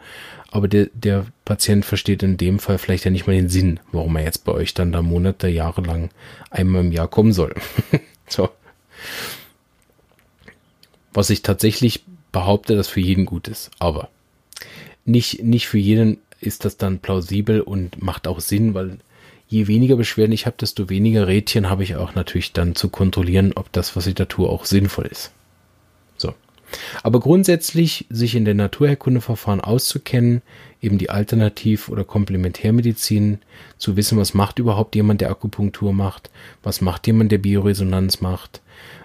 aber 0.50 0.68
der, 0.68 0.88
der 0.94 1.26
Patient 1.44 1.84
versteht 1.84 2.22
in 2.22 2.36
dem 2.36 2.58
Fall 2.58 2.78
vielleicht 2.78 3.04
ja 3.04 3.10
nicht 3.10 3.26
mal 3.26 3.34
den 3.34 3.48
Sinn, 3.48 3.80
warum 3.92 4.16
er 4.16 4.24
jetzt 4.24 4.44
bei 4.44 4.52
euch 4.52 4.74
dann 4.74 4.92
da 4.92 5.02
Monate, 5.02 5.48
Jahre 5.48 5.82
lang 5.82 6.10
einmal 6.50 6.82
im 6.82 6.92
Jahr 6.92 7.08
kommen 7.08 7.32
soll. 7.32 7.54
so. 8.28 8.48
Was 11.12 11.30
ich 11.30 11.42
tatsächlich 11.42 12.04
behaupte, 12.32 12.76
dass 12.76 12.88
für 12.88 13.00
jeden 13.00 13.24
gut 13.24 13.48
ist, 13.48 13.70
aber 13.78 14.08
nicht, 15.04 15.42
nicht 15.42 15.68
für 15.68 15.78
jeden 15.78 16.18
ist 16.40 16.64
das 16.64 16.76
dann 16.76 16.98
plausibel 16.98 17.60
und 17.60 18.02
macht 18.02 18.28
auch 18.28 18.40
Sinn, 18.40 18.74
weil 18.74 18.98
je 19.48 19.66
weniger 19.66 19.96
Beschwerden 19.96 20.32
ich 20.32 20.46
habe, 20.46 20.56
desto 20.58 20.88
weniger 20.88 21.26
Rädchen 21.26 21.70
habe 21.70 21.82
ich 21.82 21.96
auch 21.96 22.14
natürlich 22.14 22.52
dann 22.52 22.74
zu 22.74 22.88
kontrollieren, 22.88 23.52
ob 23.54 23.72
das, 23.72 23.96
was 23.96 24.06
ich 24.06 24.14
da 24.14 24.24
tue, 24.24 24.48
auch 24.48 24.64
sinnvoll 24.64 25.06
ist. 25.06 25.32
So. 26.16 26.34
Aber 27.02 27.20
grundsätzlich 27.20 28.06
sich 28.10 28.34
in 28.34 28.44
der 28.44 28.54
Naturherkundeverfahren 28.54 29.60
auszukennen, 29.60 30.42
eben 30.82 30.98
die 30.98 31.10
Alternativ- 31.10 31.88
oder 31.88 32.04
Komplementärmedizin, 32.04 33.38
zu 33.78 33.96
wissen, 33.96 34.18
was 34.18 34.34
macht 34.34 34.58
überhaupt 34.58 34.94
jemand, 34.94 35.20
der 35.20 35.30
Akupunktur 35.30 35.92
macht, 35.92 36.30
was 36.62 36.80
macht 36.80 37.06
jemand, 37.06 37.32
der 37.32 37.38
Bioresonanz 37.38 38.20
macht, 38.20 38.60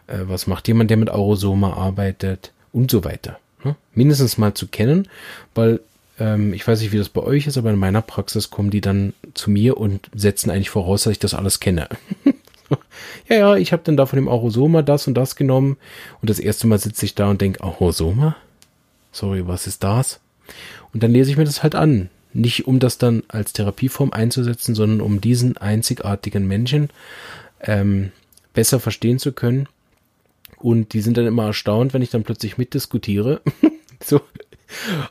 äh, 0.07 0.19
was 0.23 0.47
macht 0.47 0.67
jemand, 0.67 0.89
der 0.89 0.97
mit 0.97 1.09
Aurosoma 1.09 1.73
arbeitet 1.73 2.51
und 2.73 2.89
so 2.89 3.03
weiter. 3.03 3.39
Ne? 3.63 3.75
Mindestens 3.93 4.37
mal 4.37 4.53
zu 4.53 4.67
kennen, 4.67 5.07
weil 5.53 5.81
ähm, 6.21 6.53
ich 6.53 6.67
weiß 6.67 6.81
nicht, 6.81 6.91
wie 6.91 6.99
das 6.99 7.09
bei 7.09 7.21
euch 7.21 7.47
ist, 7.47 7.57
aber 7.57 7.71
in 7.71 7.79
meiner 7.79 8.03
Praxis 8.03 8.51
kommen 8.51 8.69
die 8.69 8.81
dann 8.81 9.13
zu 9.33 9.49
mir 9.49 9.77
und 9.77 10.09
setzen 10.13 10.51
eigentlich 10.51 10.69
voraus, 10.69 11.03
dass 11.03 11.11
ich 11.11 11.19
das 11.19 11.33
alles 11.33 11.59
kenne. 11.59 11.89
ja, 13.27 13.37
ja, 13.37 13.55
ich 13.55 13.73
habe 13.73 13.81
dann 13.83 13.97
da 13.97 14.05
von 14.05 14.17
dem 14.17 14.27
Aurosoma 14.27 14.83
das 14.83 15.07
und 15.07 15.15
das 15.15 15.35
genommen 15.35 15.77
und 16.21 16.29
das 16.29 16.39
erste 16.39 16.67
Mal 16.67 16.77
sitze 16.77 17.05
ich 17.05 17.15
da 17.15 17.29
und 17.29 17.41
denke, 17.41 17.63
Aurosoma? 17.63 18.35
Sorry, 19.11 19.47
was 19.47 19.65
ist 19.65 19.83
das? 19.83 20.19
Und 20.93 21.01
dann 21.01 21.11
lese 21.11 21.31
ich 21.31 21.37
mir 21.37 21.43
das 21.43 21.63
halt 21.63 21.73
an. 21.73 22.09
Nicht 22.33 22.67
um 22.67 22.79
das 22.79 22.97
dann 22.97 23.23
als 23.27 23.51
Therapieform 23.51 24.11
einzusetzen, 24.13 24.75
sondern 24.75 25.01
um 25.01 25.19
diesen 25.19 25.57
einzigartigen 25.57 26.47
Menschen 26.47 26.89
ähm, 27.61 28.11
besser 28.53 28.79
verstehen 28.79 29.19
zu 29.19 29.33
können. 29.33 29.67
Und 30.57 30.93
die 30.93 31.01
sind 31.01 31.17
dann 31.17 31.25
immer 31.25 31.47
erstaunt, 31.47 31.93
wenn 31.93 32.03
ich 32.03 32.11
dann 32.11 32.23
plötzlich 32.23 32.57
mitdiskutiere. 32.57 33.41
so, 34.05 34.21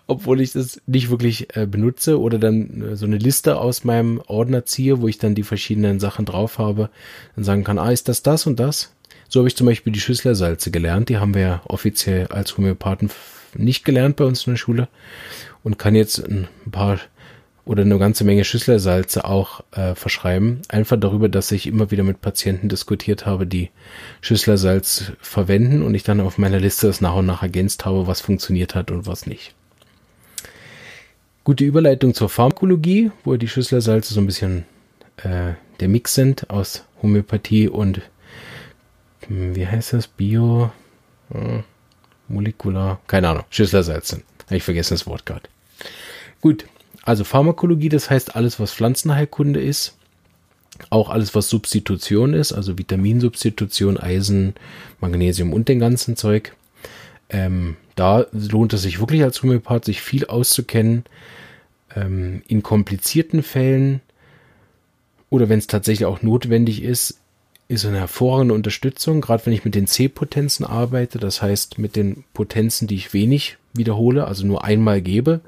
obwohl 0.06 0.40
ich 0.40 0.52
das 0.52 0.80
nicht 0.86 1.10
wirklich 1.10 1.56
äh, 1.56 1.66
benutze 1.66 2.20
oder 2.20 2.38
dann 2.38 2.82
äh, 2.82 2.96
so 2.96 3.06
eine 3.06 3.18
Liste 3.18 3.58
aus 3.58 3.84
meinem 3.84 4.20
Ordner 4.26 4.64
ziehe, 4.64 5.00
wo 5.00 5.08
ich 5.08 5.18
dann 5.18 5.34
die 5.34 5.42
verschiedenen 5.42 6.00
Sachen 6.00 6.24
drauf 6.24 6.58
habe, 6.58 6.90
dann 7.34 7.44
sagen 7.44 7.64
kann, 7.64 7.78
ah, 7.78 7.90
ist 7.90 8.08
das 8.08 8.22
das 8.22 8.46
und 8.46 8.58
das? 8.58 8.94
So 9.28 9.40
habe 9.40 9.48
ich 9.48 9.56
zum 9.56 9.66
Beispiel 9.66 9.92
die 9.92 10.00
Schüsslersalze 10.00 10.70
gelernt. 10.70 11.08
Die 11.08 11.18
haben 11.18 11.34
wir 11.34 11.42
ja 11.42 11.62
offiziell 11.66 12.26
als 12.28 12.56
Homöopathen 12.56 13.10
nicht 13.54 13.84
gelernt 13.84 14.16
bei 14.16 14.24
uns 14.24 14.46
in 14.46 14.54
der 14.54 14.58
Schule 14.58 14.88
und 15.62 15.78
kann 15.78 15.94
jetzt 15.94 16.18
ein 16.18 16.48
paar 16.70 16.98
oder 17.70 17.82
eine 17.82 18.00
ganze 18.00 18.24
Menge 18.24 18.42
Schüsslersalze 18.42 19.24
auch 19.24 19.60
äh, 19.70 19.94
verschreiben. 19.94 20.60
Einfach 20.66 20.98
darüber, 20.98 21.28
dass 21.28 21.52
ich 21.52 21.68
immer 21.68 21.92
wieder 21.92 22.02
mit 22.02 22.20
Patienten 22.20 22.68
diskutiert 22.68 23.26
habe, 23.26 23.46
die 23.46 23.70
Schüsslersalz 24.22 25.12
verwenden 25.20 25.82
und 25.82 25.94
ich 25.94 26.02
dann 26.02 26.20
auf 26.20 26.36
meiner 26.36 26.58
Liste 26.58 26.88
das 26.88 27.00
nach 27.00 27.14
und 27.14 27.26
nach 27.26 27.44
ergänzt 27.44 27.84
habe, 27.84 28.08
was 28.08 28.20
funktioniert 28.20 28.74
hat 28.74 28.90
und 28.90 29.06
was 29.06 29.24
nicht. 29.24 29.54
Gute 31.44 31.62
Überleitung 31.62 32.12
zur 32.12 32.28
Pharmakologie, 32.28 33.12
wo 33.22 33.36
die 33.36 33.46
Schüsslersalze 33.46 34.14
so 34.14 34.20
ein 34.20 34.26
bisschen 34.26 34.64
äh, 35.18 35.52
der 35.78 35.88
Mix 35.88 36.14
sind 36.14 36.50
aus 36.50 36.84
Homöopathie 37.02 37.68
und 37.68 38.00
hm, 39.28 39.54
wie 39.54 39.68
heißt 39.68 39.92
das? 39.92 40.08
Bio, 40.08 40.72
äh, 41.32 41.60
molekular, 42.26 43.00
keine 43.06 43.28
Ahnung, 43.28 43.44
Schüsslersalze. 43.48 44.22
Habe 44.46 44.56
ich 44.56 44.64
vergessen 44.64 44.94
das 44.94 45.06
Wort 45.06 45.24
gerade. 45.24 45.48
Gut, 46.40 46.64
also 47.02 47.24
Pharmakologie, 47.24 47.88
das 47.88 48.10
heißt 48.10 48.36
alles, 48.36 48.60
was 48.60 48.72
Pflanzenheilkunde 48.72 49.60
ist, 49.60 49.96
auch 50.88 51.10
alles, 51.10 51.34
was 51.34 51.48
Substitution 51.48 52.34
ist, 52.34 52.52
also 52.52 52.78
Vitaminsubstitution, 52.78 53.98
Eisen, 53.98 54.54
Magnesium 55.00 55.52
und 55.52 55.68
den 55.68 55.78
ganzen 55.78 56.16
Zeug. 56.16 56.54
Ähm, 57.28 57.76
da 57.96 58.26
lohnt 58.32 58.72
es 58.72 58.82
sich 58.82 58.98
wirklich 58.98 59.22
als 59.22 59.42
Homöopath, 59.42 59.84
sich 59.84 60.00
viel 60.00 60.26
auszukennen. 60.26 61.04
Ähm, 61.94 62.42
in 62.46 62.62
komplizierten 62.62 63.42
Fällen 63.42 64.00
oder 65.28 65.48
wenn 65.48 65.58
es 65.58 65.66
tatsächlich 65.66 66.06
auch 66.06 66.22
notwendig 66.22 66.82
ist, 66.82 67.18
ist 67.68 67.86
eine 67.86 67.98
hervorragende 67.98 68.54
Unterstützung, 68.54 69.20
gerade 69.20 69.46
wenn 69.46 69.52
ich 69.52 69.64
mit 69.64 69.76
den 69.76 69.86
C-Potenzen 69.86 70.64
arbeite, 70.64 71.18
das 71.18 71.40
heißt 71.40 71.78
mit 71.78 71.94
den 71.94 72.24
Potenzen, 72.34 72.88
die 72.88 72.96
ich 72.96 73.12
wenig 73.12 73.58
wiederhole, 73.72 74.26
also 74.26 74.44
nur 74.44 74.64
einmal 74.64 75.00
gebe 75.00 75.40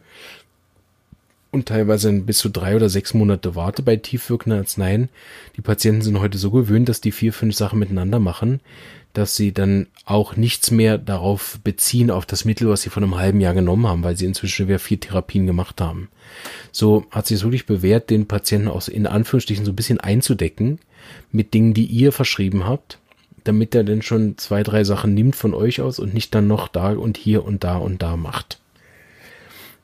und 1.53 1.67
teilweise 1.67 2.11
bis 2.13 2.39
zu 2.39 2.49
drei 2.49 2.75
oder 2.75 2.89
sechs 2.89 3.15
Monate 3.15 3.55
warte 3.55 3.83
bei 3.83 3.97
tiefwirkenden 3.97 4.61
Arzneien. 4.61 5.11
Die 5.57 5.61
Patienten 5.61 6.03
sind 6.03 6.19
heute 6.19 6.39
so 6.39 6.51
gewöhnt, 6.51 6.89
dass 6.89 7.01
die 7.01 7.13
vier, 7.13 7.33
fünf 7.33 7.55
Sachen 7.55 7.79
miteinander 7.79 8.19
machen, 8.19 8.61
dass 9.13 9.37
sie 9.37 9.53
dann 9.53 9.87
auch 10.07 10.37
nichts 10.37 10.71
mehr 10.71 10.97
darauf 10.97 11.61
beziehen, 11.63 12.11
auf 12.11 12.25
das 12.25 12.47
Mittel, 12.47 12.71
was 12.71 12.81
sie 12.81 12.89
vor 12.89 13.03
einem 13.03 13.19
halben 13.19 13.41
Jahr 13.41 13.53
genommen 13.53 13.87
haben, 13.87 14.03
weil 14.03 14.17
sie 14.17 14.25
inzwischen 14.25 14.67
wieder 14.67 14.79
vier 14.79 14.99
Therapien 14.99 15.47
gemacht 15.47 15.83
haben. 15.83 16.09
So 16.73 17.05
hat 17.11 17.27
sich 17.27 17.37
es 17.37 17.43
wirklich 17.43 17.67
bewährt, 17.67 18.09
den 18.09 18.27
Patienten 18.27 18.69
auch 18.69 18.89
in 18.89 19.07
Anführungsstrichen 19.07 19.67
so 19.67 19.73
ein 19.73 19.77
bisschen 19.77 20.01
einzudecken 20.01 20.79
mit 21.31 21.53
Dingen, 21.53 21.75
die 21.75 21.85
ihr 21.85 22.13
verschrieben 22.13 22.65
habt, 22.65 22.99
damit 23.45 23.75
er 23.75 23.85
dann 23.85 24.01
schon 24.01 24.39
zwei, 24.39 24.63
drei 24.63 24.85
Sachen 24.85 25.13
nimmt 25.13 25.37
von 25.37 25.53
euch 25.53 25.83
aus 25.83 25.99
und 25.99 26.15
nicht 26.15 26.35
dann 26.35 26.47
noch 26.47 26.69
da 26.69 26.93
und 26.93 27.19
hier 27.19 27.45
und 27.45 27.63
da 27.63 27.77
und 27.77 28.01
da 28.01 28.17
macht. 28.17 28.62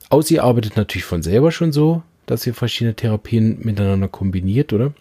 Aus 0.09 0.31
ihr 0.31 0.43
arbeitet 0.43 0.75
natürlich 0.75 1.05
von 1.05 1.21
selber 1.21 1.51
schon 1.51 1.71
so, 1.71 2.01
dass 2.25 2.45
ihr 2.47 2.53
verschiedene 2.53 2.95
Therapien 2.95 3.59
miteinander 3.61 4.07
kombiniert, 4.07 4.73
oder? 4.73 4.93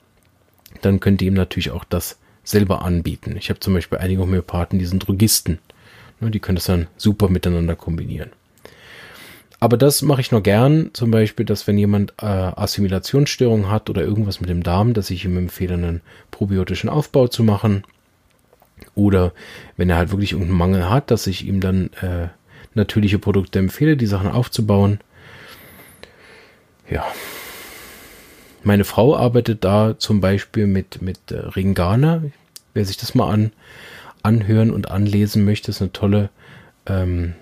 Dann 0.82 1.00
könnt 1.00 1.22
ihr 1.22 1.28
ihm 1.28 1.34
natürlich 1.34 1.70
auch 1.70 1.84
das 1.84 2.18
selber 2.44 2.82
anbieten. 2.82 3.36
Ich 3.36 3.50
habe 3.50 3.60
zum 3.60 3.74
Beispiel 3.74 3.98
einige 3.98 4.20
Homöopathen, 4.20 4.78
die 4.78 4.86
sind 4.86 5.06
Drogisten. 5.06 5.58
Ne, 6.20 6.30
die 6.30 6.40
können 6.40 6.56
das 6.56 6.66
dann 6.66 6.88
super 6.96 7.28
miteinander 7.28 7.76
kombinieren. 7.76 8.30
Aber 9.60 9.76
das 9.76 10.02
mache 10.02 10.20
ich 10.20 10.30
nur 10.30 10.42
gern, 10.42 10.90
zum 10.92 11.10
Beispiel, 11.10 11.44
dass 11.44 11.66
wenn 11.66 11.78
jemand 11.78 12.12
äh, 12.22 12.26
Assimilationsstörungen 12.26 13.70
hat 13.70 13.90
oder 13.90 14.02
irgendwas 14.02 14.40
mit 14.40 14.48
dem 14.48 14.62
Darm, 14.62 14.94
dass 14.94 15.10
ich 15.10 15.24
ihm 15.24 15.36
empfehle, 15.36 15.74
einen 15.74 16.00
probiotischen 16.30 16.88
Aufbau 16.88 17.28
zu 17.28 17.42
machen. 17.42 17.82
Oder 18.94 19.32
wenn 19.76 19.90
er 19.90 19.96
halt 19.96 20.10
wirklich 20.10 20.32
irgendeinen 20.32 20.58
Mangel 20.58 20.88
hat, 20.88 21.10
dass 21.10 21.26
ich 21.26 21.44
ihm 21.44 21.60
dann 21.60 21.90
äh, 22.00 22.28
natürliche 22.78 23.18
Produkte 23.18 23.58
empfehle, 23.58 23.96
die 23.96 24.06
Sachen 24.06 24.30
aufzubauen. 24.30 25.00
Ja. 26.90 27.04
Meine 28.64 28.84
Frau 28.84 29.16
arbeitet 29.16 29.64
da 29.64 29.98
zum 29.98 30.20
Beispiel 30.20 30.66
mit, 30.66 31.00
mit 31.02 31.30
äh, 31.30 31.38
Ringana. 31.38 32.22
Wer 32.74 32.84
sich 32.84 32.96
das 32.96 33.14
mal 33.14 33.30
an, 33.30 33.52
anhören 34.22 34.70
und 34.70 34.90
anlesen 34.90 35.44
möchte, 35.44 35.70
ist 35.70 35.80
eine 35.80 35.92
tolle 35.92 36.30
ähm, 36.86 37.34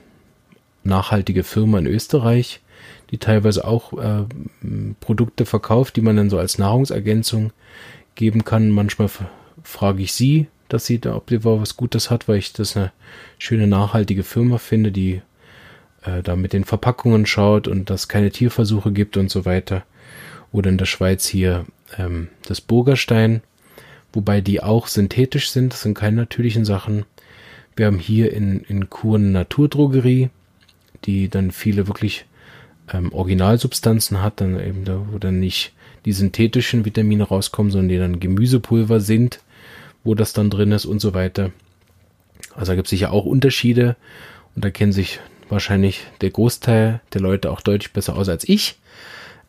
nachhaltige 0.85 1.43
Firma 1.43 1.79
in 1.79 1.87
Österreich, 1.87 2.61
die 3.11 3.19
teilweise 3.19 3.65
auch 3.65 3.93
äh, 3.93 4.25
Produkte 5.01 5.47
verkauft, 5.47 5.97
die 5.97 6.01
man 6.01 6.17
dann 6.17 6.31
so 6.31 6.39
als 6.39 6.59
Nahrungsergänzung 6.59 7.53
geben 8.15 8.45
kann. 8.45 8.71
Manchmal 8.71 9.09
frage 9.63 10.03
ich 10.03 10.13
sie, 10.13 10.49
dass 10.69 10.87
sie 10.87 10.99
da, 10.99 11.21
die 11.29 11.45
was 11.45 11.77
Gutes 11.77 12.11
hat, 12.11 12.29
weil 12.29 12.39
ich 12.39 12.53
das 12.53 12.77
eine 12.77 12.93
schöne 13.39 13.67
nachhaltige 13.67 14.23
Firma 14.23 14.59
finde, 14.59 14.93
die 14.93 15.23
äh, 16.05 16.23
da 16.23 16.37
mit 16.37 16.53
den 16.53 16.65
Verpackungen 16.65 17.27
schaut 17.27 17.69
und 17.69 17.91
dass 17.91 18.09
keine 18.09 18.31
Tierversuche 18.31 18.93
gibt 18.93 19.17
und 19.17 19.31
so 19.31 19.45
weiter. 19.45 19.85
Oder 20.53 20.71
in 20.71 20.79
der 20.79 20.87
Schweiz 20.87 21.27
hier 21.27 21.67
ähm, 21.99 22.29
das 22.47 22.61
Burgerstein, 22.61 23.43
wobei 24.13 24.41
die 24.41 24.63
auch 24.63 24.87
synthetisch 24.87 25.51
sind, 25.51 25.73
das 25.73 25.83
sind 25.83 25.95
keine 25.95 26.17
natürlichen 26.17 26.65
Sachen. 26.65 27.05
Wir 27.75 27.87
haben 27.87 27.99
hier 27.99 28.33
in, 28.33 28.61
in 28.61 28.89
Kur 28.89 29.19
Naturdrogerie, 29.19 30.31
die 31.05 31.29
dann 31.29 31.51
viele 31.51 31.87
wirklich 31.87 32.25
ähm, 32.93 33.13
Originalsubstanzen 33.13 34.23
hat, 34.23 34.41
dann 34.41 34.59
eben 34.59 34.85
da, 34.85 35.05
wo 35.11 35.19
dann 35.19 35.41
nicht 35.41 35.73
die 36.05 36.13
synthetischen 36.13 36.85
Vitamine 36.85 37.25
rauskommen, 37.25 37.73
sondern 37.73 37.89
die 37.89 37.99
dann 37.99 38.21
Gemüsepulver 38.21 39.01
sind, 39.01 39.41
wo 40.07 40.15
das 40.15 40.33
dann 40.33 40.51
drin 40.51 40.73
ist 40.73 40.87
und 40.87 41.01
so 41.01 41.15
weiter. 41.15 41.51
Also 42.55 42.73
da 42.73 42.77
gibt 42.77 42.87
es 42.87 42.91
sicher 42.91 43.13
auch 43.13 43.25
Unterschiede 43.25 43.97
und 44.55 44.65
da 44.65 44.71
kennen 44.71 44.93
sich 44.93 45.21
wahrscheinlich 45.49 46.03
der 46.21 46.31
Großteil 46.31 47.01
der 47.13 47.21
Leute 47.21 47.51
auch 47.51 47.61
deutlich 47.61 47.93
besser 47.93 48.17
aus 48.17 48.29
als 48.29 48.49
ich. 48.49 48.79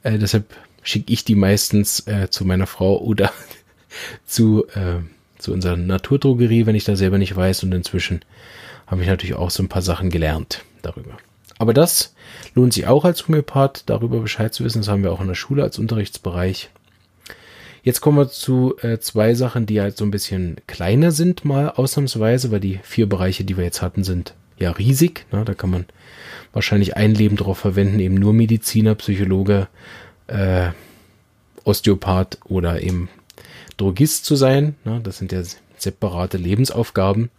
Äh, 0.03 0.17
deshalb 0.17 0.55
schicke 0.83 1.11
ich 1.11 1.25
die 1.25 1.35
meistens 1.35 2.05
äh, 2.07 2.29
zu 2.29 2.45
meiner 2.45 2.67
Frau 2.67 2.99
oder 2.99 3.31
zu, 4.25 4.67
äh, 4.69 4.99
zu 5.37 5.53
unserer 5.53 5.77
Naturdrogerie, 5.77 6.65
wenn 6.65 6.75
ich 6.75 6.85
da 6.85 6.95
selber 6.95 7.17
nicht 7.17 7.35
weiß. 7.35 7.63
Und 7.63 7.73
inzwischen 7.73 8.21
habe 8.85 9.01
ich 9.01 9.07
natürlich 9.07 9.35
auch 9.35 9.49
so 9.49 9.63
ein 9.63 9.69
paar 9.69 9.81
Sachen 9.81 10.09
gelernt 10.09 10.63
darüber. 10.81 11.17
Aber 11.59 11.73
das 11.73 12.13
lohnt 12.53 12.73
sich 12.73 12.87
auch 12.87 13.03
als 13.03 13.27
Homöopath, 13.27 13.83
darüber 13.87 14.19
Bescheid 14.19 14.53
zu 14.53 14.63
wissen. 14.63 14.81
Das 14.81 14.87
haben 14.87 15.03
wir 15.03 15.11
auch 15.11 15.21
in 15.21 15.27
der 15.27 15.35
Schule 15.35 15.63
als 15.63 15.79
Unterrichtsbereich. 15.79 16.69
Jetzt 17.87 18.01
kommen 18.01 18.17
wir 18.17 18.27
zu 18.27 18.75
äh, 18.81 18.99
zwei 18.99 19.33
Sachen, 19.33 19.65
die 19.65 19.79
halt 19.79 19.95
so 19.95 20.03
ein 20.03 20.11
bisschen 20.11 20.57
kleiner 20.67 21.13
sind, 21.13 21.45
mal 21.45 21.69
ausnahmsweise, 21.69 22.51
weil 22.51 22.59
die 22.59 22.81
vier 22.83 23.07
Bereiche, 23.07 23.45
die 23.45 23.55
wir 23.55 23.63
jetzt 23.63 23.81
hatten, 23.81 24.03
sind 24.03 24.33
ja 24.59 24.71
riesig. 24.71 25.25
Ne? 25.31 25.45
Da 25.45 25.53
kann 25.53 25.69
man 25.69 25.85
wahrscheinlich 26.51 26.97
ein 26.97 27.15
Leben 27.15 27.37
drauf 27.37 27.59
verwenden, 27.59 28.01
eben 28.01 28.15
nur 28.15 28.33
Mediziner, 28.33 28.93
Psychologe, 28.95 29.69
äh, 30.27 30.71
Osteopath 31.63 32.39
oder 32.43 32.81
eben 32.81 33.07
Drogist 33.77 34.25
zu 34.25 34.35
sein. 34.35 34.75
Ne? 34.83 34.99
Das 35.01 35.17
sind 35.17 35.31
ja 35.31 35.41
separate 35.77 36.35
Lebensaufgaben, 36.35 37.29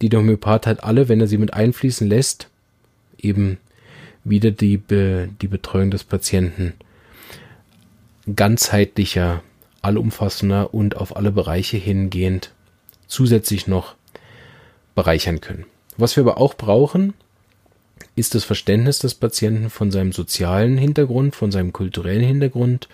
die 0.00 0.08
der 0.08 0.20
Homöopath 0.20 0.66
halt 0.66 0.82
alle, 0.82 1.10
wenn 1.10 1.20
er 1.20 1.28
sie 1.28 1.36
mit 1.36 1.52
einfließen 1.52 2.08
lässt, 2.08 2.48
eben 3.18 3.58
wieder 4.24 4.52
die, 4.52 4.78
Be 4.78 5.28
die 5.42 5.48
Betreuung 5.48 5.90
des 5.90 6.02
Patienten 6.02 6.72
ganzheitlicher, 8.34 9.42
allumfassender 9.82 10.72
und 10.72 10.96
auf 10.96 11.16
alle 11.16 11.32
Bereiche 11.32 11.76
hingehend 11.76 12.52
zusätzlich 13.06 13.66
noch 13.66 13.94
bereichern 14.94 15.40
können. 15.40 15.66
Was 15.96 16.16
wir 16.16 16.22
aber 16.22 16.38
auch 16.38 16.54
brauchen, 16.54 17.14
ist 18.16 18.34
das 18.34 18.44
Verständnis 18.44 18.98
des 18.98 19.14
Patienten 19.14 19.70
von 19.70 19.90
seinem 19.90 20.12
sozialen 20.12 20.78
Hintergrund, 20.78 21.34
von 21.36 21.52
seinem 21.52 21.72
kulturellen 21.72 22.24
Hintergrund, 22.24 22.88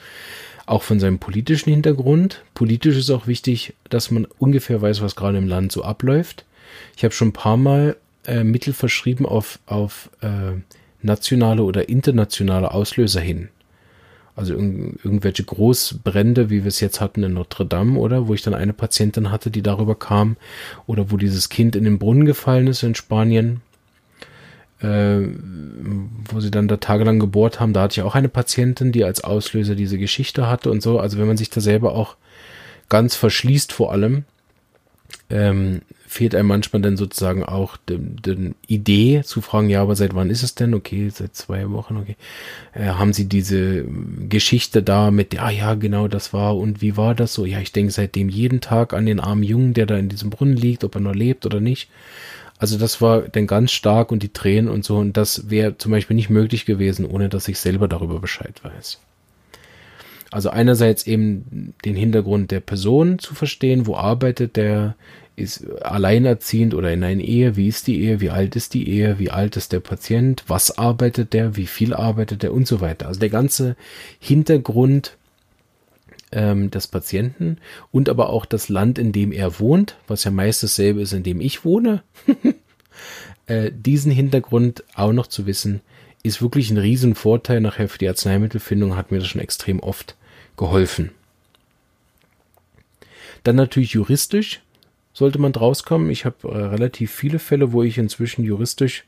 auch 0.67 0.83
von 0.83 1.01
seinem 1.01 1.19
politischen 1.19 1.71
Hintergrund. 1.71 2.43
Politisch 2.55 2.97
ist 2.97 3.11
auch 3.11 3.27
wichtig, 3.27 3.75
dass 3.89 4.11
man 4.11 4.27
ungefähr 4.39 4.81
weiß, 4.83 5.01
was 5.01 5.17
gerade 5.17 5.39
im 5.39 5.49
Land 5.49 5.73
so 5.73 5.83
abläuft. 5.83 6.45
Ich 6.97 7.05
habe 7.05 7.15
schon 7.15 7.29
ein 7.29 7.33
paar 7.33 7.57
Mal 7.57 7.97
äh, 8.27 8.45
Mittel 8.45 8.73
verschrieben 8.73 9.27
auf, 9.27 9.59
auf 9.67 10.11
äh, 10.21 10.61
nationale 11.01 11.63
oder 11.63 11.89
internationale 11.89 12.73
Auslöser 12.73 13.21
hin. 13.21 13.49
Also 14.39 14.55
irg 14.55 15.05
irgendwelche 15.05 15.43
Großbrände, 15.43 16.49
wie 16.49 16.63
wir 16.63 16.69
es 16.69 16.79
jetzt 16.79 17.01
hatten 17.01 17.25
in 17.25 17.33
Notre 17.33 17.67
Dame, 17.67 17.99
oder 17.99 18.29
wo 18.29 18.35
ich 18.35 18.43
dann 18.43 18.55
eine 18.55 18.73
Patientin 18.73 19.33
hatte, 19.33 19.51
die 19.51 19.63
darüber 19.63 19.97
kam, 19.97 20.37
oder 20.87 21.11
wo 21.11 21.17
dieses 21.17 21.49
Kind 21.49 21.75
in 21.75 21.83
den 21.83 21.99
Brunnen 21.99 22.25
gefallen 22.25 22.69
ist 22.69 22.85
in 22.85 22.95
Spanien, 22.95 23.63
äh, 24.81 25.19
wo 26.31 26.39
sie 26.39 26.53
dann 26.53 26.69
da 26.69 26.77
tagelang 26.77 27.19
gebohrt 27.19 27.59
haben. 27.59 27.73
Da 27.73 27.83
hatte 27.83 28.01
ich 28.01 28.03
auch 28.03 28.15
eine 28.15 28.29
Patientin, 28.29 28.93
die 28.93 29.03
als 29.03 29.25
Auslöser 29.25 29.75
diese 29.75 29.99
Geschichte 29.99 30.47
hatte 30.47 30.71
und 30.71 30.83
so. 30.83 31.01
Also 31.01 31.19
wenn 31.19 31.27
man 31.27 31.37
sich 31.37 31.51
da 31.51 31.61
selber 31.61 31.97
auch 31.97 32.15
ganz 32.89 33.17
verschließt 33.17 33.73
vor 33.73 33.91
allem, 33.91 34.25
ähm, 35.31 35.83
fehlt 36.09 36.35
einem 36.35 36.49
manchmal 36.49 36.83
dann 36.83 36.97
sozusagen 36.97 37.45
auch 37.45 37.77
die, 37.89 38.55
Idee 38.67 39.23
zu 39.25 39.41
fragen, 39.41 39.69
ja, 39.69 39.83
aber 39.83 39.95
seit 39.95 40.15
wann 40.15 40.31
ist 40.31 40.43
es 40.43 40.55
denn? 40.55 40.75
Okay, 40.75 41.11
seit 41.11 41.37
zwei 41.37 41.71
Wochen, 41.71 41.97
okay. 41.97 42.17
Äh, 42.73 42.87
haben 42.87 43.13
Sie 43.13 43.27
diese 43.27 43.85
Geschichte 44.29 44.83
da 44.83 45.11
mit, 45.11 45.39
ah 45.41 45.51
ja, 45.51 45.75
genau, 45.75 46.09
das 46.09 46.33
war 46.33 46.57
und 46.57 46.81
wie 46.83 46.97
war 46.97 47.15
das 47.15 47.35
so? 47.35 47.45
Ja, 47.45 47.61
ich 47.61 47.73
denke 47.73 47.93
seitdem 47.93 48.29
jeden 48.29 48.61
Tag 48.61 48.95
an 48.95 49.07
den 49.07 49.21
armen 49.21 49.43
Jungen, 49.43 49.75
der 49.75 49.87
da 49.87 49.97
in 49.97 50.09
diesem 50.09 50.31
Brunnen 50.31 50.57
liegt, 50.57 50.85
ob 50.85 50.95
er 50.95 51.01
noch 51.01 51.15
lebt 51.15 51.47
oder 51.47 51.61
nicht. 51.61 51.89
Also 52.59 52.77
das 52.77 53.01
war 53.01 53.23
dann 53.23 53.47
ganz 53.47 53.71
stark 53.71 54.11
und 54.11 54.23
die 54.23 54.33
Tränen 54.33 54.69
und 54.69 54.85
so 54.85 54.97
und 54.97 55.17
das 55.17 55.49
wäre 55.49 55.79
zum 55.79 55.93
Beispiel 55.93 56.17
nicht 56.17 56.31
möglich 56.31 56.65
gewesen, 56.65 57.05
ohne 57.05 57.29
dass 57.29 57.47
ich 57.47 57.59
selber 57.59 57.87
darüber 57.87 58.19
Bescheid 58.19 58.65
weiß. 58.65 58.99
Also 60.31 60.51
einerseits 60.51 61.07
eben 61.07 61.75
den 61.85 61.95
Hintergrund 61.95 62.51
der 62.51 62.61
Person 62.61 63.19
zu 63.19 63.35
verstehen, 63.35 63.87
wo 63.87 63.95
arbeitet 63.97 64.57
der, 64.57 64.95
ist 65.39 65.67
alleinerziehend 65.83 66.75
oder 66.75 66.93
in 66.93 67.05
einer 67.05 67.23
Ehe, 67.23 67.57
wie 67.57 67.69
ist 67.69 67.87
die 67.87 68.03
Ehe, 68.03 68.21
wie 68.21 68.31
alt 68.31 68.57
ist 68.57 68.75
die 68.75 68.89
Ehe, 68.89 69.19
wie 69.19 69.31
alt 69.31 69.57
ist 69.57 69.73
der 69.73 69.81
Patient, 69.81 70.45
was 70.47 70.77
arbeitet 70.79 71.33
der, 71.33 71.57
wie 71.57 71.67
viel 71.67 71.95
arbeitet 71.95 72.43
der? 72.43 72.53
Und 72.53 72.67
so 72.67 72.81
weiter. 72.81 73.09
Also 73.09 73.21
der 73.21 73.31
ganze 73.31 73.77
Hintergrund 74.19 75.17
ähm, 76.33 76.71
des 76.71 76.87
Patienten 76.87 77.59
und 77.91 78.09
aber 78.09 78.31
auch 78.31 78.45
das 78.45 78.69
Land, 78.69 78.99
in 78.99 79.13
dem 79.13 79.33
er 79.33 79.61
wohnt, 79.61 79.97
was 80.07 80.25
ja 80.25 80.31
meist 80.31 80.63
dasselbe 80.63 81.01
ist, 81.01 81.13
in 81.13 81.23
dem 81.23 81.41
ich 81.41 81.65
wohne. 81.65 82.03
äh, 83.47 83.71
diesen 83.73 84.13
Hintergrund 84.13 84.85
auch 84.95 85.13
noch 85.13 85.27
zu 85.27 85.47
wissen, 85.47 85.81
ist 86.23 86.43
wirklich 86.43 86.71
ein 86.71 86.79
Riesenvorteil. 86.79 87.61
Nachher 87.61 87.89
für 87.89 87.99
die 87.99 88.09
Arzneimittelfindung, 88.09 88.97
hat 88.97 89.11
mir 89.11 89.19
das 89.19 89.29
schon 89.29 89.41
extrem 89.41 89.81
oft 89.81 90.17
geholfen. 90.57 91.13
Dann 93.45 93.57
natürlich 93.57 93.93
juristisch 93.93 94.61
sollte 95.19 95.41
man 95.41 95.53
draus 95.53 95.83
kommen. 95.83 96.11
Ich 96.11 96.25
habe 96.25 96.49
äh, 96.49 96.57
relativ 96.57 97.11
viele 97.11 97.41
Fälle, 97.41 97.73
wo 97.73 97.83
ich 97.83 97.99
inzwischen 97.99 98.45
juristisch 98.45 99.05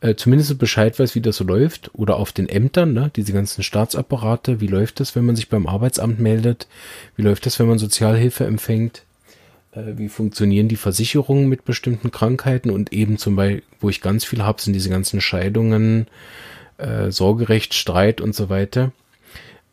äh, 0.00 0.14
zumindest 0.14 0.58
Bescheid 0.58 0.98
weiß, 0.98 1.14
wie 1.14 1.20
das 1.20 1.36
so 1.36 1.44
läuft. 1.44 1.90
Oder 1.94 2.16
auf 2.16 2.32
den 2.32 2.48
Ämtern, 2.48 2.94
ne? 2.94 3.10
diese 3.14 3.34
ganzen 3.34 3.62
Staatsapparate. 3.62 4.60
Wie 4.60 4.66
läuft 4.66 4.98
das, 4.98 5.14
wenn 5.14 5.26
man 5.26 5.36
sich 5.36 5.50
beim 5.50 5.66
Arbeitsamt 5.66 6.20
meldet? 6.20 6.68
Wie 7.16 7.22
läuft 7.22 7.44
das, 7.44 7.58
wenn 7.58 7.68
man 7.68 7.78
Sozialhilfe 7.78 8.46
empfängt? 8.46 9.04
Äh, 9.72 9.98
wie 9.98 10.08
funktionieren 10.08 10.68
die 10.68 10.76
Versicherungen 10.76 11.50
mit 11.50 11.66
bestimmten 11.66 12.10
Krankheiten? 12.10 12.70
Und 12.70 12.94
eben 12.94 13.18
zum 13.18 13.36
Beispiel, 13.36 13.62
wo 13.78 13.90
ich 13.90 14.00
ganz 14.00 14.24
viel 14.24 14.42
habe, 14.42 14.62
sind 14.62 14.72
diese 14.72 14.88
ganzen 14.88 15.20
Scheidungen, 15.20 16.06
äh, 16.78 17.10
Sorgerecht, 17.10 17.74
Streit 17.74 18.22
und 18.22 18.34
so 18.34 18.48
weiter. 18.48 18.92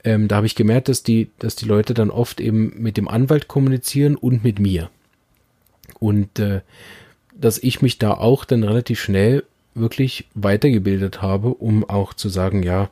Ähm, 0.04 0.28
da 0.28 0.36
habe 0.36 0.46
ich 0.46 0.56
gemerkt, 0.56 0.90
dass 0.90 1.04
die, 1.04 1.30
dass 1.40 1.56
die 1.56 1.66
Leute 1.66 1.94
dann 1.94 2.10
oft 2.10 2.42
eben 2.42 2.74
mit 2.82 2.98
dem 2.98 3.08
Anwalt 3.08 3.48
kommunizieren 3.48 4.18
und 4.18 4.44
mit 4.44 4.60
mir. 4.60 4.90
Und 6.00 6.40
äh, 6.40 6.62
dass 7.34 7.58
ich 7.58 7.82
mich 7.82 7.98
da 7.98 8.12
auch 8.12 8.46
dann 8.46 8.64
relativ 8.64 9.00
schnell 9.00 9.44
wirklich 9.76 10.28
weitergebildet 10.34 11.22
habe, 11.22 11.50
um 11.50 11.88
auch 11.90 12.14
zu 12.14 12.30
sagen, 12.30 12.64
ja, 12.64 12.90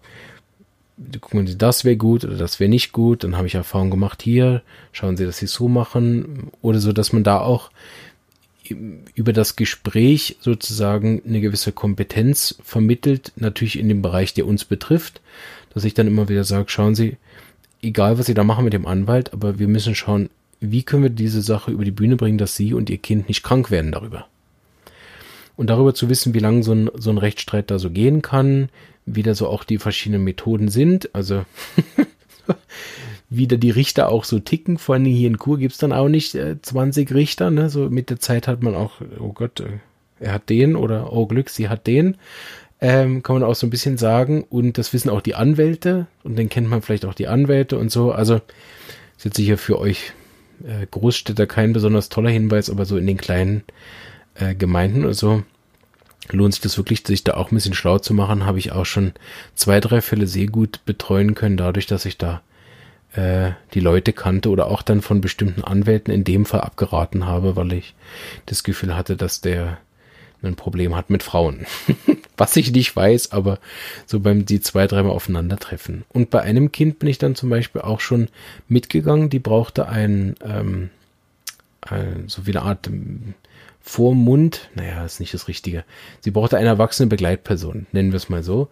gucken 1.22 1.46
Sie, 1.48 1.58
das 1.58 1.86
wäre 1.86 1.98
gut 1.98 2.24
oder 2.24 2.36
das 2.36 2.60
wäre 2.60 2.70
nicht 2.70 2.92
gut, 2.92 3.24
dann 3.24 3.38
habe 3.38 3.48
ich 3.48 3.56
Erfahrung 3.56 3.92
gemacht 3.92 4.22
hier, 4.22 4.62
schauen 4.92 5.18
Sie, 5.18 5.26
dass 5.26 5.38
Sie 5.38 5.46
es 5.46 5.54
so 5.54 5.68
machen. 5.68 6.52
Oder 6.62 6.80
so, 6.80 6.92
dass 6.92 7.14
man 7.14 7.24
da 7.24 7.40
auch 7.40 7.70
über 9.16 9.32
das 9.32 9.56
Gespräch 9.56 10.38
sozusagen 10.42 11.22
eine 11.26 11.40
gewisse 11.40 11.72
Kompetenz 11.72 12.58
vermittelt, 12.64 13.32
natürlich 13.36 13.80
in 13.80 13.88
dem 13.88 14.02
Bereich, 14.02 14.34
der 14.34 14.46
uns 14.46 14.66
betrifft, 14.66 15.22
dass 15.74 15.86
ich 15.86 15.94
dann 15.94 16.08
immer 16.08 16.28
wieder 16.28 16.44
sage, 16.44 16.66
schauen 16.68 16.96
Sie, 16.96 17.18
egal 17.82 18.18
was 18.18 18.26
Sie 18.26 18.34
da 18.34 18.44
machen 18.44 18.66
mit 18.66 18.74
dem 18.74 18.86
Anwalt, 18.86 19.32
aber 19.32 19.60
wir 19.60 19.68
müssen 19.68 19.96
schauen, 19.96 20.30
wie 20.60 20.84
können 20.84 21.04
wir 21.04 21.10
diese 21.10 21.42
Sache 21.42 21.72
über 21.72 21.86
die 21.86 21.92
Bühne 21.92 22.16
bringen, 22.16 22.38
dass 22.38 22.56
Sie 22.56 22.74
und 22.74 22.90
Ihr 22.90 22.98
Kind 22.98 23.28
nicht 23.28 23.44
krank 23.44 23.72
werden 23.72 23.92
darüber. 23.92 24.28
Und 25.56 25.70
darüber 25.70 25.94
zu 25.94 26.10
wissen, 26.10 26.34
wie 26.34 26.40
lange 26.40 26.64
so 26.64 26.74
ein, 26.74 26.90
so 26.96 27.10
ein 27.10 27.18
Rechtsstreit 27.18 27.72
da 27.72 27.80
so 27.80 27.90
gehen 27.90 28.22
kann, 28.22 28.70
wie 29.06 29.24
da 29.24 29.34
so 29.34 29.48
auch 29.48 29.64
die 29.64 29.80
verschiedenen 29.80 30.24
Methoden 30.24 30.70
sind. 30.70 31.14
Also 31.16 31.46
wieder 33.30 33.58
die 33.58 33.72
Richter 33.72 34.10
auch 34.10 34.24
so 34.24 34.40
ticken. 34.40 34.78
Vor 34.78 34.96
allem 34.96 35.06
hier 35.06 35.28
in 35.28 35.40
Kur 35.40 35.58
gibt's 35.58 35.80
dann 35.80 35.94
auch 35.94 36.10
nicht 36.10 36.36
äh, 36.36 36.62
20 36.62 37.12
Richter. 37.14 37.50
Ne? 37.50 37.70
So 37.70 37.90
mit 37.90 38.10
der 38.10 38.20
Zeit 38.20 38.48
hat 38.48 38.62
man 38.62 38.76
auch, 38.76 39.02
oh 39.20 39.34
Gott, 39.34 39.60
äh, 39.60 39.80
er 40.20 40.34
hat 40.34 40.50
den 40.50 40.76
oder 40.76 41.12
oh 41.14 41.26
Glück, 41.26 41.50
sie 41.50 41.70
hat 41.70 41.88
den. 41.88 42.18
Ähm, 42.80 43.24
kann 43.24 43.36
man 43.36 43.44
auch 43.44 43.56
so 43.56 43.66
ein 43.66 43.72
bisschen 43.72 43.98
sagen. 43.98 44.44
Und 44.44 44.78
das 44.78 44.94
wissen 44.94 45.10
auch 45.10 45.22
die 45.22 45.36
Anwälte. 45.36 46.06
Und 46.24 46.38
dann 46.38 46.50
kennt 46.50 46.70
man 46.70 46.84
vielleicht 46.84 47.06
auch 47.06 47.16
die 47.16 47.28
Anwälte 47.28 47.78
und 47.78 47.92
so. 47.92 48.12
Also 48.12 48.36
ist 49.18 49.26
jetzt 49.26 49.38
sicher 49.38 49.58
für 49.58 49.80
euch 49.80 50.14
äh, 50.64 50.86
Großstädter 50.90 51.48
kein 51.48 51.74
besonders 51.74 52.10
toller 52.10 52.30
Hinweis, 52.30 52.70
aber 52.70 52.86
so 52.86 52.98
in 52.98 53.08
den 53.08 53.18
kleinen 53.18 53.64
äh, 54.36 54.56
Gemeinden 54.56 55.04
oder 55.04 55.14
so 55.14 55.44
lohnt 56.32 56.54
sich 56.54 56.62
das 56.62 56.78
wirklich, 56.78 57.06
sich 57.06 57.24
da 57.24 57.36
auch 57.36 57.52
ein 57.52 57.56
bisschen 57.56 57.74
schlau 57.74 58.00
zu 58.00 58.14
machen. 58.14 58.46
Habe 58.46 58.60
ich 58.60 58.72
auch 58.72 58.86
schon 58.86 59.14
zwei, 59.56 59.80
drei 59.80 60.02
Fälle 60.02 60.28
sehr 60.28 60.48
gut 60.48 60.82
betreuen 60.86 61.36
können, 61.36 61.58
dadurch, 61.58 61.86
dass 61.86 62.06
ich 62.06 62.18
da 62.18 62.42
äh, 63.14 63.52
die 63.74 63.80
Leute 63.80 64.14
kannte 64.14 64.50
oder 64.50 64.68
auch 64.68 64.82
dann 64.82 65.02
von 65.02 65.22
bestimmten 65.22 65.64
Anwälten 65.64 66.14
in 66.14 66.24
dem 66.24 66.46
Fall 66.46 66.62
abgeraten 66.62 67.26
habe, 67.26 67.56
weil 67.56 67.74
ich 67.74 67.96
das 68.46 68.64
Gefühl 68.64 68.96
hatte, 68.96 69.16
dass 69.16 69.42
der 69.42 69.78
ein 70.44 70.56
Problem 70.56 70.96
hat 70.96 71.10
mit 71.10 71.24
Frauen. 71.24 71.66
Was 72.38 72.56
ich 72.56 72.72
nicht 72.72 72.96
weiß, 72.96 73.32
aber 73.32 73.60
so 74.06 74.20
beim 74.20 74.46
die 74.46 74.60
zwei, 74.62 74.86
dreimal 74.86 75.14
aufeinandertreffen. 75.14 76.04
Und 76.10 76.30
bei 76.30 76.42
einem 76.42 76.72
Kind 76.72 77.00
bin 77.00 77.10
ich 77.10 77.18
dann 77.18 77.36
zum 77.36 77.50
Beispiel 77.50 77.82
auch 77.82 78.00
schon 78.00 78.30
mitgegangen, 78.68 79.30
die 79.30 79.40
brauchte 79.40 79.90
ein, 79.90 80.36
ähm, 80.44 80.90
ein 81.82 82.26
so 82.28 82.46
wie 82.46 82.52
eine 82.52 82.62
Art 82.62 82.88
ähm, 82.88 83.34
Vormund, 83.82 84.70
naja, 84.76 85.06
ist 85.06 85.20
nicht 85.20 85.34
das 85.34 85.48
Richtige. 85.48 85.84
Sie 86.20 86.32
brauchte 86.32 86.58
eine 86.58 86.68
erwachsene 86.68 87.08
Begleitperson, 87.08 87.88
nennen 87.92 88.12
wir 88.12 88.18
es 88.18 88.30
mal 88.30 88.44
so, 88.44 88.68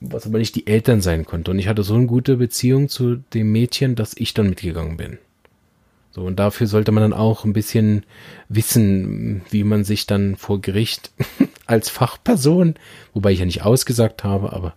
was 0.00 0.26
aber 0.26 0.38
nicht 0.38 0.54
die 0.54 0.66
Eltern 0.66 1.00
sein 1.00 1.24
konnte. 1.24 1.50
Und 1.50 1.58
ich 1.58 1.68
hatte 1.68 1.82
so 1.82 1.94
eine 1.94 2.06
gute 2.06 2.36
Beziehung 2.36 2.88
zu 2.88 3.16
dem 3.34 3.52
Mädchen, 3.52 3.94
dass 3.94 4.16
ich 4.16 4.34
dann 4.34 4.48
mitgegangen 4.48 4.96
bin. 4.96 5.18
So, 6.14 6.22
und 6.22 6.36
dafür 6.36 6.66
sollte 6.66 6.92
man 6.92 7.02
dann 7.02 7.12
auch 7.12 7.44
ein 7.44 7.54
bisschen 7.54 8.04
wissen, 8.48 9.42
wie 9.50 9.64
man 9.64 9.82
sich 9.84 10.06
dann 10.06 10.36
vor 10.36 10.60
Gericht 10.60 11.10
als 11.66 11.88
Fachperson, 11.88 12.74
wobei 13.14 13.32
ich 13.32 13.38
ja 13.38 13.46
nicht 13.46 13.64
ausgesagt 13.64 14.22
habe, 14.22 14.52
aber 14.52 14.74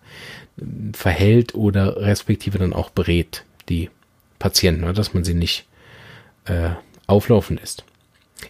verhält 0.94 1.54
oder 1.54 1.98
respektive 1.98 2.58
dann 2.58 2.74
auch 2.74 2.90
berät 2.90 3.44
die 3.68 3.90
Patienten, 4.40 4.86
ne, 4.86 4.94
dass 4.94 5.14
man 5.14 5.26
sie 5.26 5.34
nicht 5.34 5.66
äh, 6.46 6.70
auflaufen 7.08 7.58
lässt. 7.58 7.84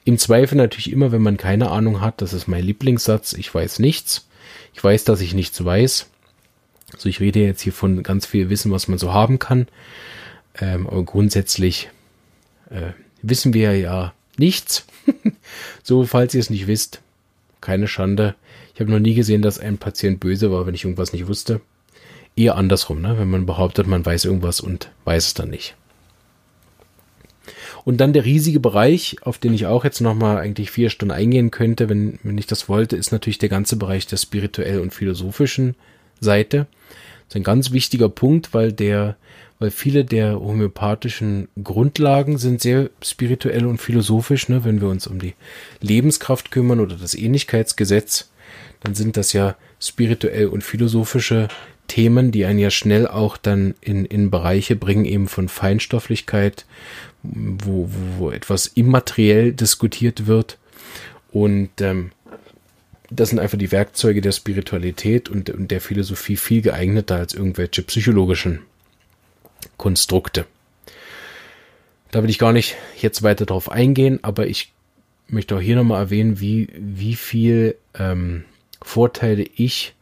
Im 0.03 0.17
Zweifel 0.17 0.55
natürlich 0.55 0.91
immer, 0.91 1.11
wenn 1.11 1.21
man 1.21 1.37
keine 1.37 1.71
Ahnung 1.71 2.01
hat, 2.01 2.21
das 2.21 2.33
ist 2.33 2.47
mein 2.47 2.63
Lieblingssatz, 2.63 3.33
ich 3.33 3.53
weiß 3.53 3.79
nichts. 3.79 4.27
Ich 4.73 4.83
weiß, 4.83 5.05
dass 5.05 5.21
ich 5.21 5.33
nichts 5.33 5.63
weiß. 5.63 6.09
Also 6.93 7.09
ich 7.09 7.19
rede 7.19 7.39
jetzt 7.39 7.61
hier 7.61 7.73
von 7.73 8.03
ganz 8.03 8.25
viel 8.25 8.49
Wissen, 8.49 8.71
was 8.71 8.87
man 8.87 8.99
so 8.99 9.13
haben 9.13 9.39
kann. 9.39 9.67
Ähm, 10.59 10.87
aber 10.87 11.03
grundsätzlich 11.03 11.89
äh, 12.69 12.91
wissen 13.21 13.53
wir 13.53 13.77
ja 13.77 14.13
nichts. 14.37 14.85
so, 15.83 16.05
falls 16.05 16.33
ihr 16.33 16.39
es 16.39 16.49
nicht 16.49 16.67
wisst, 16.67 17.01
keine 17.61 17.87
Schande. 17.87 18.35
Ich 18.73 18.81
habe 18.81 18.91
noch 18.91 18.99
nie 18.99 19.15
gesehen, 19.15 19.41
dass 19.41 19.59
ein 19.59 19.77
Patient 19.77 20.19
böse 20.19 20.51
war, 20.51 20.67
wenn 20.67 20.75
ich 20.75 20.83
irgendwas 20.83 21.13
nicht 21.13 21.27
wusste. 21.27 21.61
Eher 22.35 22.55
andersrum, 22.55 23.01
ne? 23.01 23.17
wenn 23.17 23.29
man 23.29 23.45
behauptet, 23.45 23.87
man 23.87 24.05
weiß 24.05 24.25
irgendwas 24.25 24.59
und 24.59 24.91
weiß 25.05 25.27
es 25.27 25.33
dann 25.33 25.49
nicht. 25.49 25.75
Und 27.85 27.97
dann 27.97 28.13
der 28.13 28.25
riesige 28.25 28.59
Bereich, 28.59 29.17
auf 29.21 29.37
den 29.37 29.53
ich 29.53 29.67
auch 29.67 29.85
jetzt 29.85 30.01
nochmal 30.01 30.37
eigentlich 30.37 30.71
vier 30.71 30.89
Stunden 30.89 31.13
eingehen 31.13 31.51
könnte, 31.51 31.87
wenn, 31.87 32.19
wenn 32.23 32.37
ich 32.37 32.47
das 32.47 32.67
wollte, 32.67 32.95
ist 32.97 33.11
natürlich 33.11 33.37
der 33.37 33.49
ganze 33.49 33.77
Bereich 33.77 34.07
der 34.07 34.17
spirituell 34.17 34.79
und 34.79 34.93
philosophischen 34.93 35.75
Seite. 36.19 36.67
Das 37.27 37.29
ist 37.29 37.35
ein 37.37 37.43
ganz 37.43 37.71
wichtiger 37.71 38.09
Punkt, 38.09 38.53
weil 38.53 38.73
der 38.73 39.15
weil 39.59 39.71
viele 39.71 40.03
der 40.03 40.39
homöopathischen 40.39 41.47
Grundlagen 41.63 42.37
sind 42.37 42.61
sehr 42.61 42.89
spirituell 43.01 43.65
und 43.65 43.79
philosophisch. 43.79 44.49
Ne? 44.49 44.65
Wenn 44.65 44.81
wir 44.81 44.89
uns 44.89 45.07
um 45.07 45.19
die 45.19 45.33
Lebenskraft 45.81 46.51
kümmern 46.51 46.79
oder 46.79 46.95
das 46.95 47.15
Ähnlichkeitsgesetz, 47.15 48.29
dann 48.81 48.95
sind 48.95 49.17
das 49.17 49.33
ja 49.33 49.55
spirituell 49.79 50.47
und 50.47 50.63
philosophische 50.63 51.47
Themen, 51.87 52.31
die 52.31 52.45
einen 52.45 52.59
ja 52.59 52.71
schnell 52.71 53.07
auch 53.07 53.37
dann 53.37 53.75
in, 53.81 54.05
in 54.05 54.31
Bereiche 54.31 54.75
bringen, 54.75 55.05
eben 55.05 55.27
von 55.27 55.47
Feinstofflichkeit, 55.47 56.65
wo, 57.23 57.89
wo, 57.89 58.17
wo 58.17 58.31
etwas 58.31 58.67
immateriell 58.67 59.53
diskutiert 59.53 60.27
wird. 60.27 60.57
Und 61.31 61.69
ähm, 61.81 62.11
das 63.09 63.29
sind 63.29 63.39
einfach 63.39 63.57
die 63.57 63.71
Werkzeuge 63.71 64.21
der 64.21 64.31
Spiritualität 64.31 65.29
und, 65.29 65.49
und 65.49 65.69
der 65.69 65.81
Philosophie 65.81 66.37
viel 66.37 66.61
geeigneter 66.61 67.17
als 67.17 67.33
irgendwelche 67.33 67.83
psychologischen 67.83 68.61
Konstrukte. 69.77 70.45
Da 72.11 72.23
will 72.23 72.29
ich 72.29 72.39
gar 72.39 72.53
nicht 72.53 72.75
jetzt 72.99 73.23
weiter 73.23 73.45
drauf 73.45 73.69
eingehen, 73.69 74.19
aber 74.21 74.47
ich 74.47 74.71
möchte 75.27 75.55
auch 75.55 75.61
hier 75.61 75.75
nochmal 75.75 76.01
erwähnen, 76.01 76.39
wie, 76.39 76.69
wie 76.77 77.15
viel 77.15 77.75
ähm, 77.93 78.45
Vorteile 78.81 79.43
ich 79.55 79.95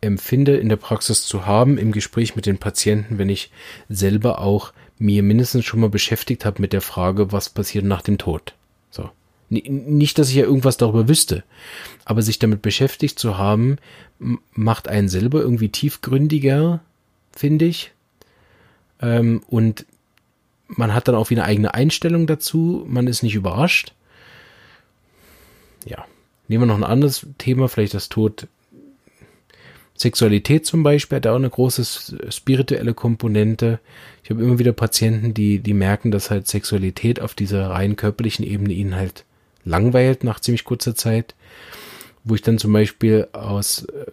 empfinde 0.00 0.56
in 0.56 0.68
der 0.68 0.76
Praxis 0.76 1.26
zu 1.26 1.46
haben 1.46 1.78
im 1.78 1.92
Gespräch 1.92 2.36
mit 2.36 2.46
den 2.46 2.58
Patienten, 2.58 3.18
wenn 3.18 3.28
ich 3.28 3.50
selber 3.88 4.40
auch 4.40 4.72
mir 4.98 5.22
mindestens 5.22 5.64
schon 5.64 5.80
mal 5.80 5.90
beschäftigt 5.90 6.44
habe 6.44 6.62
mit 6.62 6.72
der 6.72 6.80
Frage, 6.80 7.32
was 7.32 7.50
passiert 7.50 7.84
nach 7.84 8.02
dem 8.02 8.18
Tod. 8.18 8.54
So. 8.90 9.10
Nicht, 9.48 10.18
dass 10.18 10.30
ich 10.30 10.36
ja 10.36 10.44
irgendwas 10.44 10.76
darüber 10.76 11.08
wüsste, 11.08 11.44
aber 12.04 12.22
sich 12.22 12.38
damit 12.38 12.62
beschäftigt 12.62 13.18
zu 13.18 13.38
haben, 13.38 13.76
macht 14.52 14.88
einen 14.88 15.08
selber 15.08 15.40
irgendwie 15.40 15.68
tiefgründiger, 15.68 16.80
finde 17.30 17.66
ich, 17.66 17.92
ähm, 19.00 19.42
und 19.48 19.86
man 20.68 20.94
hat 20.94 21.08
dann 21.08 21.14
auch 21.14 21.30
wieder 21.30 21.44
eine 21.44 21.50
eigene 21.50 21.74
Einstellung 21.74 22.26
dazu. 22.26 22.84
Man 22.88 23.06
ist 23.06 23.22
nicht 23.22 23.34
überrascht. 23.34 23.94
Ja. 25.84 26.04
Nehmen 26.48 26.62
wir 26.62 26.66
noch 26.66 26.76
ein 26.76 26.84
anderes 26.84 27.26
Thema, 27.38 27.68
vielleicht 27.68 27.94
das 27.94 28.08
Tod. 28.08 28.48
Sexualität 29.96 30.66
zum 30.66 30.82
Beispiel 30.82 31.16
hat 31.16 31.26
auch 31.26 31.36
eine 31.36 31.48
große 31.48 32.30
spirituelle 32.30 32.94
Komponente. 32.94 33.80
Ich 34.22 34.30
habe 34.30 34.42
immer 34.42 34.58
wieder 34.58 34.72
Patienten, 34.72 35.32
die, 35.32 35.60
die 35.60 35.72
merken, 35.72 36.10
dass 36.10 36.30
halt 36.30 36.46
Sexualität 36.46 37.20
auf 37.20 37.34
dieser 37.34 37.70
rein 37.70 37.96
körperlichen 37.96 38.44
Ebene 38.44 38.74
ihnen 38.74 38.94
halt 38.94 39.24
langweilt 39.64 40.22
nach 40.22 40.40
ziemlich 40.40 40.64
kurzer 40.64 40.94
Zeit. 40.94 41.34
Wo 42.24 42.34
ich 42.34 42.42
dann 42.42 42.58
zum 42.58 42.72
Beispiel 42.72 43.28
aus 43.32 43.84
äh, 43.84 44.06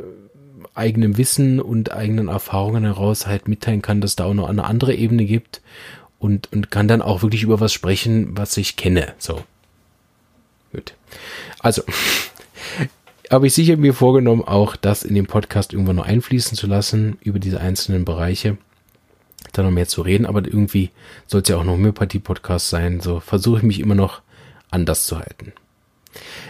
eigenem 0.76 1.18
Wissen 1.18 1.60
und 1.60 1.92
eigenen 1.92 2.28
Erfahrungen 2.28 2.84
heraus 2.84 3.28
halt 3.28 3.48
mitteilen 3.48 3.82
kann, 3.82 4.02
dass 4.02 4.16
da 4.16 4.26
auch 4.26 4.34
noch 4.34 4.50
eine 4.50 4.64
andere 4.64 4.96
Ebene 4.96 5.26
gibt 5.26 5.62
und, 6.20 6.52
und 6.52 6.72
kann 6.72 6.88
dann 6.88 7.02
auch 7.02 7.22
wirklich 7.22 7.44
über 7.44 7.60
was 7.60 7.74
sprechen, 7.74 8.38
was 8.38 8.58
ich 8.58 8.76
kenne. 8.76 9.14
So. 9.18 9.44
Gut. 10.72 10.96
Also, 11.60 11.84
habe 13.30 13.48
ich 13.48 13.54
sicher 13.54 13.78
mir 13.78 13.94
vorgenommen, 13.94 14.44
auch 14.44 14.76
das 14.76 15.04
in 15.04 15.16
den 15.16 15.28
Podcast 15.28 15.74
irgendwann 15.74 15.98
noch 15.98 16.06
einfließen 16.06 16.58
zu 16.58 16.68
lassen, 16.68 17.18
über 17.22 17.40
diese 17.40 17.60
einzelnen 17.60 18.06
Bereiche, 18.06 18.58
da 19.52 19.64
noch 19.64 19.72
mehr 19.72 19.88
zu 19.88 20.02
reden, 20.02 20.26
aber 20.26 20.44
irgendwie 20.46 20.90
soll 21.28 21.42
es 21.42 21.50
ja 21.50 21.58
auch 21.58 21.64
noch 21.64 21.74
Homöopathie-Podcast 21.74 22.70
sein, 22.70 23.00
so 23.00 23.20
versuche 23.20 23.58
ich 23.58 23.64
mich 23.64 23.80
immer 23.80 23.96
noch 23.96 24.22
anders 24.72 25.06
zu 25.06 25.20
halten. 25.20 25.54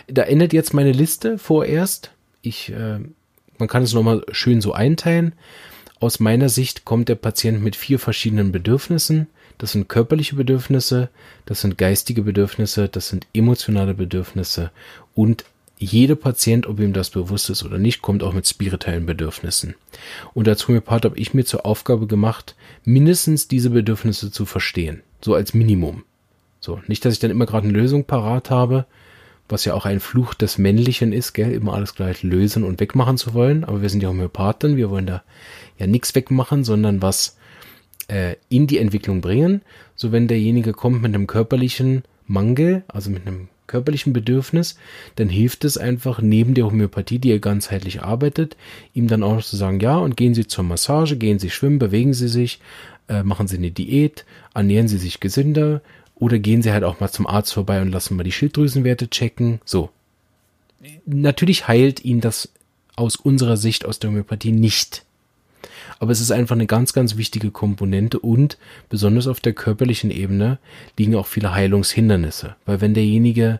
Da 0.07 0.24
endet 0.24 0.53
jetzt 0.53 0.74
meine 0.74 0.91
Liste 0.91 1.38
vorerst. 1.38 2.11
Ich 2.41 2.69
äh, 2.71 2.99
man 3.58 3.68
kann 3.68 3.84
es 3.84 3.93
nochmal 3.93 4.24
schön 4.32 4.62
so 4.62 4.74
einteilen. 4.74 5.34
Aus 5.99 6.20
meiner 6.20 6.49
Sicht 6.49 6.86
kommt 6.86 7.10
der 7.10 7.16
Patient 7.16 7.64
mit 7.64 7.76
vier 7.76 7.99
verschiedenen 7.99 8.51
Bedürfnissen. 8.51 9.28
Das 9.58 9.72
sind 9.72 9.88
körperliche 9.88 10.36
Bedürfnisse, 10.36 11.10
das 11.45 11.62
sind 11.62 11.78
geistige 11.78 12.24
Bedürfnisse, 12.24 12.89
das 12.89 13.08
sind 13.08 13.28
emotionale 13.34 13.93
Bedürfnisse 13.93 14.72
und 15.14 15.45
jeder 15.78 16.16
Patient, 16.16 16.68
ob 16.68 16.80
ihm 16.80 16.93
das 16.93 17.10
bewusst 17.10 17.49
ist 17.49 17.64
oder 17.64 17.78
nicht, 17.78 18.01
kommt 18.01 18.24
auch 18.24 18.34
mit 18.34 18.47
spirituellen 18.47 19.06
Bedürfnissen. 19.06 19.76
Und 20.34 20.47
als 20.47 20.68
Homöopath 20.68 21.06
habe 21.06 21.18
ich 21.18 21.34
mir 21.34 21.45
zur 21.45 21.66
Aufgabe 21.66 22.08
gemacht, 22.08 22.56
mindestens 22.86 23.47
diese 23.47 23.72
Bedürfnisse 23.72 24.32
zu 24.32 24.45
verstehen. 24.45 25.01
So 25.22 25.34
als 25.34 25.54
Minimum. 25.54 26.04
So, 26.60 26.82
nicht, 26.88 27.04
dass 27.04 27.14
ich 27.14 27.20
dann 27.20 27.32
immer 27.32 27.45
gerade 27.45 27.68
eine 27.68 27.78
Lösung 27.78 28.06
parat 28.06 28.49
habe, 28.49 28.86
was 29.54 29.66
ja 29.66 29.74
auch 29.74 29.86
ein 29.86 29.99
Fluch 29.99 30.34
des 30.34 30.58
Männlichen 30.58 31.14
ist, 31.14 31.34
gell, 31.34 31.51
immer 31.54 31.74
alles 31.74 31.95
gleich 31.95 32.24
lösen 32.24 32.64
und 32.64 32.80
wegmachen 32.80 33.18
zu 33.18 33.34
wollen. 33.34 33.64
Aber 33.64 33.82
wir 33.82 33.89
sind 33.89 34.04
ja 34.04 34.10
Homöopathen, 34.10 34.76
wir 34.76 34.89
wollen 34.89 35.06
da 35.06 35.24
ja 35.78 35.88
nichts 35.88 36.14
wegmachen, 36.16 36.64
sondern 36.64 37.01
was 37.01 37.38
äh, 38.08 38.36
in 38.49 38.68
die 38.68 38.80
Entwicklung 38.80 39.22
bringen. 39.22 39.62
So 39.95 40.12
wenn 40.12 40.28
derjenige 40.28 40.74
kommt 40.74 41.01
mit 41.01 41.14
einem 41.14 41.28
körperlichen 41.28 42.04
Mangel, 42.28 42.84
also 42.88 43.10
mit 43.10 43.28
einem 43.28 43.47
körperlichen 43.68 44.12
Bedürfnis, 44.14 44.78
dann 45.16 45.30
hilft 45.30 45.66
es 45.66 45.78
einfach 45.78 46.22
neben 46.22 46.54
der 46.54 46.66
Homöopathie, 46.66 47.20
die 47.20 47.30
ja 47.30 47.38
ganzheitlich 47.38 48.01
arbeitet, 48.01 48.58
ihm 48.93 49.08
dann 49.08 49.24
auch 49.24 49.36
noch 49.36 49.43
zu 49.43 49.56
sagen, 49.56 49.80
ja, 49.80 49.97
und 49.97 50.18
gehen 50.18 50.34
Sie 50.34 50.47
zur 50.47 50.64
Massage, 50.64 51.18
gehen 51.18 51.39
Sie 51.39 51.49
schwimmen, 51.49 51.80
bewegen 51.80 52.14
Sie 52.14 52.28
sich, 52.28 52.60
äh, 53.08 53.24
machen 53.24 53.47
Sie 53.47 53.58
eine 53.58 53.72
Diät, 53.72 54.26
ernähren 54.54 54.88
Sie 54.88 54.97
sich 54.97 55.20
gesünder, 55.20 55.82
oder 56.16 56.39
gehen 56.39 56.61
sie 56.61 56.72
halt 56.72 56.84
auch 56.84 56.99
mal 56.99 57.09
zum 57.09 57.28
Arzt 57.28 57.53
vorbei 57.53 57.82
und 57.82 57.91
lassen 57.91 58.16
mal 58.16 58.24
die 58.24 58.32
Schilddrüsenwerte 58.32 59.09
checken. 59.09 59.59
So. 59.66 59.89
Natürlich 61.05 61.68
heilt 61.68 62.03
ihn 62.03 62.22
das 62.22 62.49
aus 62.95 63.16
unserer 63.16 63.57
Sicht 63.57 63.86
aus 63.86 63.99
der 63.99 64.09
Homöopathie 64.09 64.51
nicht. 64.51 65.03
Aber 65.99 66.11
es 66.11 66.20
ist 66.20 66.32
einfach 66.32 66.55
eine 66.55 66.66
ganz, 66.66 66.93
ganz 66.93 67.18
wichtige 67.18 67.51
Komponente 67.51 68.20
und 68.20 68.57
besonders 68.89 69.28
auf 69.28 69.39
der 69.39 69.53
körperlichen 69.53 70.11
Ebene 70.11 70.59
liegen 70.97 71.16
auch 71.16 71.28
viele 71.28 71.53
Heilungshindernisse. 71.53 72.55
Weil 72.66 72.82
wenn 72.82 72.93
derjenige 72.93 73.59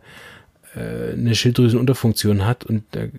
äh, 0.76 1.14
eine 1.14 1.36
Schilddrüsenunterfunktion 1.36 2.46
hat 2.46 2.66
und 2.66 2.84
äh, 2.96 3.10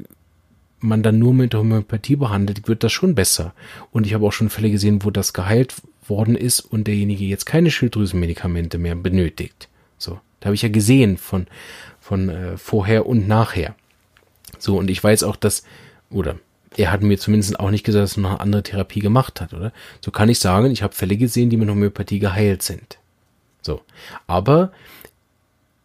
man 0.80 1.02
dann 1.02 1.18
nur 1.18 1.32
mit 1.32 1.54
Homöopathie 1.54 2.16
behandelt, 2.16 2.68
wird 2.68 2.84
das 2.84 2.92
schon 2.92 3.14
besser. 3.14 3.54
Und 3.90 4.06
ich 4.06 4.14
habe 4.14 4.26
auch 4.26 4.32
schon 4.32 4.50
Fälle 4.50 4.70
gesehen, 4.70 5.02
wo 5.02 5.10
das 5.10 5.32
geheilt 5.32 5.74
worden 6.08 6.36
ist 6.36 6.60
und 6.60 6.86
derjenige 6.86 7.24
jetzt 7.24 7.46
keine 7.46 7.70
Schilddrüsenmedikamente 7.70 8.78
mehr 8.78 8.94
benötigt. 8.94 9.68
So, 9.98 10.20
da 10.40 10.46
habe 10.46 10.54
ich 10.54 10.62
ja 10.62 10.68
gesehen 10.68 11.16
von 11.16 11.46
von 12.00 12.28
äh, 12.28 12.56
vorher 12.58 13.06
und 13.06 13.28
nachher. 13.28 13.74
So 14.58 14.76
und 14.78 14.90
ich 14.90 15.02
weiß 15.02 15.22
auch, 15.22 15.36
dass 15.36 15.64
oder 16.10 16.36
er 16.76 16.90
hat 16.90 17.02
mir 17.02 17.18
zumindest 17.18 17.58
auch 17.60 17.70
nicht 17.70 17.84
gesagt, 17.84 18.02
dass 18.02 18.16
er 18.16 18.22
noch 18.22 18.30
eine 18.30 18.40
andere 18.40 18.62
Therapie 18.62 19.00
gemacht 19.00 19.40
hat, 19.40 19.54
oder? 19.54 19.72
So 20.00 20.10
kann 20.10 20.28
ich 20.28 20.38
sagen, 20.38 20.70
ich 20.72 20.82
habe 20.82 20.94
Fälle 20.94 21.16
gesehen, 21.16 21.50
die 21.50 21.56
mit 21.56 21.68
Homöopathie 21.68 22.18
geheilt 22.18 22.62
sind. 22.62 22.98
So, 23.62 23.80
aber 24.26 24.72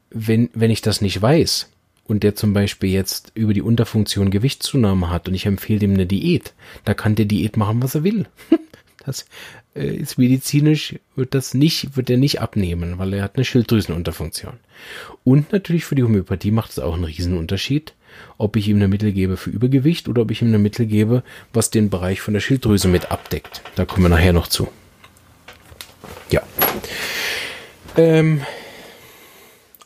wenn 0.10 0.50
wenn 0.54 0.72
ich 0.72 0.82
das 0.82 1.02
nicht 1.02 1.22
weiß, 1.22 1.70
und 2.10 2.24
der 2.24 2.36
zum 2.36 2.54
Beispiel 2.54 2.90
jetzt 2.90 3.32
über 3.36 3.54
die 3.54 3.62
Unterfunktion 3.62 4.32
Gewichtszunahme 4.32 5.12
hat 5.12 5.28
und 5.28 5.36
ich 5.36 5.46
empfehle 5.46 5.80
dem 5.80 5.94
eine 5.94 6.08
Diät, 6.08 6.54
da 6.84 6.96
kann 6.96 7.16
der 7.16 7.26
Diät 7.26 7.56
machen, 7.56 7.84
was 7.84 7.96
er 7.96 8.04
will. 8.04 8.26
Das 9.06 9.26
äh, 9.76 9.88
ist 9.96 10.18
medizinisch, 10.18 10.96
wird 11.16 11.34
das 11.34 11.54
nicht, 11.54 11.96
wird 11.96 12.10
er 12.10 12.18
nicht 12.18 12.42
abnehmen, 12.42 12.98
weil 12.98 13.14
er 13.14 13.24
hat 13.24 13.36
eine 13.36 13.46
Schilddrüsenunterfunktion. 13.46 14.60
Und 15.24 15.52
natürlich 15.52 15.86
für 15.86 15.96
die 15.96 16.04
Homöopathie 16.04 16.52
macht 16.52 16.72
es 16.72 16.80
auch 16.80 16.96
einen 16.96 17.06
Riesenunterschied, 17.06 17.94
ob 18.38 18.56
ich 18.56 18.68
ihm 18.68 18.78
eine 18.78 18.88
Mittel 18.88 19.12
gebe 19.12 19.38
für 19.38 19.50
Übergewicht 19.50 20.10
oder 20.10 20.24
ob 20.24 20.32
ich 20.32 20.42
ihm 20.42 20.50
eine 20.50 20.60
Mittel 20.60 20.86
gebe, 20.86 21.24
was 21.54 21.70
den 21.70 21.90
Bereich 21.90 22.22
von 22.22 22.34
der 22.34 22.42
Schilddrüse 22.42 22.88
mit 22.88 23.12
abdeckt. 23.12 23.62
Da 23.76 23.86
kommen 23.86 24.06
wir 24.06 24.10
nachher 24.10 24.34
noch 24.34 24.48
zu. 24.48 24.70
Ja. 26.30 26.44
Ähm, 27.98 28.42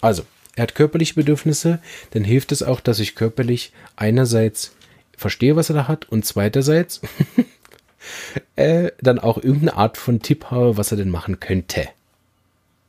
also, 0.01 0.23
er 0.55 0.63
hat 0.63 0.75
körperliche 0.75 1.15
Bedürfnisse, 1.15 1.79
dann 2.11 2.23
hilft 2.23 2.51
es 2.51 2.63
auch, 2.63 2.79
dass 2.79 2.99
ich 2.99 3.15
körperlich 3.15 3.71
einerseits 3.95 4.75
verstehe, 5.17 5.55
was 5.55 5.69
er 5.69 5.75
da 5.75 5.87
hat 5.87 6.09
und 6.09 6.25
zweiterseits 6.25 7.01
äh, 8.55 8.91
dann 9.01 9.19
auch 9.19 9.37
irgendeine 9.37 9.75
Art 9.75 9.97
von 9.97 10.21
Tipp 10.21 10.45
habe, 10.51 10.77
was 10.77 10.91
er 10.91 10.97
denn 10.97 11.09
machen 11.09 11.39
könnte. 11.39 11.87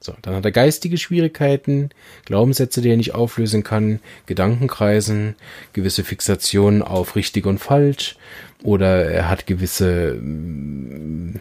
So, 0.04 0.14
dann 0.20 0.34
hat 0.34 0.44
er 0.44 0.52
geistige 0.52 0.98
Schwierigkeiten, 0.98 1.88
Glaubenssätze, 2.26 2.82
die 2.82 2.90
er 2.90 2.98
nicht 2.98 3.14
auflösen 3.14 3.64
kann, 3.64 4.00
Gedankenkreisen, 4.26 5.34
gewisse 5.72 6.04
Fixationen 6.04 6.82
auf 6.82 7.16
richtig 7.16 7.46
und 7.46 7.58
falsch 7.58 8.16
oder 8.62 9.06
er 9.06 9.30
hat 9.30 9.46
gewisse 9.46 10.14
äh, 10.16 11.38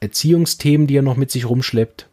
Erziehungsthemen, 0.00 0.86
die 0.86 0.96
er 0.96 1.02
noch 1.02 1.16
mit 1.16 1.30
sich 1.30 1.48
rumschleppt 1.48 2.07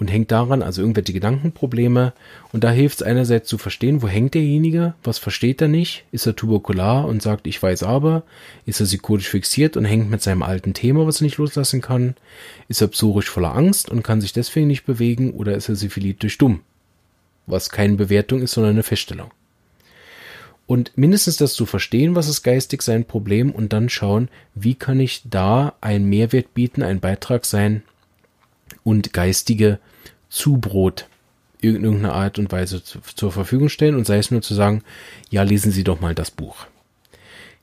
und 0.00 0.08
hängt 0.08 0.30
daran, 0.30 0.62
also 0.62 0.80
irgendwelche 0.80 1.12
Gedankenprobleme. 1.12 2.12
Und 2.52 2.64
da 2.64 2.70
hilft 2.70 3.00
es 3.00 3.06
einerseits 3.06 3.48
zu 3.48 3.58
verstehen, 3.58 4.02
wo 4.02 4.08
hängt 4.08 4.34
derjenige, 4.34 4.94
was 5.02 5.18
versteht 5.18 5.60
er 5.60 5.68
nicht, 5.68 6.04
ist 6.12 6.26
er 6.26 6.36
tuberkular 6.36 7.06
und 7.06 7.22
sagt, 7.22 7.46
ich 7.46 7.62
weiß 7.62 7.82
aber, 7.82 8.22
ist 8.66 8.80
er 8.80 8.86
psychotisch 8.86 9.28
fixiert 9.28 9.76
und 9.76 9.84
hängt 9.84 10.10
mit 10.10 10.22
seinem 10.22 10.42
alten 10.42 10.74
Thema, 10.74 11.06
was 11.06 11.20
er 11.20 11.24
nicht 11.24 11.38
loslassen 11.38 11.80
kann, 11.80 12.14
ist 12.68 12.80
er 12.80 12.88
psorisch 12.88 13.28
voller 13.28 13.54
Angst 13.54 13.90
und 13.90 14.02
kann 14.02 14.20
sich 14.20 14.32
deswegen 14.32 14.68
nicht 14.68 14.86
bewegen? 14.86 15.32
Oder 15.32 15.54
ist 15.54 15.68
er 15.68 15.76
syphilitisch 15.76 16.38
dumm, 16.38 16.60
was 17.46 17.70
keine 17.70 17.94
Bewertung 17.94 18.40
ist, 18.40 18.52
sondern 18.52 18.72
eine 18.72 18.82
Feststellung. 18.82 19.30
Und 20.66 20.92
mindestens 20.96 21.38
das 21.38 21.54
zu 21.54 21.64
verstehen, 21.64 22.14
was 22.14 22.28
ist 22.28 22.42
geistig 22.42 22.82
sein 22.82 23.06
Problem 23.06 23.52
und 23.52 23.72
dann 23.72 23.88
schauen, 23.88 24.28
wie 24.54 24.74
kann 24.74 25.00
ich 25.00 25.22
da 25.24 25.72
einen 25.80 26.10
Mehrwert 26.10 26.52
bieten, 26.52 26.82
ein 26.82 27.00
Beitrag 27.00 27.46
sein, 27.46 27.82
und 28.84 29.12
geistige 29.12 29.78
Zubrot 30.28 31.06
in 31.60 31.82
irgendeiner 31.82 32.14
Art 32.14 32.38
und 32.38 32.52
Weise 32.52 32.82
zur 32.82 33.32
Verfügung 33.32 33.68
stellen 33.68 33.96
und 33.96 34.06
sei 34.06 34.18
es 34.18 34.30
nur 34.30 34.42
zu 34.42 34.54
sagen, 34.54 34.82
ja, 35.30 35.42
lesen 35.42 35.72
Sie 35.72 35.84
doch 35.84 36.00
mal 36.00 36.14
das 36.14 36.30
Buch. 36.30 36.66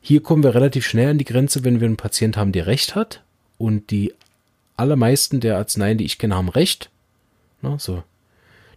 Hier 0.02 0.22
kommen 0.22 0.44
wir 0.44 0.54
relativ 0.54 0.86
schnell 0.86 1.10
an 1.10 1.18
die 1.18 1.26
Grenze, 1.26 1.64
wenn 1.64 1.80
wir 1.80 1.88
einen 1.88 1.98
Patient 1.98 2.38
haben, 2.38 2.52
der 2.52 2.68
Recht 2.68 2.96
hat 2.96 3.24
und 3.58 3.90
die 3.92 4.14
allermeisten 4.76 5.40
der 5.40 5.58
Arzneien, 5.58 5.98
die 5.98 6.06
ich 6.06 6.18
kenne, 6.18 6.36
haben 6.36 6.50
Recht. 6.50 6.90
Na, 7.62 7.80
so. 7.80 8.04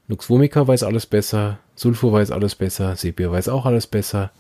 Nux 0.07 0.30
vomica 0.30 0.66
weiß 0.66 0.84
alles 0.84 1.05
besser, 1.05 1.59
Sulfur 1.74 2.12
weiß 2.12 2.30
alles 2.30 2.55
besser, 2.55 2.97
Sepia 2.97 3.30
weiß 3.30 3.49
auch 3.49 3.66
alles 3.66 3.86
besser, 3.86 4.30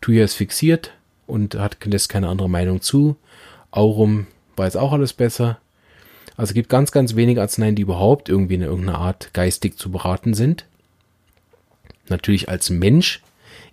Tuya 0.00 0.24
ist 0.24 0.34
fixiert 0.34 0.92
und 1.26 1.56
hat, 1.56 1.84
lässt 1.84 2.08
keine 2.08 2.28
andere 2.28 2.48
Meinung 2.48 2.80
zu, 2.80 3.16
Aurum 3.70 4.26
weiß 4.56 4.76
auch 4.76 4.92
alles 4.92 5.12
besser, 5.12 5.59
also 6.40 6.52
es 6.52 6.54
gibt 6.54 6.70
ganz, 6.70 6.90
ganz 6.90 7.16
wenige 7.16 7.42
Arzneien, 7.42 7.74
die 7.74 7.82
überhaupt 7.82 8.30
irgendwie 8.30 8.54
in 8.54 8.62
irgendeiner 8.62 8.98
Art 8.98 9.34
geistig 9.34 9.76
zu 9.76 9.90
beraten 9.90 10.32
sind. 10.32 10.64
Natürlich 12.08 12.48
als 12.48 12.70
Mensch 12.70 13.20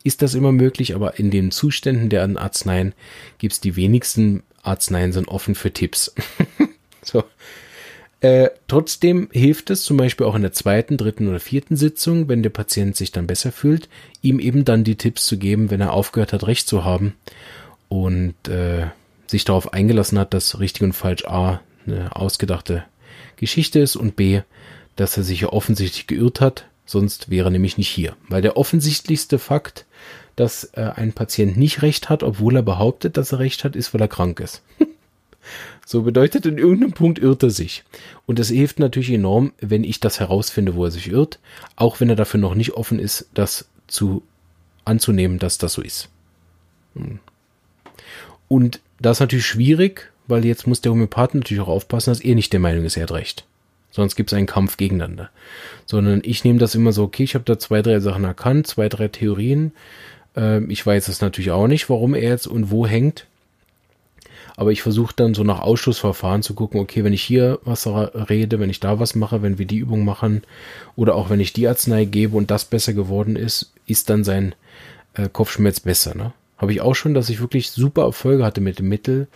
ist 0.04 0.22
das 0.22 0.34
immer 0.34 0.52
möglich, 0.52 0.94
aber 0.94 1.18
in 1.18 1.32
den 1.32 1.52
Zuständen 1.52 2.10
der 2.10 2.24
Arzneien 2.38 2.94
gibt 3.38 3.54
es 3.54 3.62
die 3.62 3.78
wenigsten 3.78 4.44
Arzneien 4.64 5.14
sind 5.14 5.30
offen 5.30 5.56
für 5.56 5.72
Tipps. 5.72 6.14
so. 7.04 7.24
Äh, 8.20 8.50
trotzdem 8.68 9.30
hilft 9.32 9.70
es 9.70 9.84
zum 9.84 9.96
Beispiel 9.96 10.26
auch 10.26 10.36
in 10.36 10.42
der 10.42 10.52
zweiten, 10.52 10.98
dritten 10.98 11.30
oder 11.30 11.40
vierten 11.40 11.78
Sitzung, 11.78 12.28
wenn 12.28 12.44
der 12.44 12.50
Patient 12.50 12.98
sich 12.98 13.14
dann 13.14 13.28
besser 13.28 13.54
fühlt, 13.54 13.88
ihm 14.22 14.40
eben 14.40 14.66
dann 14.66 14.84
die 14.84 14.98
Tipps 14.98 15.26
zu 15.26 15.38
geben, 15.38 15.72
wenn 15.72 15.80
er 15.80 15.94
aufgehört 15.94 16.34
hat, 16.34 16.46
recht 16.46 16.68
zu 16.68 16.84
haben 16.84 17.14
und 17.88 18.36
äh, 18.50 18.88
sich 19.26 19.46
darauf 19.46 19.72
eingelassen 19.72 20.20
hat, 20.20 20.34
dass 20.34 20.60
richtig 20.60 20.84
und 20.84 20.92
falsch 20.92 21.24
A 21.24 21.62
eine 21.88 22.16
ausgedachte 22.16 22.84
Geschichte 23.38 23.80
ist 23.80 23.96
und 23.96 24.16
B, 24.16 24.42
dass 24.96 25.18
er 25.18 25.24
sich 25.24 25.42
ja 25.42 25.50
offensichtlich 25.50 26.08
geirrt 26.08 26.42
hat, 26.42 26.66
sonst 26.86 27.30
wäre 27.30 27.48
er 27.48 27.52
nämlich 27.52 27.78
nicht 27.78 27.90
hier. 27.90 28.16
Weil 28.30 28.42
der 28.42 28.58
offensichtlichste 28.58 29.40
Fakt, 29.40 29.86
dass 30.36 30.66
äh, 30.74 30.92
ein 30.96 31.14
Patient 31.14 31.58
nicht 31.58 31.82
recht 31.82 32.10
hat, 32.10 32.24
obwohl 32.24 32.56
er 32.56 32.64
behauptet, 32.64 33.18
dass 33.18 33.32
er 33.32 33.40
recht 33.40 33.64
hat, 33.64 33.76
ist, 33.76 33.94
weil 33.94 34.02
er 34.02 34.08
krank 34.08 34.40
ist. 34.40 34.64
so 35.86 36.02
bedeutet, 36.04 36.46
in 36.46 36.58
irgendeinem 36.58 36.94
Punkt 36.94 37.20
irrt 37.20 37.44
er 37.44 37.50
sich. 37.50 37.84
Und 38.26 38.40
es 38.40 38.50
hilft 38.50 38.80
natürlich 38.80 39.12
enorm, 39.12 39.54
wenn 39.60 39.84
ich 39.84 40.00
das 40.00 40.20
herausfinde, 40.20 40.76
wo 40.76 40.86
er 40.86 40.92
sich 40.92 41.10
irrt, 41.10 41.40
auch 41.76 42.00
wenn 42.00 42.10
er 42.10 42.16
dafür 42.16 42.40
noch 42.40 42.56
nicht 42.56 42.74
offen 42.74 43.00
ist, 43.00 43.30
das 43.34 43.68
zu 43.88 44.24
anzunehmen, 44.86 45.40
dass 45.40 45.58
das 45.58 45.74
so 45.74 45.82
ist. 45.82 46.10
Hm. 46.96 47.20
Und 48.48 48.80
das 49.00 49.18
ist 49.18 49.22
natürlich 49.22 49.46
schwierig, 49.46 50.12
weil 50.28 50.46
jetzt 50.46 50.68
muss 50.68 50.82
der 50.82 50.92
Homöopath 50.92 51.36
natürlich 51.36 51.62
auch 51.62 51.68
aufpassen, 51.68 52.12
dass 52.12 52.20
er 52.20 52.36
nicht 52.36 52.54
der 52.54 52.60
Meinung 52.60 52.86
ist, 52.86 52.98
er 52.98 53.04
hat 53.04 53.12
recht. 53.12 53.46
Sonst 53.90 54.16
gibt 54.16 54.32
es 54.32 54.38
einen 54.38 54.48
Kampf 54.48 54.78
gegeneinander. 54.78 55.30
Sondern 55.86 56.22
ich 56.24 56.44
nehme 56.44 56.60
das 56.60 56.76
immer 56.76 56.92
so, 56.92 57.04
okay, 57.04 57.24
ich 57.24 57.36
habe 57.36 57.46
da 57.46 57.58
zwei, 57.58 57.82
drei 57.82 58.00
Sachen 58.00 58.26
erkannt, 58.26 58.68
zwei, 58.68 58.90
drei 58.90 59.08
Theorien. 59.08 59.72
Äh, 60.36 60.64
ich 60.66 60.86
weiß 60.86 61.08
es 61.08 61.22
natürlich 61.22 61.52
auch 61.52 61.68
nicht, 61.68 61.90
warum 61.90 62.14
er 62.14 62.30
jetzt 62.30 62.48
und 62.48 62.70
wo 62.70 62.86
hängt. 62.86 63.26
Aber 64.56 64.72
ich 64.72 64.82
versuche 64.82 65.14
dann 65.16 65.36
so 65.36 65.44
nach 65.44 65.62
Ausschussverfahren 65.62 66.42
zu 66.42 66.56
gucken, 66.56 66.80
okay, 66.80 67.04
wenn 67.04 67.14
ich 67.14 67.22
hier 67.22 67.60
was 67.64 67.88
rede, 67.88 68.60
wenn 68.60 68.72
ich 68.72 68.80
da 68.80 69.00
was 69.00 69.14
mache, 69.14 69.44
wenn 69.44 69.60
wir 69.60 69.68
die 69.68 69.78
Übung 69.78 70.04
machen 70.04 70.42
oder 70.96 71.14
auch 71.14 71.30
wenn 71.30 71.40
ich 71.40 71.54
die 71.54 71.68
Arznei 71.68 72.06
gebe 72.06 72.36
und 72.36 72.50
das 72.50 72.66
besser 72.66 72.94
geworden 72.94 73.36
ist, 73.36 73.72
ist 73.86 74.10
dann 74.10 74.24
sein 74.24 74.56
äh, 75.14 75.30
Kopfschmerz 75.32 75.80
besser. 75.80 76.16
Ne? 76.16 76.34
Habe 76.58 76.72
ich 76.72 76.82
auch 76.82 76.96
schon, 76.96 77.14
dass 77.14 77.30
ich 77.30 77.40
wirklich 77.40 77.70
super 77.70 78.04
Erfolge 78.04 78.44
hatte 78.44 78.62
mit 78.62 78.80
dem 78.80 78.90
Mittel 78.90 79.28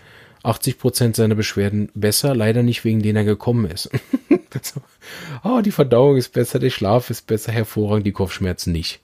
80 0.43 0.79
Prozent 0.79 1.15
seiner 1.15 1.35
Beschwerden 1.35 1.89
besser, 1.93 2.35
leider 2.35 2.63
nicht 2.63 2.83
wegen 2.83 3.01
denen 3.01 3.17
er 3.17 3.23
gekommen 3.23 3.65
ist. 3.65 3.89
oh, 5.43 5.61
die 5.61 5.71
Verdauung 5.71 6.17
ist 6.17 6.33
besser, 6.33 6.59
der 6.59 6.69
Schlaf 6.69 7.09
ist 7.09 7.27
besser, 7.27 7.51
hervorragend, 7.51 8.07
die 8.07 8.11
Kopfschmerzen 8.11 8.71
nicht. 8.71 8.99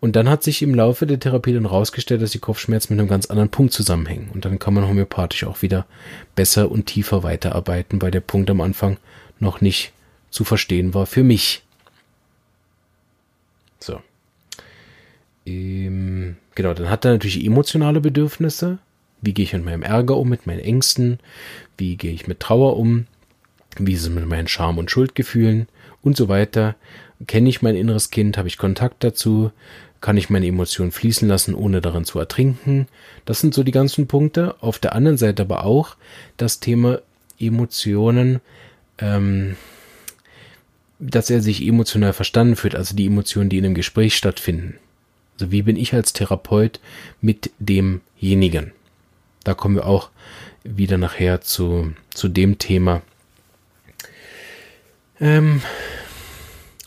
Und 0.00 0.14
dann 0.14 0.28
hat 0.28 0.42
sich 0.42 0.62
im 0.62 0.74
Laufe 0.74 1.06
der 1.06 1.18
Therapie 1.18 1.54
dann 1.54 1.66
rausgestellt, 1.66 2.20
dass 2.20 2.32
die 2.32 2.38
Kopfschmerzen 2.38 2.94
mit 2.94 3.00
einem 3.00 3.08
ganz 3.08 3.26
anderen 3.26 3.50
Punkt 3.50 3.72
zusammenhängen. 3.72 4.30
Und 4.32 4.44
dann 4.44 4.58
kann 4.58 4.74
man 4.74 4.86
homöopathisch 4.86 5.44
auch 5.44 5.62
wieder 5.62 5.86
besser 6.34 6.70
und 6.70 6.86
tiefer 6.86 7.22
weiterarbeiten, 7.22 8.02
weil 8.02 8.10
der 8.10 8.20
Punkt 8.20 8.50
am 8.50 8.60
Anfang 8.60 8.98
noch 9.40 9.60
nicht 9.60 9.92
zu 10.30 10.44
verstehen 10.44 10.92
war 10.92 11.06
für 11.06 11.22
mich. 11.22 11.62
So. 13.80 14.00
Ähm, 15.46 16.36
genau, 16.54 16.74
dann 16.74 16.90
hat 16.90 17.04
er 17.04 17.12
natürlich 17.12 17.44
emotionale 17.44 18.00
Bedürfnisse. 18.00 18.78
Wie 19.24 19.32
gehe 19.32 19.44
ich 19.44 19.54
mit 19.54 19.64
meinem 19.64 19.82
Ärger 19.82 20.16
um, 20.16 20.28
mit 20.28 20.46
meinen 20.46 20.60
Ängsten? 20.60 21.18
Wie 21.78 21.96
gehe 21.96 22.12
ich 22.12 22.26
mit 22.26 22.40
Trauer 22.40 22.76
um? 22.76 23.06
Wie 23.78 23.94
ist 23.94 24.02
es 24.02 24.10
mit 24.10 24.26
meinen 24.26 24.48
Scham- 24.48 24.78
und 24.78 24.90
Schuldgefühlen? 24.90 25.66
Und 26.02 26.16
so 26.16 26.28
weiter. 26.28 26.76
Kenne 27.26 27.48
ich 27.48 27.62
mein 27.62 27.76
inneres 27.76 28.10
Kind? 28.10 28.36
Habe 28.36 28.48
ich 28.48 28.58
Kontakt 28.58 29.02
dazu? 29.02 29.50
Kann 30.02 30.18
ich 30.18 30.28
meine 30.28 30.46
Emotionen 30.46 30.92
fließen 30.92 31.26
lassen, 31.26 31.54
ohne 31.54 31.80
darin 31.80 32.04
zu 32.04 32.18
ertrinken? 32.18 32.86
Das 33.24 33.40
sind 33.40 33.54
so 33.54 33.62
die 33.62 33.72
ganzen 33.72 34.06
Punkte. 34.06 34.56
Auf 34.60 34.78
der 34.78 34.94
anderen 34.94 35.16
Seite 35.16 35.42
aber 35.42 35.64
auch 35.64 35.96
das 36.36 36.60
Thema 36.60 37.00
Emotionen, 37.40 38.40
ähm, 38.98 39.56
dass 40.98 41.30
er 41.30 41.40
sich 41.40 41.66
emotional 41.66 42.12
verstanden 42.12 42.56
fühlt, 42.56 42.76
also 42.76 42.94
die 42.94 43.06
Emotionen, 43.06 43.48
die 43.48 43.56
in 43.56 43.64
einem 43.64 43.74
Gespräch 43.74 44.14
stattfinden. 44.14 44.74
Also 45.34 45.50
wie 45.50 45.62
bin 45.62 45.76
ich 45.76 45.94
als 45.94 46.12
Therapeut 46.12 46.80
mit 47.22 47.50
demjenigen? 47.58 48.72
Da 49.44 49.54
kommen 49.54 49.76
wir 49.76 49.86
auch 49.86 50.10
wieder 50.64 50.98
nachher 50.98 51.40
zu, 51.42 51.92
zu 52.10 52.28
dem 52.28 52.58
Thema, 52.58 53.02
ähm, 55.20 55.62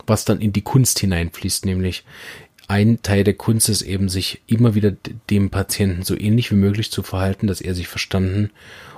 was 0.05 0.25
dann 0.25 0.41
in 0.41 0.53
die 0.53 0.63
Kunst 0.63 0.99
hineinfließt, 0.99 1.65
nämlich 1.65 2.03
ein 2.67 3.01
Teil 3.01 3.23
der 3.23 3.35
Kunst 3.35 3.69
ist 3.69 3.81
eben, 3.81 4.09
sich 4.09 4.41
immer 4.47 4.75
wieder 4.75 4.91
dem 5.29 5.49
Patienten 5.49 6.03
so 6.03 6.17
ähnlich 6.17 6.51
wie 6.51 6.55
möglich 6.55 6.91
zu 6.91 7.01
verhalten, 7.01 7.47
dass 7.47 7.61
er 7.61 7.73
sich 7.73 7.87
verstanden 7.87 8.49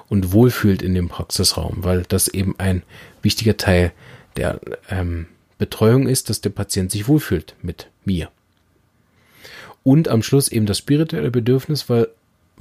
und 0.08 0.32
wohlfühlt 0.32 0.82
in 0.82 0.96
dem 0.96 1.08
Praxisraum, 1.08 1.84
weil 1.84 2.04
das 2.08 2.28
eben 2.28 2.56
ein 2.58 2.82
wichtiger 3.22 3.58
Teil 3.58 3.92
der 4.38 4.60
ähm, 4.90 5.28
Betreuung 5.60 6.08
ist, 6.08 6.30
dass 6.30 6.42
der 6.42 6.50
Patient 6.50 6.92
sich 6.92 7.08
wohlfühlt 7.08 7.56
mit 7.62 7.90
mir. 8.06 8.32
Und 9.84 10.08
am 10.08 10.24
Schluss 10.24 10.50
eben 10.50 10.66
das 10.66 10.80
spirituelle 10.80 11.32
Bedürfnis, 11.32 11.90
weil 11.90 12.08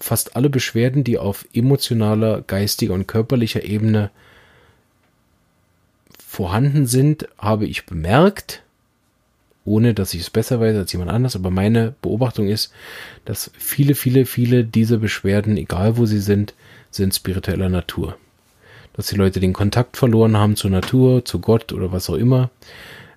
fast 0.00 0.36
alle 0.36 0.50
Beschwerden, 0.50 1.04
die 1.04 1.18
auf 1.18 1.46
emotionaler, 1.52 2.42
geistiger 2.42 2.94
und 2.94 3.06
körperlicher 3.06 3.64
Ebene 3.64 4.10
vorhanden 6.18 6.86
sind, 6.86 7.28
habe 7.38 7.66
ich 7.66 7.86
bemerkt, 7.86 8.62
ohne 9.64 9.94
dass 9.94 10.14
ich 10.14 10.20
es 10.20 10.30
besser 10.30 10.60
weiß 10.60 10.76
als 10.76 10.92
jemand 10.92 11.10
anders, 11.10 11.36
aber 11.36 11.50
meine 11.50 11.94
Beobachtung 12.00 12.48
ist, 12.48 12.72
dass 13.24 13.50
viele, 13.58 13.94
viele, 13.94 14.26
viele 14.26 14.64
dieser 14.64 14.98
Beschwerden, 14.98 15.56
egal 15.56 15.96
wo 15.96 16.06
sie 16.06 16.20
sind, 16.20 16.54
sind 16.90 17.14
spiritueller 17.14 17.68
Natur. 17.68 18.16
Dass 18.94 19.08
die 19.08 19.16
Leute 19.16 19.40
den 19.40 19.52
Kontakt 19.52 19.96
verloren 19.96 20.36
haben 20.36 20.56
zur 20.56 20.70
Natur, 20.70 21.24
zu 21.24 21.40
Gott 21.40 21.72
oder 21.72 21.92
was 21.92 22.08
auch 22.08 22.14
immer, 22.14 22.50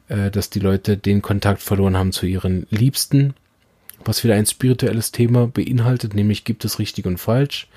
äh, 0.09 0.29
dass 0.29 0.49
die 0.49 0.59
Leute 0.59 0.97
den 0.97 1.21
Kontakt 1.21 1.61
verloren 1.61 1.97
haben 1.97 2.11
zu 2.11 2.25
ihren 2.25 2.67
Liebsten, 2.69 3.33
was 4.05 4.23
wieder 4.23 4.35
ein 4.35 4.45
spirituelles 4.45 5.11
Thema 5.11 5.47
beinhaltet, 5.47 6.13
nämlich 6.13 6.43
gibt 6.43 6.65
es 6.65 6.79
richtig 6.79 7.05
und 7.05 7.17
falsch, 7.17 7.67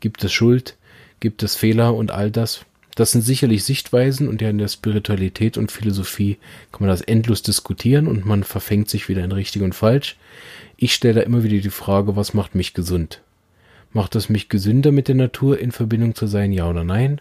gibt 0.00 0.22
es 0.24 0.32
Schuld, 0.32 0.76
gibt 1.20 1.42
es 1.42 1.56
Fehler 1.56 1.94
und 1.94 2.10
all 2.10 2.30
das. 2.30 2.64
Das 2.94 3.12
sind 3.12 3.22
sicherlich 3.22 3.64
Sichtweisen 3.64 4.28
und 4.28 4.42
ja 4.42 4.50
in 4.50 4.58
der 4.58 4.68
Spiritualität 4.68 5.56
und 5.56 5.72
Philosophie 5.72 6.36
kann 6.72 6.80
man 6.80 6.90
das 6.90 7.00
endlos 7.00 7.42
diskutieren 7.42 8.06
und 8.06 8.26
man 8.26 8.44
verfängt 8.44 8.90
sich 8.90 9.08
wieder 9.08 9.24
in 9.24 9.32
richtig 9.32 9.62
und 9.62 9.74
falsch. 9.74 10.16
Ich 10.76 10.92
stelle 10.92 11.14
da 11.14 11.20
immer 11.22 11.42
wieder 11.42 11.58
die 11.58 11.70
Frage, 11.70 12.16
was 12.16 12.34
macht 12.34 12.54
mich 12.54 12.74
gesund? 12.74 13.22
Macht 13.92 14.14
es 14.14 14.28
mich 14.28 14.48
gesünder 14.48 14.92
mit 14.92 15.08
der 15.08 15.14
Natur 15.14 15.58
in 15.58 15.72
Verbindung 15.72 16.14
zu 16.14 16.26
sein, 16.26 16.52
ja 16.52 16.68
oder 16.68 16.84
nein? 16.84 17.20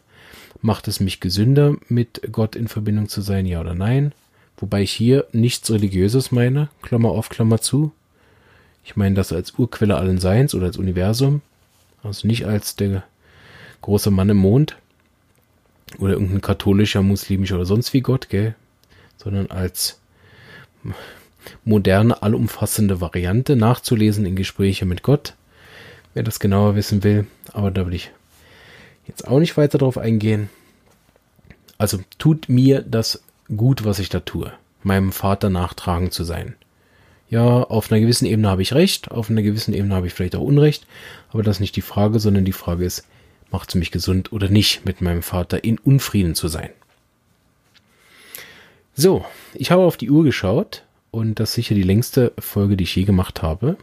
Macht 0.62 0.88
es 0.88 1.00
mich 1.00 1.20
gesünder 1.20 1.76
mit 1.88 2.22
Gott 2.32 2.56
in 2.56 2.68
Verbindung 2.68 3.08
zu 3.08 3.22
sein, 3.22 3.46
ja 3.46 3.62
oder 3.62 3.76
nein? 3.76 4.14
Wobei 4.58 4.82
ich 4.82 4.92
hier 4.92 5.26
nichts 5.32 5.72
Religiöses 5.72 6.32
meine, 6.32 6.70
Klammer 6.82 7.10
auf, 7.10 7.30
Klammer 7.30 7.62
zu. 7.62 7.92
Ich 8.84 8.96
meine 8.96 9.16
das 9.16 9.32
als 9.32 9.52
Urquelle 9.52 9.98
allen 9.98 10.20
Seins 10.20 10.56
oder 10.56 10.68
als 10.68 10.78
Universum, 10.78 11.42
also 12.04 12.28
nicht 12.28 12.46
als 12.46 12.76
der 12.76 13.04
große 13.82 14.12
Mann 14.12 14.30
im 14.30 14.38
Mond 14.38 14.78
oder 16.00 16.14
irgendein 16.14 16.42
katholischer, 16.42 17.02
muslimischer 17.02 17.56
oder 17.56 17.66
sonst 17.66 17.94
wie 17.94 18.02
Gott, 18.02 18.30
gell? 18.30 18.56
Sondern 19.18 19.52
als 19.52 20.00
moderne, 21.64 22.22
allumfassende 22.22 23.02
Variante 23.02 23.56
nachzulesen 23.56 24.26
in 24.26 24.36
Gespräche 24.36 24.86
mit 24.86 25.04
Gott, 25.04 25.36
wer 26.14 26.24
das 26.24 26.40
genauer 26.40 26.76
wissen 26.76 27.04
will. 27.04 27.28
Aber 27.54 27.72
da 27.72 27.86
will 27.86 27.94
ich 27.94 28.12
jetzt 29.08 29.28
auch 29.28 29.40
nicht 29.40 29.58
weiter 29.58 29.78
drauf 29.78 29.98
eingehen. 29.98 30.50
Also 31.78 32.00
tut 32.20 32.48
mir 32.48 32.82
das 32.82 33.24
gut, 33.56 33.86
was 33.86 34.00
ich 34.00 34.10
da 34.10 34.20
tue, 34.20 34.54
meinem 34.84 35.12
Vater 35.12 35.50
nachtragen 35.50 36.12
zu 36.12 36.24
sein. 36.24 36.56
Ja, 37.32 37.64
auf 37.64 37.90
einer 37.90 38.02
gewissen 38.02 38.26
Ebene 38.26 38.50
habe 38.50 38.62
ich 38.62 38.74
recht, 38.74 39.10
auf 39.10 39.30
einer 39.30 39.42
gewissen 39.42 39.74
Ebene 39.74 39.96
habe 39.96 40.06
ich 40.06 40.14
vielleicht 40.14 40.36
auch 40.36 40.42
Unrecht, 40.42 40.86
aber 41.30 41.44
das 41.44 41.56
ist 41.56 41.60
nicht 41.62 41.78
die 41.78 41.82
Frage, 41.82 42.20
sondern 42.20 42.44
die 42.44 42.52
Frage 42.52 42.84
ist, 42.84 43.08
macht 43.52 43.70
es 43.70 43.76
mich 43.76 43.90
gesund 43.90 44.34
oder 44.34 44.50
nicht, 44.50 44.86
mit 44.86 45.00
meinem 45.00 45.22
Vater 45.22 45.64
in 45.64 45.78
Unfrieden 45.78 46.36
zu 46.36 46.50
sein. 46.50 46.70
So, 48.96 49.24
ich 49.54 49.72
habe 49.72 49.84
auf 49.84 49.96
die 49.96 50.12
Uhr 50.12 50.26
geschaut 50.26 50.84
und 51.10 51.40
das 51.40 51.52
ist 51.52 51.56
sicher 51.56 51.74
die 51.74 51.84
längste 51.84 52.34
Folge, 52.38 52.76
die 52.76 52.84
ich 52.84 52.98
je 52.98 53.06
gemacht 53.06 53.42
habe, 53.42 53.78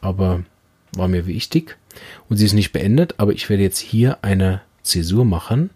aber 0.00 0.42
war 0.96 1.06
mir 1.06 1.26
wichtig 1.26 1.78
und 2.28 2.38
sie 2.38 2.46
ist 2.46 2.54
nicht 2.54 2.72
beendet, 2.72 3.14
aber 3.18 3.30
ich 3.30 3.48
werde 3.48 3.62
jetzt 3.62 3.78
hier 3.78 4.18
eine 4.24 4.62
Zäsur 4.82 5.24
machen 5.24 5.70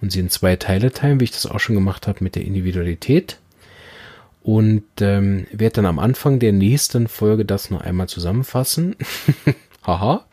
und 0.00 0.12
sie 0.12 0.20
in 0.20 0.30
zwei 0.30 0.54
Teile 0.54 0.92
teilen, 0.92 1.18
wie 1.18 1.24
ich 1.24 1.32
das 1.32 1.46
auch 1.46 1.58
schon 1.58 1.74
gemacht 1.74 2.06
habe 2.06 2.22
mit 2.22 2.36
der 2.36 2.44
Individualität 2.44 3.40
und 4.44 4.84
ähm, 5.00 5.46
werde 5.50 5.76
dann 5.76 5.86
am 5.86 5.98
Anfang 5.98 6.38
der 6.38 6.52
nächsten 6.52 7.08
Folge 7.08 7.46
das 7.46 7.70
noch 7.70 7.80
einmal 7.80 8.08
zusammenfassen, 8.08 8.94
haha, 9.86 10.24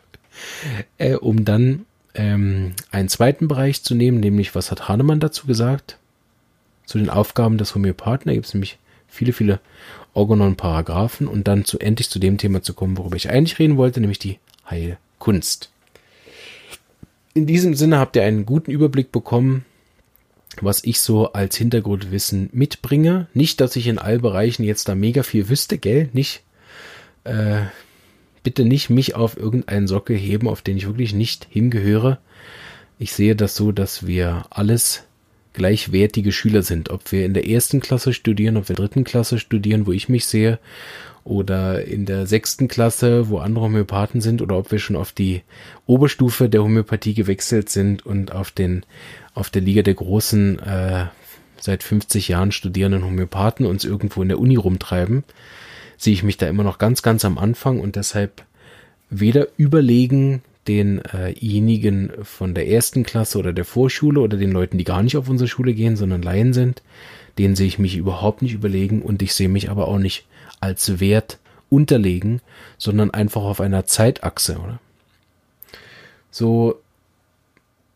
äh, 0.98 1.14
um 1.14 1.46
dann 1.46 1.86
ähm, 2.14 2.74
einen 2.90 3.08
zweiten 3.08 3.48
Bereich 3.48 3.82
zu 3.82 3.94
nehmen, 3.94 4.20
nämlich 4.20 4.54
was 4.54 4.70
hat 4.70 4.86
Hahnemann 4.86 5.18
dazu 5.18 5.46
gesagt? 5.46 5.96
Zu 6.84 6.98
den 6.98 7.08
Aufgaben 7.08 7.56
des 7.56 7.74
Homöopathen. 7.74 8.28
Da 8.28 8.34
gibt 8.34 8.46
es 8.46 8.52
nämlich 8.52 8.78
viele, 9.08 9.32
viele 9.32 9.60
Organon-Paragraphen 10.12 11.26
und 11.26 11.48
dann 11.48 11.64
zu 11.64 11.78
endlich 11.78 12.10
zu 12.10 12.18
dem 12.18 12.36
Thema 12.36 12.62
zu 12.62 12.74
kommen, 12.74 12.98
worüber 12.98 13.16
ich 13.16 13.30
eigentlich 13.30 13.58
reden 13.58 13.78
wollte, 13.78 14.00
nämlich 14.00 14.18
die 14.18 14.38
Heilkunst. 14.68 15.70
In 17.32 17.46
diesem 17.46 17.74
Sinne 17.74 17.98
habt 17.98 18.14
ihr 18.16 18.24
einen 18.24 18.44
guten 18.44 18.70
Überblick 18.70 19.10
bekommen, 19.10 19.64
was 20.60 20.84
ich 20.84 21.00
so 21.00 21.32
als 21.32 21.56
Hintergrundwissen 21.56 22.50
mitbringe. 22.52 23.28
Nicht, 23.34 23.60
dass 23.60 23.76
ich 23.76 23.86
in 23.86 23.98
allen 23.98 24.20
Bereichen 24.20 24.64
jetzt 24.64 24.88
da 24.88 24.94
mega 24.94 25.22
viel 25.22 25.48
wüsste, 25.48 25.78
gell? 25.78 26.08
Nicht. 26.12 26.42
Äh, 27.24 27.62
bitte 28.42 28.64
nicht 28.64 28.90
mich 28.90 29.14
auf 29.14 29.36
irgendeinen 29.36 29.86
Sockel 29.86 30.16
heben, 30.16 30.48
auf 30.48 30.62
den 30.62 30.76
ich 30.76 30.86
wirklich 30.86 31.14
nicht 31.14 31.46
hingehöre. 31.50 32.18
Ich 32.98 33.12
sehe 33.12 33.36
das 33.36 33.56
so, 33.56 33.72
dass 33.72 34.06
wir 34.06 34.44
alles 34.50 35.04
gleichwertige 35.52 36.32
Schüler 36.32 36.62
sind. 36.62 36.90
Ob 36.90 37.12
wir 37.12 37.24
in 37.24 37.34
der 37.34 37.48
ersten 37.48 37.80
Klasse 37.80 38.12
studieren, 38.12 38.56
ob 38.56 38.68
wir 38.68 38.70
in 38.70 38.76
der 38.76 38.86
dritten 38.86 39.04
Klasse 39.04 39.38
studieren, 39.38 39.86
wo 39.86 39.92
ich 39.92 40.08
mich 40.08 40.26
sehe, 40.26 40.58
oder 41.24 41.84
in 41.84 42.06
der 42.06 42.26
sechsten 42.26 42.68
Klasse, 42.68 43.28
wo 43.28 43.38
andere 43.38 43.64
Homöopathen 43.64 44.20
sind, 44.20 44.42
oder 44.42 44.58
ob 44.58 44.70
wir 44.72 44.78
schon 44.78 44.96
auf 44.96 45.12
die 45.12 45.42
Oberstufe 45.86 46.48
der 46.48 46.62
Homöopathie 46.62 47.14
gewechselt 47.14 47.68
sind 47.68 48.04
und 48.04 48.32
auf 48.32 48.50
den, 48.50 48.84
auf 49.34 49.50
der 49.50 49.62
Liga 49.62 49.82
der 49.82 49.94
großen, 49.94 50.58
äh, 50.58 51.06
seit 51.60 51.82
50 51.82 52.28
Jahren 52.28 52.52
studierenden 52.52 53.04
Homöopathen 53.04 53.66
uns 53.66 53.84
irgendwo 53.84 54.22
in 54.22 54.28
der 54.28 54.40
Uni 54.40 54.56
rumtreiben 54.56 55.24
sehe 56.02 56.12
ich 56.12 56.24
mich 56.24 56.36
da 56.36 56.48
immer 56.48 56.64
noch 56.64 56.78
ganz, 56.78 57.02
ganz 57.02 57.24
am 57.24 57.38
Anfang 57.38 57.78
und 57.78 57.94
deshalb 57.94 58.44
weder 59.08 59.46
überlegen 59.56 60.42
denjenigen 60.66 62.10
äh 62.10 62.24
von 62.24 62.54
der 62.54 62.68
ersten 62.68 63.04
Klasse 63.04 63.38
oder 63.38 63.52
der 63.52 63.64
Vorschule 63.64 64.20
oder 64.20 64.36
den 64.36 64.50
Leuten, 64.50 64.78
die 64.78 64.84
gar 64.84 65.02
nicht 65.02 65.16
auf 65.16 65.28
unsere 65.28 65.48
Schule 65.48 65.74
gehen, 65.74 65.96
sondern 65.96 66.22
Laien 66.22 66.52
sind, 66.52 66.82
denen 67.38 67.54
sehe 67.54 67.66
ich 67.68 67.78
mich 67.78 67.96
überhaupt 67.96 68.42
nicht 68.42 68.54
überlegen 68.54 69.02
und 69.02 69.22
ich 69.22 69.34
sehe 69.34 69.48
mich 69.48 69.70
aber 69.70 69.86
auch 69.86 69.98
nicht 69.98 70.26
als 70.60 71.00
Wert 71.00 71.38
unterlegen, 71.70 72.40
sondern 72.78 73.10
einfach 73.10 73.42
auf 73.42 73.60
einer 73.60 73.86
Zeitachse, 73.86 74.58
oder? 74.58 74.80
So 76.30 76.80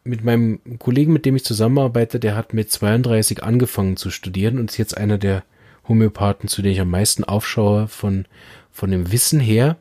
mit 0.05 0.25
meinem 0.25 0.61
Kollegen, 0.79 1.13
mit 1.13 1.27
dem 1.27 1.37
ich 1.37 1.45
zusammenarbeite, 1.45 2.21
der 2.21 2.37
hat 2.37 2.55
mit 2.55 2.71
32 2.71 3.43
angefangen 3.43 3.97
zu 3.97 4.11
studieren 4.11 4.59
und 4.59 4.71
ist 4.71 4.77
jetzt 4.77 4.97
einer 4.97 5.19
der 5.19 5.43
Homöopathen, 5.89 6.49
zu 6.49 6.63
denen 6.63 6.75
ich 6.75 6.81
am 6.81 6.91
meisten 6.91 7.25
aufschaue 7.25 7.89
von, 7.89 8.27
von 8.73 8.91
dem 8.91 9.13
Wissen 9.13 9.41
her. 9.41 9.77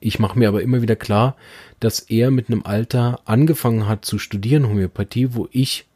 Ich 0.00 0.18
mache 0.18 0.38
mir 0.38 0.48
aber 0.48 0.62
immer 0.62 0.82
wieder 0.82 0.96
klar, 0.96 1.36
dass 1.80 2.00
er 2.00 2.30
mit 2.30 2.48
einem 2.48 2.62
Alter 2.64 3.20
angefangen 3.24 3.88
hat 3.88 4.04
zu 4.04 4.18
studieren 4.18 4.68
Homöopathie, 4.68 5.34
wo 5.34 5.48
ich 5.50 5.86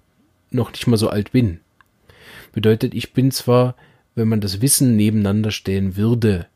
noch 0.51 0.72
nicht 0.72 0.87
mal 0.87 0.97
so 0.97 1.09
alt 1.09 1.33
bin. 1.33 1.61
Bedeutet, 2.53 2.95
ich 2.95 3.12
bin 3.12 3.31
zwar, 3.31 3.74
wenn 4.19 4.29
man 4.29 4.41
das 4.41 4.61
Wissen 4.61 4.97
nebeneinander 4.97 5.51
stellen 5.51 5.97
würde, 5.97 6.47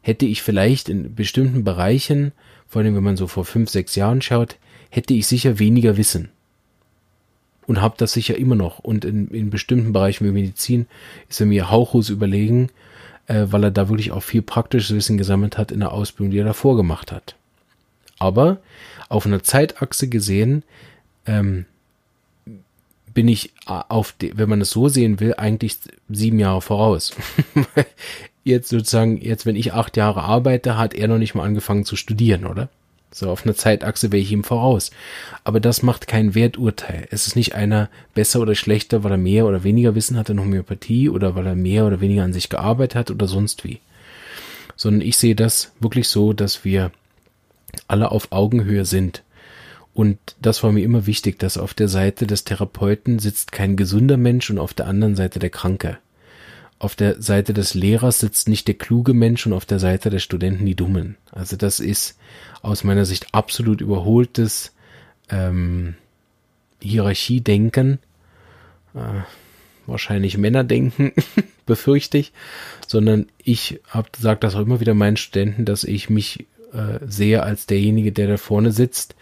hätte 0.00 0.24
ich 0.24 0.42
vielleicht 0.42 0.88
in 0.88 1.14
bestimmten 1.14 1.64
Bereichen, 1.64 2.32
vor 2.66 2.80
allem 2.80 2.94
wenn 2.94 3.02
man 3.02 3.16
so 3.16 3.26
vor 3.26 3.44
fünf, 3.44 3.68
sechs 3.68 3.94
Jahren 3.94 4.22
schaut, 4.22 4.56
hätte 4.88 5.12
ich 5.12 5.26
sicher 5.26 5.58
weniger 5.58 5.96
Wissen 5.96 6.30
und 7.66 7.82
habe 7.82 7.96
das 7.98 8.12
sicher 8.12 8.36
immer 8.36 8.54
noch. 8.54 8.78
Und 8.78 9.04
in, 9.04 9.28
in 9.28 9.50
bestimmten 9.50 9.92
Bereichen 9.92 10.26
wie 10.26 10.32
Medizin 10.32 10.86
ist 11.28 11.40
er 11.40 11.46
mir 11.46 11.70
hauchlos 11.70 12.08
überlegen, 12.08 12.70
äh, 13.26 13.46
weil 13.50 13.64
er 13.64 13.70
da 13.70 13.88
wirklich 13.88 14.12
auch 14.12 14.22
viel 14.22 14.42
praktisches 14.42 14.96
Wissen 14.96 15.18
gesammelt 15.18 15.58
hat 15.58 15.70
in 15.70 15.80
der 15.80 15.92
Ausbildung, 15.92 16.30
die 16.30 16.38
er 16.38 16.46
davor 16.46 16.76
gemacht 16.76 17.12
hat. 17.12 17.36
Aber 18.18 18.58
auf 19.08 19.26
einer 19.26 19.42
Zeitachse 19.42 20.08
gesehen 20.08 20.62
ähm, 21.26 21.66
bin 23.18 23.26
ich 23.26 23.50
auf, 23.66 24.12
die, 24.12 24.38
wenn 24.38 24.48
man 24.48 24.60
es 24.60 24.70
so 24.70 24.88
sehen 24.88 25.18
will, 25.18 25.34
eigentlich 25.36 25.78
sieben 26.08 26.38
Jahre 26.38 26.62
voraus. 26.62 27.16
jetzt 28.44 28.68
sozusagen, 28.68 29.20
jetzt 29.20 29.44
wenn 29.44 29.56
ich 29.56 29.72
acht 29.72 29.96
Jahre 29.96 30.22
arbeite, 30.22 30.78
hat 30.78 30.94
er 30.94 31.08
noch 31.08 31.18
nicht 31.18 31.34
mal 31.34 31.42
angefangen 31.42 31.84
zu 31.84 31.96
studieren, 31.96 32.46
oder? 32.46 32.68
So 33.10 33.28
auf 33.28 33.44
einer 33.44 33.56
Zeitachse 33.56 34.12
wäre 34.12 34.22
ich 34.22 34.30
ihm 34.30 34.44
voraus. 34.44 34.92
Aber 35.42 35.58
das 35.58 35.82
macht 35.82 36.06
kein 36.06 36.36
Werturteil. 36.36 37.08
Es 37.10 37.26
ist 37.26 37.34
nicht 37.34 37.56
einer 37.56 37.90
besser 38.14 38.38
oder 38.38 38.54
schlechter, 38.54 39.02
weil 39.02 39.10
er 39.10 39.18
mehr 39.18 39.46
oder 39.46 39.64
weniger 39.64 39.96
Wissen 39.96 40.16
hat 40.16 40.30
in 40.30 40.38
Homöopathie 40.38 41.08
oder 41.08 41.34
weil 41.34 41.48
er 41.48 41.56
mehr 41.56 41.88
oder 41.88 42.00
weniger 42.00 42.22
an 42.22 42.32
sich 42.32 42.48
gearbeitet 42.48 42.94
hat 42.94 43.10
oder 43.10 43.26
sonst 43.26 43.64
wie. 43.64 43.80
sondern 44.76 45.02
ich 45.02 45.18
sehe 45.18 45.34
das 45.34 45.72
wirklich 45.80 46.06
so, 46.06 46.32
dass 46.32 46.64
wir 46.64 46.92
alle 47.88 48.12
auf 48.12 48.30
Augenhöhe 48.30 48.84
sind. 48.84 49.24
Und 49.98 50.16
das 50.40 50.62
war 50.62 50.70
mir 50.70 50.84
immer 50.84 51.06
wichtig, 51.06 51.40
dass 51.40 51.58
auf 51.58 51.74
der 51.74 51.88
Seite 51.88 52.28
des 52.28 52.44
Therapeuten 52.44 53.18
sitzt 53.18 53.50
kein 53.50 53.74
gesunder 53.76 54.16
Mensch 54.16 54.48
und 54.48 54.60
auf 54.60 54.72
der 54.72 54.86
anderen 54.86 55.16
Seite 55.16 55.40
der 55.40 55.50
Kranke. 55.50 55.98
Auf 56.78 56.94
der 56.94 57.20
Seite 57.20 57.52
des 57.52 57.74
Lehrers 57.74 58.20
sitzt 58.20 58.48
nicht 58.48 58.68
der 58.68 58.76
kluge 58.76 59.12
Mensch 59.12 59.44
und 59.44 59.52
auf 59.52 59.64
der 59.66 59.80
Seite 59.80 60.08
der 60.08 60.20
Studenten 60.20 60.66
die 60.66 60.76
Dummen. 60.76 61.16
Also 61.32 61.56
das 61.56 61.80
ist 61.80 62.16
aus 62.62 62.84
meiner 62.84 63.06
Sicht 63.06 63.34
absolut 63.34 63.80
überholtes 63.80 64.72
ähm, 65.30 65.96
Hierarchiedenken. 66.80 67.98
Äh, 68.94 69.22
wahrscheinlich 69.88 70.38
Männerdenken, 70.38 71.10
befürchte 71.66 72.18
ich, 72.18 72.32
sondern 72.86 73.26
ich 73.42 73.80
gesagt 74.12 74.44
das 74.44 74.54
auch 74.54 74.60
immer 74.60 74.78
wieder 74.78 74.94
meinen 74.94 75.16
Studenten, 75.16 75.64
dass 75.64 75.82
ich 75.82 76.08
mich 76.08 76.46
äh, 76.72 76.98
sehe 77.06 77.42
als 77.42 77.66
derjenige, 77.66 78.12
der 78.12 78.28
da 78.28 78.36
vorne 78.36 78.72
sitzt, 78.72 79.14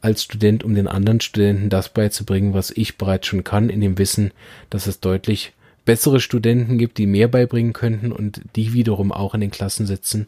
als 0.00 0.22
Student, 0.22 0.62
um 0.64 0.74
den 0.74 0.86
anderen 0.86 1.20
Studenten 1.20 1.70
das 1.70 1.88
beizubringen, 1.88 2.54
was 2.54 2.70
ich 2.70 2.98
bereits 2.98 3.26
schon 3.26 3.44
kann, 3.44 3.68
in 3.68 3.80
dem 3.80 3.98
Wissen, 3.98 4.32
dass 4.70 4.86
es 4.86 5.00
deutlich 5.00 5.52
bessere 5.84 6.20
Studenten 6.20 6.76
gibt, 6.76 6.98
die 6.98 7.06
mehr 7.06 7.28
beibringen 7.28 7.72
könnten 7.72 8.12
und 8.12 8.42
die 8.56 8.74
wiederum 8.74 9.10
auch 9.10 9.34
in 9.34 9.40
den 9.40 9.50
Klassen 9.50 9.86
sitzen, 9.86 10.26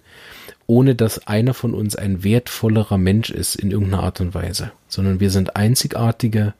ohne 0.66 0.94
dass 0.94 1.26
einer 1.26 1.52
von 1.52 1.74
uns 1.74 1.96
ein 1.96 2.24
wertvollerer 2.24 2.96
Mensch 2.96 3.30
ist 3.30 3.56
in 3.56 3.70
irgendeiner 3.70 4.02
Art 4.02 4.20
und 4.20 4.34
Weise, 4.34 4.72
sondern 4.88 5.20
wir 5.20 5.30
sind 5.30 5.56
einzigartige 5.56 6.54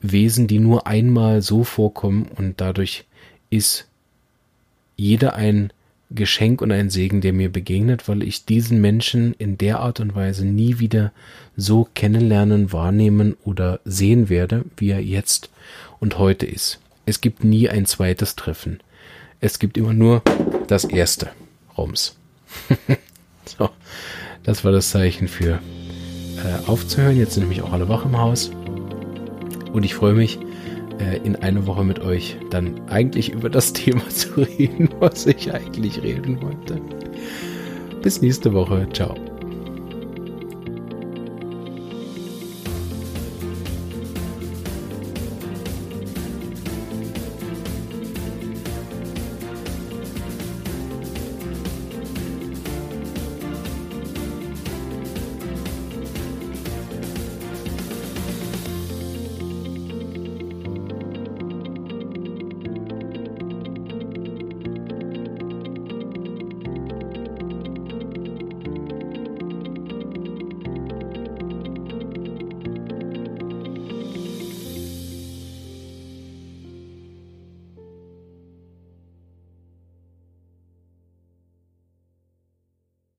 Wesen, 0.00 0.46
die 0.46 0.58
nur 0.58 0.86
einmal 0.86 1.40
so 1.40 1.64
vorkommen 1.64 2.26
und 2.36 2.60
dadurch 2.60 3.06
ist 3.48 3.88
jeder 4.96 5.34
ein 5.34 5.72
Geschenk 6.14 6.62
und 6.62 6.72
ein 6.72 6.90
Segen, 6.90 7.20
der 7.20 7.32
mir 7.32 7.50
begegnet, 7.50 8.08
weil 8.08 8.22
ich 8.22 8.44
diesen 8.44 8.80
Menschen 8.80 9.34
in 9.34 9.58
der 9.58 9.80
Art 9.80 10.00
und 10.00 10.14
Weise 10.14 10.44
nie 10.44 10.78
wieder 10.78 11.12
so 11.56 11.88
kennenlernen, 11.94 12.72
wahrnehmen 12.72 13.36
oder 13.44 13.80
sehen 13.84 14.28
werde, 14.28 14.64
wie 14.76 14.90
er 14.90 15.02
jetzt 15.02 15.50
und 16.00 16.18
heute 16.18 16.46
ist. 16.46 16.80
Es 17.06 17.20
gibt 17.20 17.44
nie 17.44 17.68
ein 17.68 17.86
zweites 17.86 18.36
Treffen. 18.36 18.80
Es 19.40 19.58
gibt 19.58 19.76
immer 19.76 19.92
nur 19.92 20.22
das 20.68 20.84
erste. 20.84 21.30
Rums. 21.76 22.16
so, 23.44 23.70
das 24.42 24.64
war 24.64 24.72
das 24.72 24.90
Zeichen 24.90 25.28
für 25.28 25.60
äh, 26.36 26.66
aufzuhören. 26.66 27.16
Jetzt 27.16 27.34
sind 27.34 27.42
nämlich 27.42 27.62
auch 27.62 27.72
alle 27.72 27.88
wach 27.88 28.04
im 28.04 28.16
Haus. 28.16 28.50
Und 29.72 29.84
ich 29.84 29.94
freue 29.94 30.14
mich, 30.14 30.38
äh, 30.98 31.18
in 31.24 31.36
einer 31.36 31.66
Woche 31.66 31.84
mit 31.84 32.00
euch 32.00 32.36
dann 32.50 32.80
eigentlich 32.88 33.32
über 33.32 33.50
das 33.50 33.72
Thema 33.74 34.08
zu 34.08 34.40
reden, 34.40 34.88
was 35.00 35.26
ich 35.26 35.52
eigentlich 35.52 36.02
reden 36.02 36.40
wollte. 36.42 36.80
Bis 38.02 38.20
nächste 38.20 38.52
Woche. 38.52 38.86
Ciao. 38.92 39.14